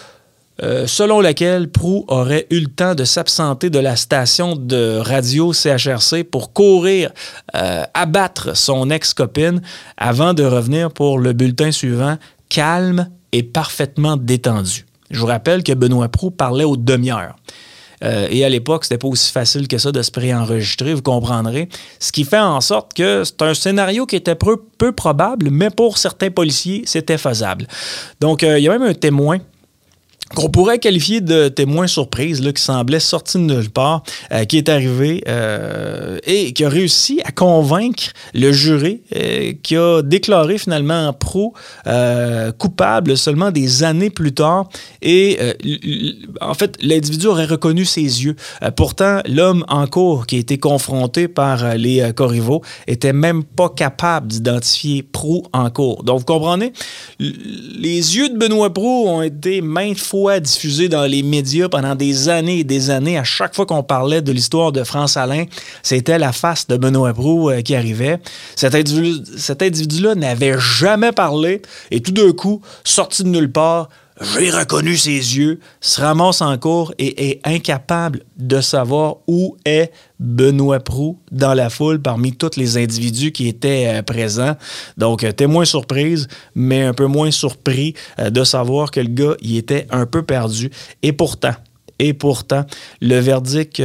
euh, 0.62 0.86
selon 0.86 1.20
lequel 1.20 1.68
Prou 1.68 2.04
aurait 2.06 2.46
eu 2.50 2.60
le 2.60 2.68
temps 2.68 2.94
de 2.94 3.02
s'absenter 3.04 3.70
de 3.70 3.80
la 3.80 3.96
station 3.96 4.54
de 4.54 4.98
radio 4.98 5.52
CHRC 5.52 6.22
pour 6.22 6.52
courir 6.52 7.10
euh, 7.56 7.82
abattre 7.92 8.56
son 8.56 8.88
ex-copine 8.88 9.60
avant 9.96 10.32
de 10.32 10.44
revenir 10.44 10.92
pour 10.92 11.18
le 11.18 11.32
bulletin 11.32 11.72
suivant, 11.72 12.18
calme 12.48 13.08
et 13.32 13.42
parfaitement 13.42 14.16
détendu. 14.16 14.86
Je 15.10 15.18
vous 15.18 15.26
rappelle 15.26 15.64
que 15.64 15.72
Benoît 15.72 16.08
Prou 16.08 16.30
parlait 16.30 16.64
aux 16.64 16.76
demi-heures. 16.76 17.34
Euh, 18.04 18.28
et 18.30 18.44
à 18.44 18.48
l'époque, 18.48 18.84
c'était 18.84 18.98
pas 18.98 19.08
aussi 19.08 19.32
facile 19.32 19.68
que 19.68 19.78
ça 19.78 19.92
de 19.92 20.02
se 20.02 20.10
préenregistrer, 20.10 20.94
vous 20.94 21.02
comprendrez. 21.02 21.68
Ce 21.98 22.12
qui 22.12 22.24
fait 22.24 22.38
en 22.38 22.60
sorte 22.60 22.94
que 22.94 23.24
c'est 23.24 23.42
un 23.42 23.54
scénario 23.54 24.06
qui 24.06 24.16
était 24.16 24.34
peu, 24.34 24.58
probable, 24.92 25.48
mais 25.50 25.70
pour 25.70 25.96
certains 25.96 26.30
policiers, 26.30 26.82
c'était 26.84 27.18
faisable. 27.18 27.66
Donc, 28.20 28.42
euh, 28.42 28.58
il 28.58 28.64
y 28.64 28.68
a 28.68 28.78
même 28.78 28.88
un 28.88 28.94
témoin 28.94 29.38
qu'on 30.30 30.48
pourrait 30.48 30.78
qualifier 30.78 31.20
de 31.20 31.48
témoin 31.48 31.86
surprise, 31.86 32.42
là, 32.42 32.52
qui 32.52 32.62
semblait 32.62 33.00
sorti 33.00 33.36
de 33.36 33.42
nulle 33.42 33.70
part, 33.70 34.02
euh, 34.32 34.44
qui 34.44 34.56
est 34.56 34.70
arrivé 34.70 35.22
euh, 35.28 36.18
et 36.24 36.52
qui 36.54 36.64
a 36.64 36.68
réussi 36.68 37.20
à 37.24 37.30
convaincre 37.30 38.04
le 38.32 38.50
jury, 38.50 39.02
euh, 39.14 39.52
qui 39.62 39.76
a 39.76 40.00
déclaré 40.02 40.56
finalement 40.58 41.12
pro 41.12 41.54
coupable 42.58 43.16
seulement 43.16 43.50
des 43.50 43.82
années 43.84 44.10
plus 44.10 44.32
tard. 44.32 44.68
Et 45.02 45.38
en 46.40 46.54
fait, 46.54 46.76
l'individu 46.80 47.26
aurait 47.26 47.44
reconnu 47.44 47.84
ses 47.84 48.00
yeux. 48.00 48.36
pourtant, 48.76 49.20
l'homme 49.26 49.64
en 49.68 49.86
cours 49.86 50.26
qui 50.26 50.36
a 50.36 50.38
été 50.38 50.58
confronté 50.58 51.28
par 51.28 51.76
les 51.76 52.12
corrivaux 52.14 52.62
était 52.86 53.12
même 53.12 53.44
pas 53.44 53.68
capable 53.68 54.28
d'identifier 54.28 55.02
Pro 55.02 55.44
en 55.52 55.70
cours. 55.70 56.02
Donc, 56.04 56.20
vous 56.20 56.24
comprenez, 56.24 56.72
les 57.18 58.16
yeux 58.16 58.30
de 58.30 58.38
Benoît 58.38 58.72
Pro 58.72 59.08
ont 59.08 59.22
été 59.22 59.60
maintes 59.60 59.98
fois 59.98 60.13
diffusé 60.40 60.88
dans 60.88 61.06
les 61.06 61.22
médias 61.22 61.68
pendant 61.68 61.94
des 61.94 62.28
années 62.28 62.60
et 62.60 62.64
des 62.64 62.90
années. 62.90 63.18
À 63.18 63.24
chaque 63.24 63.54
fois 63.54 63.66
qu'on 63.66 63.82
parlait 63.82 64.22
de 64.22 64.30
l'histoire 64.30 64.70
de 64.70 64.84
France 64.84 65.16
Alain, 65.16 65.44
c'était 65.82 66.18
la 66.18 66.32
face 66.32 66.68
de 66.68 66.76
Benoît 66.76 67.12
Brou 67.12 67.50
euh, 67.50 67.62
qui 67.62 67.74
arrivait. 67.74 68.20
Cet 68.54 69.62
individu-là 69.62 70.14
n'avait 70.14 70.58
jamais 70.58 71.12
parlé 71.12 71.62
et 71.90 72.00
tout 72.00 72.12
d'un 72.12 72.32
coup, 72.32 72.62
sorti 72.84 73.24
de 73.24 73.28
nulle 73.28 73.50
part, 73.50 73.88
j'ai 74.20 74.50
reconnu 74.50 74.96
ses 74.96 75.10
yeux, 75.10 75.58
se 75.80 76.00
ramasse 76.00 76.40
en 76.40 76.56
cours 76.56 76.94
et 76.98 77.30
est 77.30 77.40
incapable 77.44 78.20
de 78.36 78.60
savoir 78.60 79.16
où 79.26 79.56
est 79.64 79.90
Benoît 80.20 80.78
Prou 80.78 81.18
dans 81.32 81.52
la 81.52 81.68
foule 81.68 82.00
parmi 82.00 82.32
tous 82.32 82.56
les 82.56 82.76
individus 82.76 83.32
qui 83.32 83.48
étaient 83.48 83.88
euh, 83.88 84.02
présents. 84.02 84.54
Donc, 84.96 85.24
euh, 85.24 85.32
témoin 85.32 85.64
surprise, 85.64 86.28
mais 86.54 86.82
un 86.82 86.94
peu 86.94 87.06
moins 87.06 87.32
surpris 87.32 87.94
euh, 88.20 88.30
de 88.30 88.44
savoir 88.44 88.92
que 88.92 89.00
le 89.00 89.08
gars, 89.08 89.34
il 89.40 89.56
était 89.56 89.88
un 89.90 90.06
peu 90.06 90.22
perdu. 90.22 90.70
Et 91.02 91.12
pourtant, 91.12 91.54
et 91.98 92.14
pourtant, 92.14 92.64
le 93.00 93.18
verdict 93.18 93.82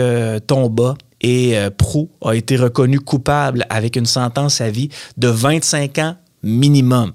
tomba 0.47 0.95
et 1.21 1.55
Prou 1.77 2.09
a 2.23 2.33
été 2.33 2.55
reconnu 2.55 2.99
coupable 2.99 3.65
avec 3.69 3.95
une 3.95 4.05
sentence 4.05 4.61
à 4.61 4.69
vie 4.71 4.89
de 5.17 5.27
25 5.27 5.97
ans 5.99 6.15
minimum. 6.41 7.11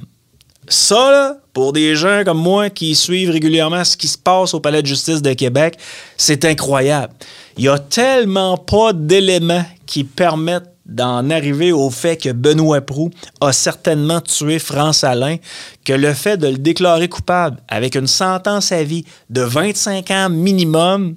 Ça, 0.68 1.11
là, 1.11 1.43
pour 1.55 1.73
des 1.73 1.95
gens 1.95 2.23
comme 2.25 2.38
moi 2.38 2.69
qui 2.69 2.95
suivent 2.95 3.31
régulièrement 3.31 3.85
ce 3.85 3.97
qui 3.97 4.09
se 4.09 4.19
passe 4.19 4.53
au 4.53 4.61
Palais 4.61 4.83
de 4.83 4.87
justice 4.87 5.23
de 5.23 5.33
Québec, 5.33 5.79
c'est 6.19 6.45
incroyable. 6.45 7.14
Il 7.57 7.62
n'y 7.62 7.69
a 7.69 7.79
tellement 7.79 8.59
pas 8.59 8.93
d'éléments 8.93 9.64
qui 9.87 10.05
permettent 10.05 10.75
d'en 10.85 11.31
arriver 11.31 11.73
au 11.73 11.88
fait 11.88 12.17
que 12.17 12.31
Benoît 12.31 12.83
Prou 12.83 13.11
a 13.40 13.53
certainement 13.53 14.21
tué 14.21 14.59
France 14.59 15.05
Alain, 15.05 15.37
que 15.85 15.95
le 15.95 16.12
fait 16.12 16.37
de 16.37 16.49
le 16.49 16.59
déclarer 16.59 17.09
coupable 17.09 17.59
avec 17.69 17.95
une 17.95 18.07
sentence 18.07 18.71
à 18.73 18.83
vie 18.83 19.05
de 19.31 19.40
25 19.40 20.11
ans 20.11 20.29
minimum, 20.29 21.17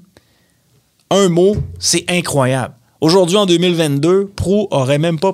un 1.10 1.30
mot, 1.30 1.58
c'est 1.80 2.06
incroyable. 2.10 2.76
Aujourd'hui, 3.00 3.38
en 3.38 3.46
2022, 3.46 4.32
Pro 4.36 4.68
aurait 4.72 4.98
même 4.98 5.20
pas 5.20 5.32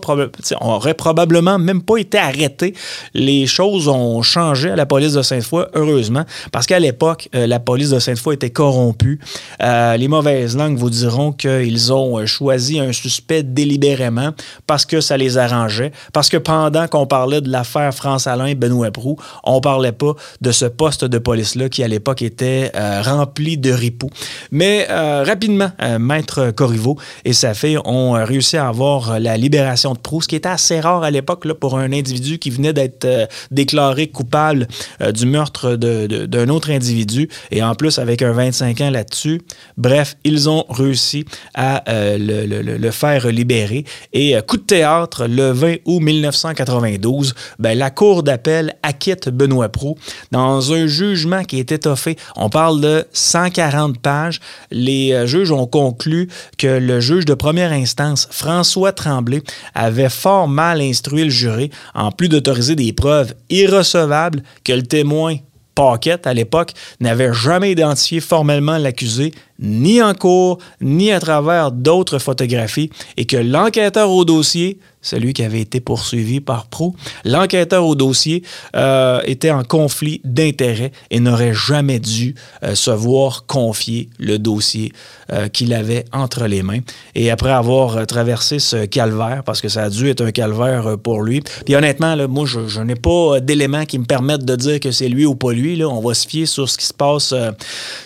aurait 0.60 0.94
probablement 0.94 1.58
même 1.58 1.82
pas 1.82 1.96
été 1.98 2.18
arrêté. 2.18 2.74
Les 3.14 3.48
choses 3.48 3.88
ont 3.88 4.22
changé 4.22 4.72
à 4.72 4.76
la 4.76 4.86
police 4.86 5.14
de 5.14 5.22
Sainte-Foy, 5.22 5.68
heureusement, 5.74 6.26
parce 6.52 6.66
qu'à 6.66 6.80
l'époque, 6.80 7.30
euh, 7.36 7.48
la 7.48 7.62
police 7.62 7.92
de 7.92 8.00
Sainte-Foy 8.00 8.36
était 8.36 8.50
corrompue. 8.50 9.22
Euh, 9.62 9.96
les 9.96 10.10
mauvaises 10.10 10.58
langues 10.58 10.78
vous 10.78 10.90
diront 10.90 11.32
qu'ils 11.32 11.94
ont 11.94 12.20
euh, 12.20 12.26
choisi 12.26 12.82
un 12.82 12.92
suspect 12.92 13.44
délibérément 13.44 14.32
parce 14.68 14.86
que 14.86 15.00
ça 15.00 15.16
les 15.16 15.38
arrangeait, 15.38 15.94
parce 16.12 16.28
que 16.28 16.38
pendant 16.38 16.88
qu'on 16.88 17.08
parlait 17.08 17.40
de 17.40 17.50
l'affaire 17.50 17.94
France-Alain 17.94 18.48
et 18.48 18.56
Benoît 18.56 18.92
Prou, 18.92 19.16
on 19.46 19.62
parlait 19.62 19.94
pas 19.94 20.16
de 20.42 20.52
ce 20.52 20.66
poste 20.66 21.06
de 21.06 21.18
police-là 21.18 21.70
qui, 21.70 21.82
à 21.82 21.88
l'époque, 21.88 22.24
était 22.24 22.72
rempli 23.04 23.58
de 23.58 23.72
ripoux. 23.72 24.10
Mais 24.52 24.86
rapidement, 24.90 25.72
Maître 26.00 26.52
Corriveau 26.52 26.98
et 27.26 27.34
sa 27.34 27.53
ont 27.86 28.16
euh, 28.16 28.26
réussi 28.26 28.58
à 28.58 28.68
avoir 28.68 29.12
euh, 29.12 29.20
la 29.20 29.38
libération 29.38 29.94
de 29.94 30.00
Proust, 30.00 30.30
qui 30.30 30.36
était 30.36 30.50
assez 30.50 30.80
rare 30.80 31.04
à 31.04 31.12
l'époque 31.12 31.52
pour 31.54 31.78
un 31.78 31.92
individu 31.92 32.40
qui 32.40 32.50
venait 32.50 32.74
d'être 32.74 33.06
euh, 33.06 33.26
déclaré 33.52 34.08
coupable 34.08 34.68
du 35.14 35.26
meurtre 35.26 35.76
d'un 35.76 36.50
autre 36.50 36.72
individu, 36.72 37.30
et 37.52 37.64
en 37.64 37.76
plus 37.76 38.00
avec 38.00 38.22
un 38.22 38.32
25 38.32 38.82
ans 38.82 38.90
là-dessus. 38.90 39.42
Bref, 39.78 40.16
ils 40.24 40.50
ont 40.50 40.66
réussi 40.70 41.26
à 41.54 41.84
le, 41.88 42.92
faire 42.92 43.28
libérer. 43.28 43.86
Et 44.14 44.36
coup 44.48 44.58
de 44.58 44.64
théâtre, 44.64 45.26
le 45.28 45.52
20 45.52 45.76
août 45.86 46.00
1992, 46.00 47.34
ben, 47.60 47.78
la 47.78 47.90
Cour 47.90 48.24
d'appel 48.24 48.76
acquitte 48.84 49.30
Benoît 49.30 49.70
Pro 49.70 49.98
dans 50.32 50.74
un 50.74 50.88
jugement 50.88 51.44
qui 51.44 51.60
est 51.60 51.72
étoffé. 51.72 52.18
On 52.36 52.50
parle 52.50 52.82
de 52.82 53.06
140 53.14 54.00
pages. 54.00 54.40
Les 54.72 55.28
juges 55.28 55.52
ont 55.52 55.68
conclu 55.68 56.30
que 56.58 56.68
le 56.68 57.00
juge 57.00 57.26
de 57.26 57.34
première 57.44 57.74
instance, 57.74 58.26
François 58.32 58.94
Tremblay, 58.94 59.44
avait 59.76 60.08
fort 60.08 60.48
mal 60.48 60.80
instruit 60.80 61.26
le 61.26 61.30
jury, 61.30 61.72
en 61.94 62.10
plus 62.10 62.30
d'autoriser 62.30 62.74
des 62.74 62.94
preuves 62.94 63.34
irrecevables 63.50 64.44
que 64.64 64.72
le 64.72 64.84
témoin 64.84 65.36
Paquette, 65.76 66.26
à 66.26 66.34
l'époque, 66.34 66.72
n'avait 67.02 67.34
jamais 67.34 67.74
identifié 67.74 68.22
formellement 68.22 68.78
l'accusé, 68.78 69.34
ni 69.64 70.02
en 70.02 70.14
cours, 70.14 70.60
ni 70.82 71.12
à 71.12 71.20
travers 71.20 71.72
d'autres 71.72 72.20
photographies, 72.20 72.92
et 73.18 73.26
que 73.26 73.38
l'enquêteur 73.38 74.12
au 74.12 74.26
dossier, 74.26 74.78
celui 75.04 75.34
qui 75.34 75.44
avait 75.44 75.62
été 75.62 75.80
poursuivi 75.80 76.40
par 76.40 76.66
Pro. 76.66 76.96
L'enquêteur 77.26 77.86
au 77.86 77.94
dossier 77.94 78.42
euh, 78.76 79.22
était 79.26 79.52
en 79.52 79.64
conflit 79.64 80.22
d'intérêts 80.24 80.92
et 81.12 81.20
n'aurait 81.20 81.54
jamais 81.54 82.00
dû 82.00 82.34
euh, 82.64 82.74
se 82.74 82.90
voir 82.90 83.46
confier 83.46 84.10
le 84.18 84.40
dossier 84.40 84.94
euh, 85.32 85.50
qu'il 85.50 85.74
avait 85.74 86.06
entre 86.12 86.48
les 86.48 86.64
mains. 86.64 86.80
Et 87.14 87.30
après 87.30 87.52
avoir 87.52 88.08
traversé 88.08 88.60
ce 88.60 88.86
calvaire, 88.86 89.44
parce 89.46 89.62
que 89.62 89.68
ça 89.68 89.84
a 89.84 89.90
dû 89.90 90.10
être 90.10 90.22
un 90.22 90.32
calvaire 90.32 90.98
pour 90.98 91.22
lui, 91.22 91.42
puis 91.66 91.76
honnêtement, 91.76 92.16
moi, 92.28 92.46
je, 92.46 92.80
n'ai 92.82 92.96
pas 92.96 93.42
d'éléments 93.42 93.86
qui 93.86 94.00
me 94.00 94.06
permettent 94.06 94.46
de 94.46 94.56
dire 94.56 94.80
que 94.80 94.92
c'est 94.92 95.10
lui 95.10 95.26
ou 95.26 95.36
pas 95.36 95.52
lui. 95.52 95.84
On 95.84 96.00
va 96.00 96.14
se 96.14 96.28
fier 96.28 96.46
sur 96.46 96.70
ce 96.70 96.78
qui 96.78 96.86
se 96.86 96.94
passe, 96.94 97.34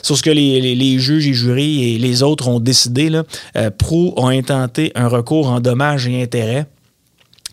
sur 0.02 0.18
ce 0.18 0.24
que 0.24 0.32
les, 0.32 1.00
juges 1.00 1.28
et 1.28 1.34
et 1.56 1.98
les 1.98 2.24
autres 2.24 2.48
ont 2.48 2.60
décidé. 2.60 3.10
Là. 3.10 3.24
Pro 3.78 4.14
a 4.24 4.30
intenté 4.30 4.92
un 4.96 5.08
recours 5.08 5.48
en 5.48 5.60
dommages 5.60 6.08
et 6.08 6.22
intérêts. 6.22 6.66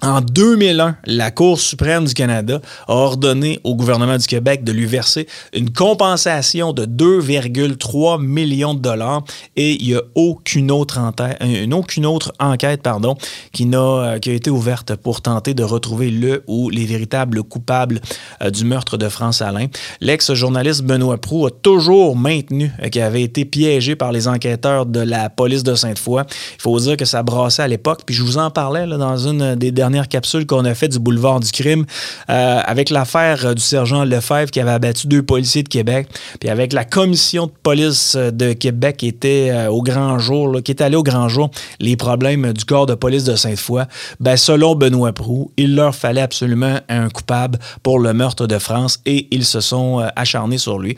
En 0.05 0.21
2001, 0.21 0.97
la 1.07 1.31
Cour 1.31 1.59
suprême 1.59 2.05
du 2.05 2.13
Canada 2.13 2.61
a 2.89 2.93
ordonné 2.93 3.59
au 3.65 3.75
gouvernement 3.75 4.19
du 4.19 4.27
Québec 4.27 4.63
de 4.63 4.71
lui 4.71 4.85
verser 4.85 5.27
une 5.55 5.73
compensation 5.73 6.75
de 6.75 6.85
2,3 6.85 8.21
millions 8.23 8.75
de 8.75 8.81
dollars 8.81 9.25
et 9.57 9.73
il 9.83 9.89
n'y 9.89 9.95
a 9.95 10.03
aucune 10.15 10.71
autre, 10.71 11.01
une 11.41 11.73
aucune 11.73 12.05
autre 12.05 12.35
enquête 12.39 12.83
pardon, 12.83 13.17
qui, 13.55 13.67
a, 13.75 13.79
euh, 13.79 14.19
qui 14.19 14.29
a 14.29 14.35
été 14.35 14.51
ouverte 14.51 14.95
pour 14.95 15.23
tenter 15.23 15.55
de 15.55 15.63
retrouver 15.63 16.11
le 16.11 16.45
ou 16.49 16.69
les 16.69 16.85
véritables 16.85 17.43
coupables 17.43 18.03
euh, 18.43 18.51
du 18.51 18.67
meurtre 18.67 18.99
de 18.99 19.09
France 19.09 19.41
Alain. 19.41 19.69
L'ex-journaliste 20.03 20.83
Benoît 20.83 21.17
Proux 21.17 21.47
a 21.47 21.51
toujours 21.51 22.15
maintenu 22.15 22.71
euh, 22.83 22.91
qu'il 22.91 23.01
avait 23.01 23.23
été 23.23 23.47
piégé 23.47 23.97
par 23.97 24.13
les 24.13 24.29
enquêteurs 24.29 24.85
de 24.85 25.01
la 25.01 25.31
police 25.31 25.63
de 25.63 25.75
Sainte-Foy. 25.75 26.25
Il 26.59 26.61
faut 26.61 26.79
dire 26.79 26.99
que 26.99 27.07
ça 27.07 27.23
brassait 27.23 27.63
à 27.63 27.69
l'époque, 27.69 28.01
puis 28.05 28.15
je 28.15 28.23
vous 28.23 28.37
en 28.37 28.51
parlais 28.51 28.87
dans 28.87 29.17
une 29.17 29.55
des 29.55 29.73
dernières 29.73 29.94
capsule 30.03 30.47
qu'on 30.47 30.65
a 30.65 30.75
fait 30.75 30.89
du 30.89 30.99
boulevard 30.99 31.41
du 31.41 31.51
crime, 31.51 31.85
euh, 32.31 32.61
avec 32.65 32.91
l'affaire 32.91 33.55
du 33.55 33.63
sergent 33.63 34.05
Lefebvre 34.05 34.51
qui 34.51 34.61
avait 34.61 34.73
abattu 34.73 35.07
deux 35.07 35.23
policiers 35.23 35.63
de 35.63 35.69
Québec, 35.69 36.09
puis 36.41 36.49
avec 36.49 36.73
la 36.73 36.85
commission 36.85 37.47
de 37.47 37.53
police 37.63 38.17
de 38.17 38.53
Québec 38.53 38.99
qui 38.99 39.09
était 39.09 39.67
au 39.69 39.83
grand 39.83 40.19
jour, 40.19 40.63
qui 40.63 40.73
est 40.73 40.83
allée 40.83 40.97
au 40.97 41.03
grand 41.03 41.29
jour, 41.29 41.51
les 41.81 41.97
problèmes 41.97 42.53
du 42.53 42.65
corps 42.65 42.87
de 42.87 42.95
police 42.95 43.25
de 43.25 43.37
Sainte-Foy, 43.37 43.85
ben, 44.21 44.37
selon 44.37 44.75
Benoît 44.75 45.13
Proux, 45.13 45.51
il 45.57 45.75
leur 45.75 45.95
fallait 45.95 46.21
absolument 46.21 46.79
un 46.89 47.09
coupable 47.09 47.59
pour 47.83 47.99
le 47.99 48.13
meurtre 48.13 48.47
de 48.47 48.59
France 48.59 49.01
et 49.07 49.29
ils 49.31 49.45
se 49.45 49.61
sont 49.61 50.05
acharnés 50.17 50.59
sur 50.59 50.79
lui. 50.79 50.97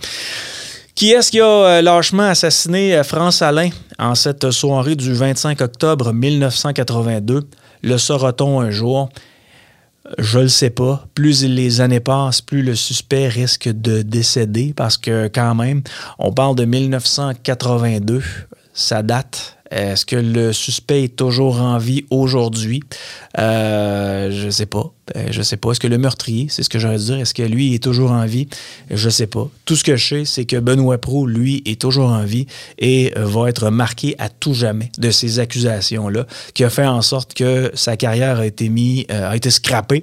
Qui 0.97 1.11
est-ce 1.13 1.31
qui 1.31 1.41
a 1.41 1.47
euh, 1.47 1.83
lâchement 1.83 2.23
assassiné 2.23 2.97
euh, 2.97 3.05
France 3.05 3.43
Alain 3.43 3.69
en 3.99 4.15
cette 4.15 4.51
soirée 4.51 4.97
du 4.97 5.13
25 5.13 5.61
octobre 5.61 6.15
1982? 6.15 7.43
Le 7.83 7.99
saura-t-on 7.99 8.61
un 8.61 8.71
jour? 8.71 9.09
Je 10.19 10.39
le 10.39 10.49
sais 10.49 10.71
pas. 10.71 11.07
Plus 11.15 11.45
les 11.45 11.81
années 11.81 12.01
passent, 12.01 12.41
plus 12.41 12.63
le 12.63 12.75
suspect 12.75 13.29
risque 13.29 13.69
de 13.69 14.03
décéder 14.03 14.73
parce 14.77 14.97
que 14.97 15.29
quand 15.29 15.55
même, 15.55 15.83
on 16.19 16.33
parle 16.33 16.55
de 16.57 16.65
1982. 16.65 18.23
Ça 18.73 19.03
date 19.03 19.57
est-ce 19.71 20.07
que 20.07 20.17
le 20.17 20.53
suspect 20.53 21.05
est 21.05 21.17
toujours 21.17 21.61
en 21.61 21.79
vie 21.79 22.05
aujourd'hui? 22.11 22.83
Euh, 23.39 24.31
je 24.31 24.51
sais 24.51 24.67
pas. 24.67 24.93
Ben, 25.15 25.29
je 25.31 25.41
sais 25.41 25.57
pas. 25.57 25.71
Est-ce 25.71 25.79
que 25.79 25.87
le 25.87 25.99
meurtrier, 25.99 26.49
c'est 26.51 26.65
ce 26.65 26.69
que 26.69 26.81
j'aurais 26.81 26.99
dû 26.99 27.05
dire, 27.05 27.19
est-ce 27.19 27.33
que 27.33 27.43
lui 27.43 27.75
est 27.75 27.83
toujours 27.83 28.11
en 28.11 28.27
vie? 28.27 28.49
Je 28.91 29.09
sais 29.09 29.29
pas. 29.29 29.49
Tout 29.65 29.77
ce 29.77 29.85
que 29.85 29.95
je 29.95 30.07
sais, 30.07 30.25
c'est 30.25 30.45
que 30.47 30.57
Benoît 30.57 30.99
Pro, 30.99 31.27
lui, 31.27 31.63
est 31.65 31.81
toujours 31.81 32.11
en 32.11 32.25
vie 32.25 32.47
et 32.79 33.13
euh, 33.17 33.25
va 33.25 33.49
être 33.49 33.71
marqué 33.71 34.17
à 34.19 34.29
tout 34.29 34.53
jamais 34.53 34.91
de 34.99 35.11
ces 35.11 35.39
accusations-là, 35.39 36.27
qui 36.55 36.65
a 36.65 36.71
fait 36.71 36.87
en 36.87 37.03
sorte 37.03 37.35
que 37.35 37.71
sa 37.75 37.97
carrière 37.97 38.41
a 38.41 38.47
été 38.47 38.69
mise, 38.69 39.05
euh, 39.13 39.31
a 39.31 39.37
été 39.37 39.51
scrappée. 39.51 40.03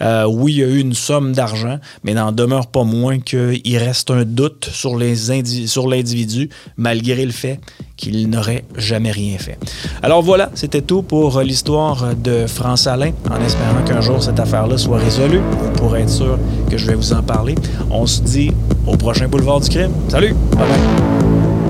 Euh, 0.00 0.24
oui, 0.24 0.54
il 0.54 0.58
y 0.58 0.62
a 0.62 0.66
eu 0.66 0.78
une 0.78 0.94
somme 0.94 1.34
d'argent, 1.34 1.78
mais 2.02 2.14
n'en 2.14 2.32
demeure 2.32 2.68
pas 2.68 2.84
moins 2.84 3.18
qu'il 3.20 3.76
reste 3.76 4.10
un 4.10 4.24
doute 4.24 4.70
sur 4.72 4.96
l'individu, 4.96 6.48
malgré 6.78 7.26
le 7.26 7.32
fait 7.32 7.60
qu'il 7.98 8.30
n'aurait 8.30 8.64
jamais 8.76 9.10
rien 9.10 9.36
fait. 9.36 9.58
Alors 10.02 10.22
voilà, 10.22 10.50
c'était 10.54 10.82
tout 10.82 11.02
pour 11.02 11.40
l'histoire 11.40 12.14
de 12.14 12.46
France 12.46 12.86
Alain, 12.86 13.12
en 13.28 13.44
espérant 13.44 13.82
qu'un 13.84 14.00
jour 14.00 14.22
cette 14.38 14.46
affaire-là 14.46 14.78
soit 14.78 14.98
résolue. 14.98 15.40
Vous 15.40 15.70
pourrez 15.72 16.02
être 16.02 16.10
sûr 16.10 16.38
que 16.70 16.78
je 16.78 16.86
vais 16.86 16.94
vous 16.94 17.12
en 17.12 17.22
parler. 17.24 17.56
On 17.90 18.06
se 18.06 18.22
dit 18.22 18.52
au 18.86 18.96
prochain 18.96 19.26
Boulevard 19.26 19.58
du 19.58 19.68
Crime. 19.68 19.90
Salut! 20.08 20.32
Bye 20.52 20.68
bye! 20.68 20.78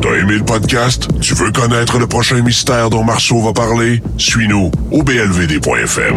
T'as 0.03 0.14
aimé 0.21 0.35
le 0.35 0.45
podcast? 0.45 1.09
Tu 1.23 1.35
veux 1.35 1.51
connaître 1.51 1.99
le 1.99 2.07
prochain 2.07 2.43
mystère 2.43 2.91
dont 2.91 3.03
Marceau 3.03 3.41
va 3.41 3.55
parler? 3.55 4.03
Suis-nous 4.19 4.71
au 4.91 5.03
blvd.fm. 5.03 6.16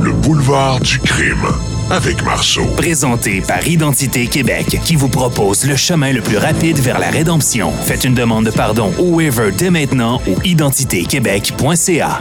Le 0.00 0.12
Boulevard 0.12 0.78
du 0.78 1.00
Crime 1.00 1.48
avec 1.90 2.24
Marceau. 2.24 2.64
Présenté 2.76 3.40
par 3.40 3.66
Identité 3.66 4.26
Québec, 4.26 4.78
qui 4.84 4.94
vous 4.94 5.08
propose 5.08 5.66
le 5.66 5.74
chemin 5.74 6.12
le 6.12 6.20
plus 6.20 6.38
rapide 6.38 6.78
vers 6.78 7.00
la 7.00 7.10
rédemption. 7.10 7.72
Faites 7.72 8.04
une 8.04 8.14
demande 8.14 8.46
de 8.46 8.52
pardon 8.52 8.92
au 8.98 9.16
waiver 9.16 9.50
dès 9.56 9.70
maintenant 9.70 10.20
au 10.28 10.40
identitéquebec.ca. 10.44 12.20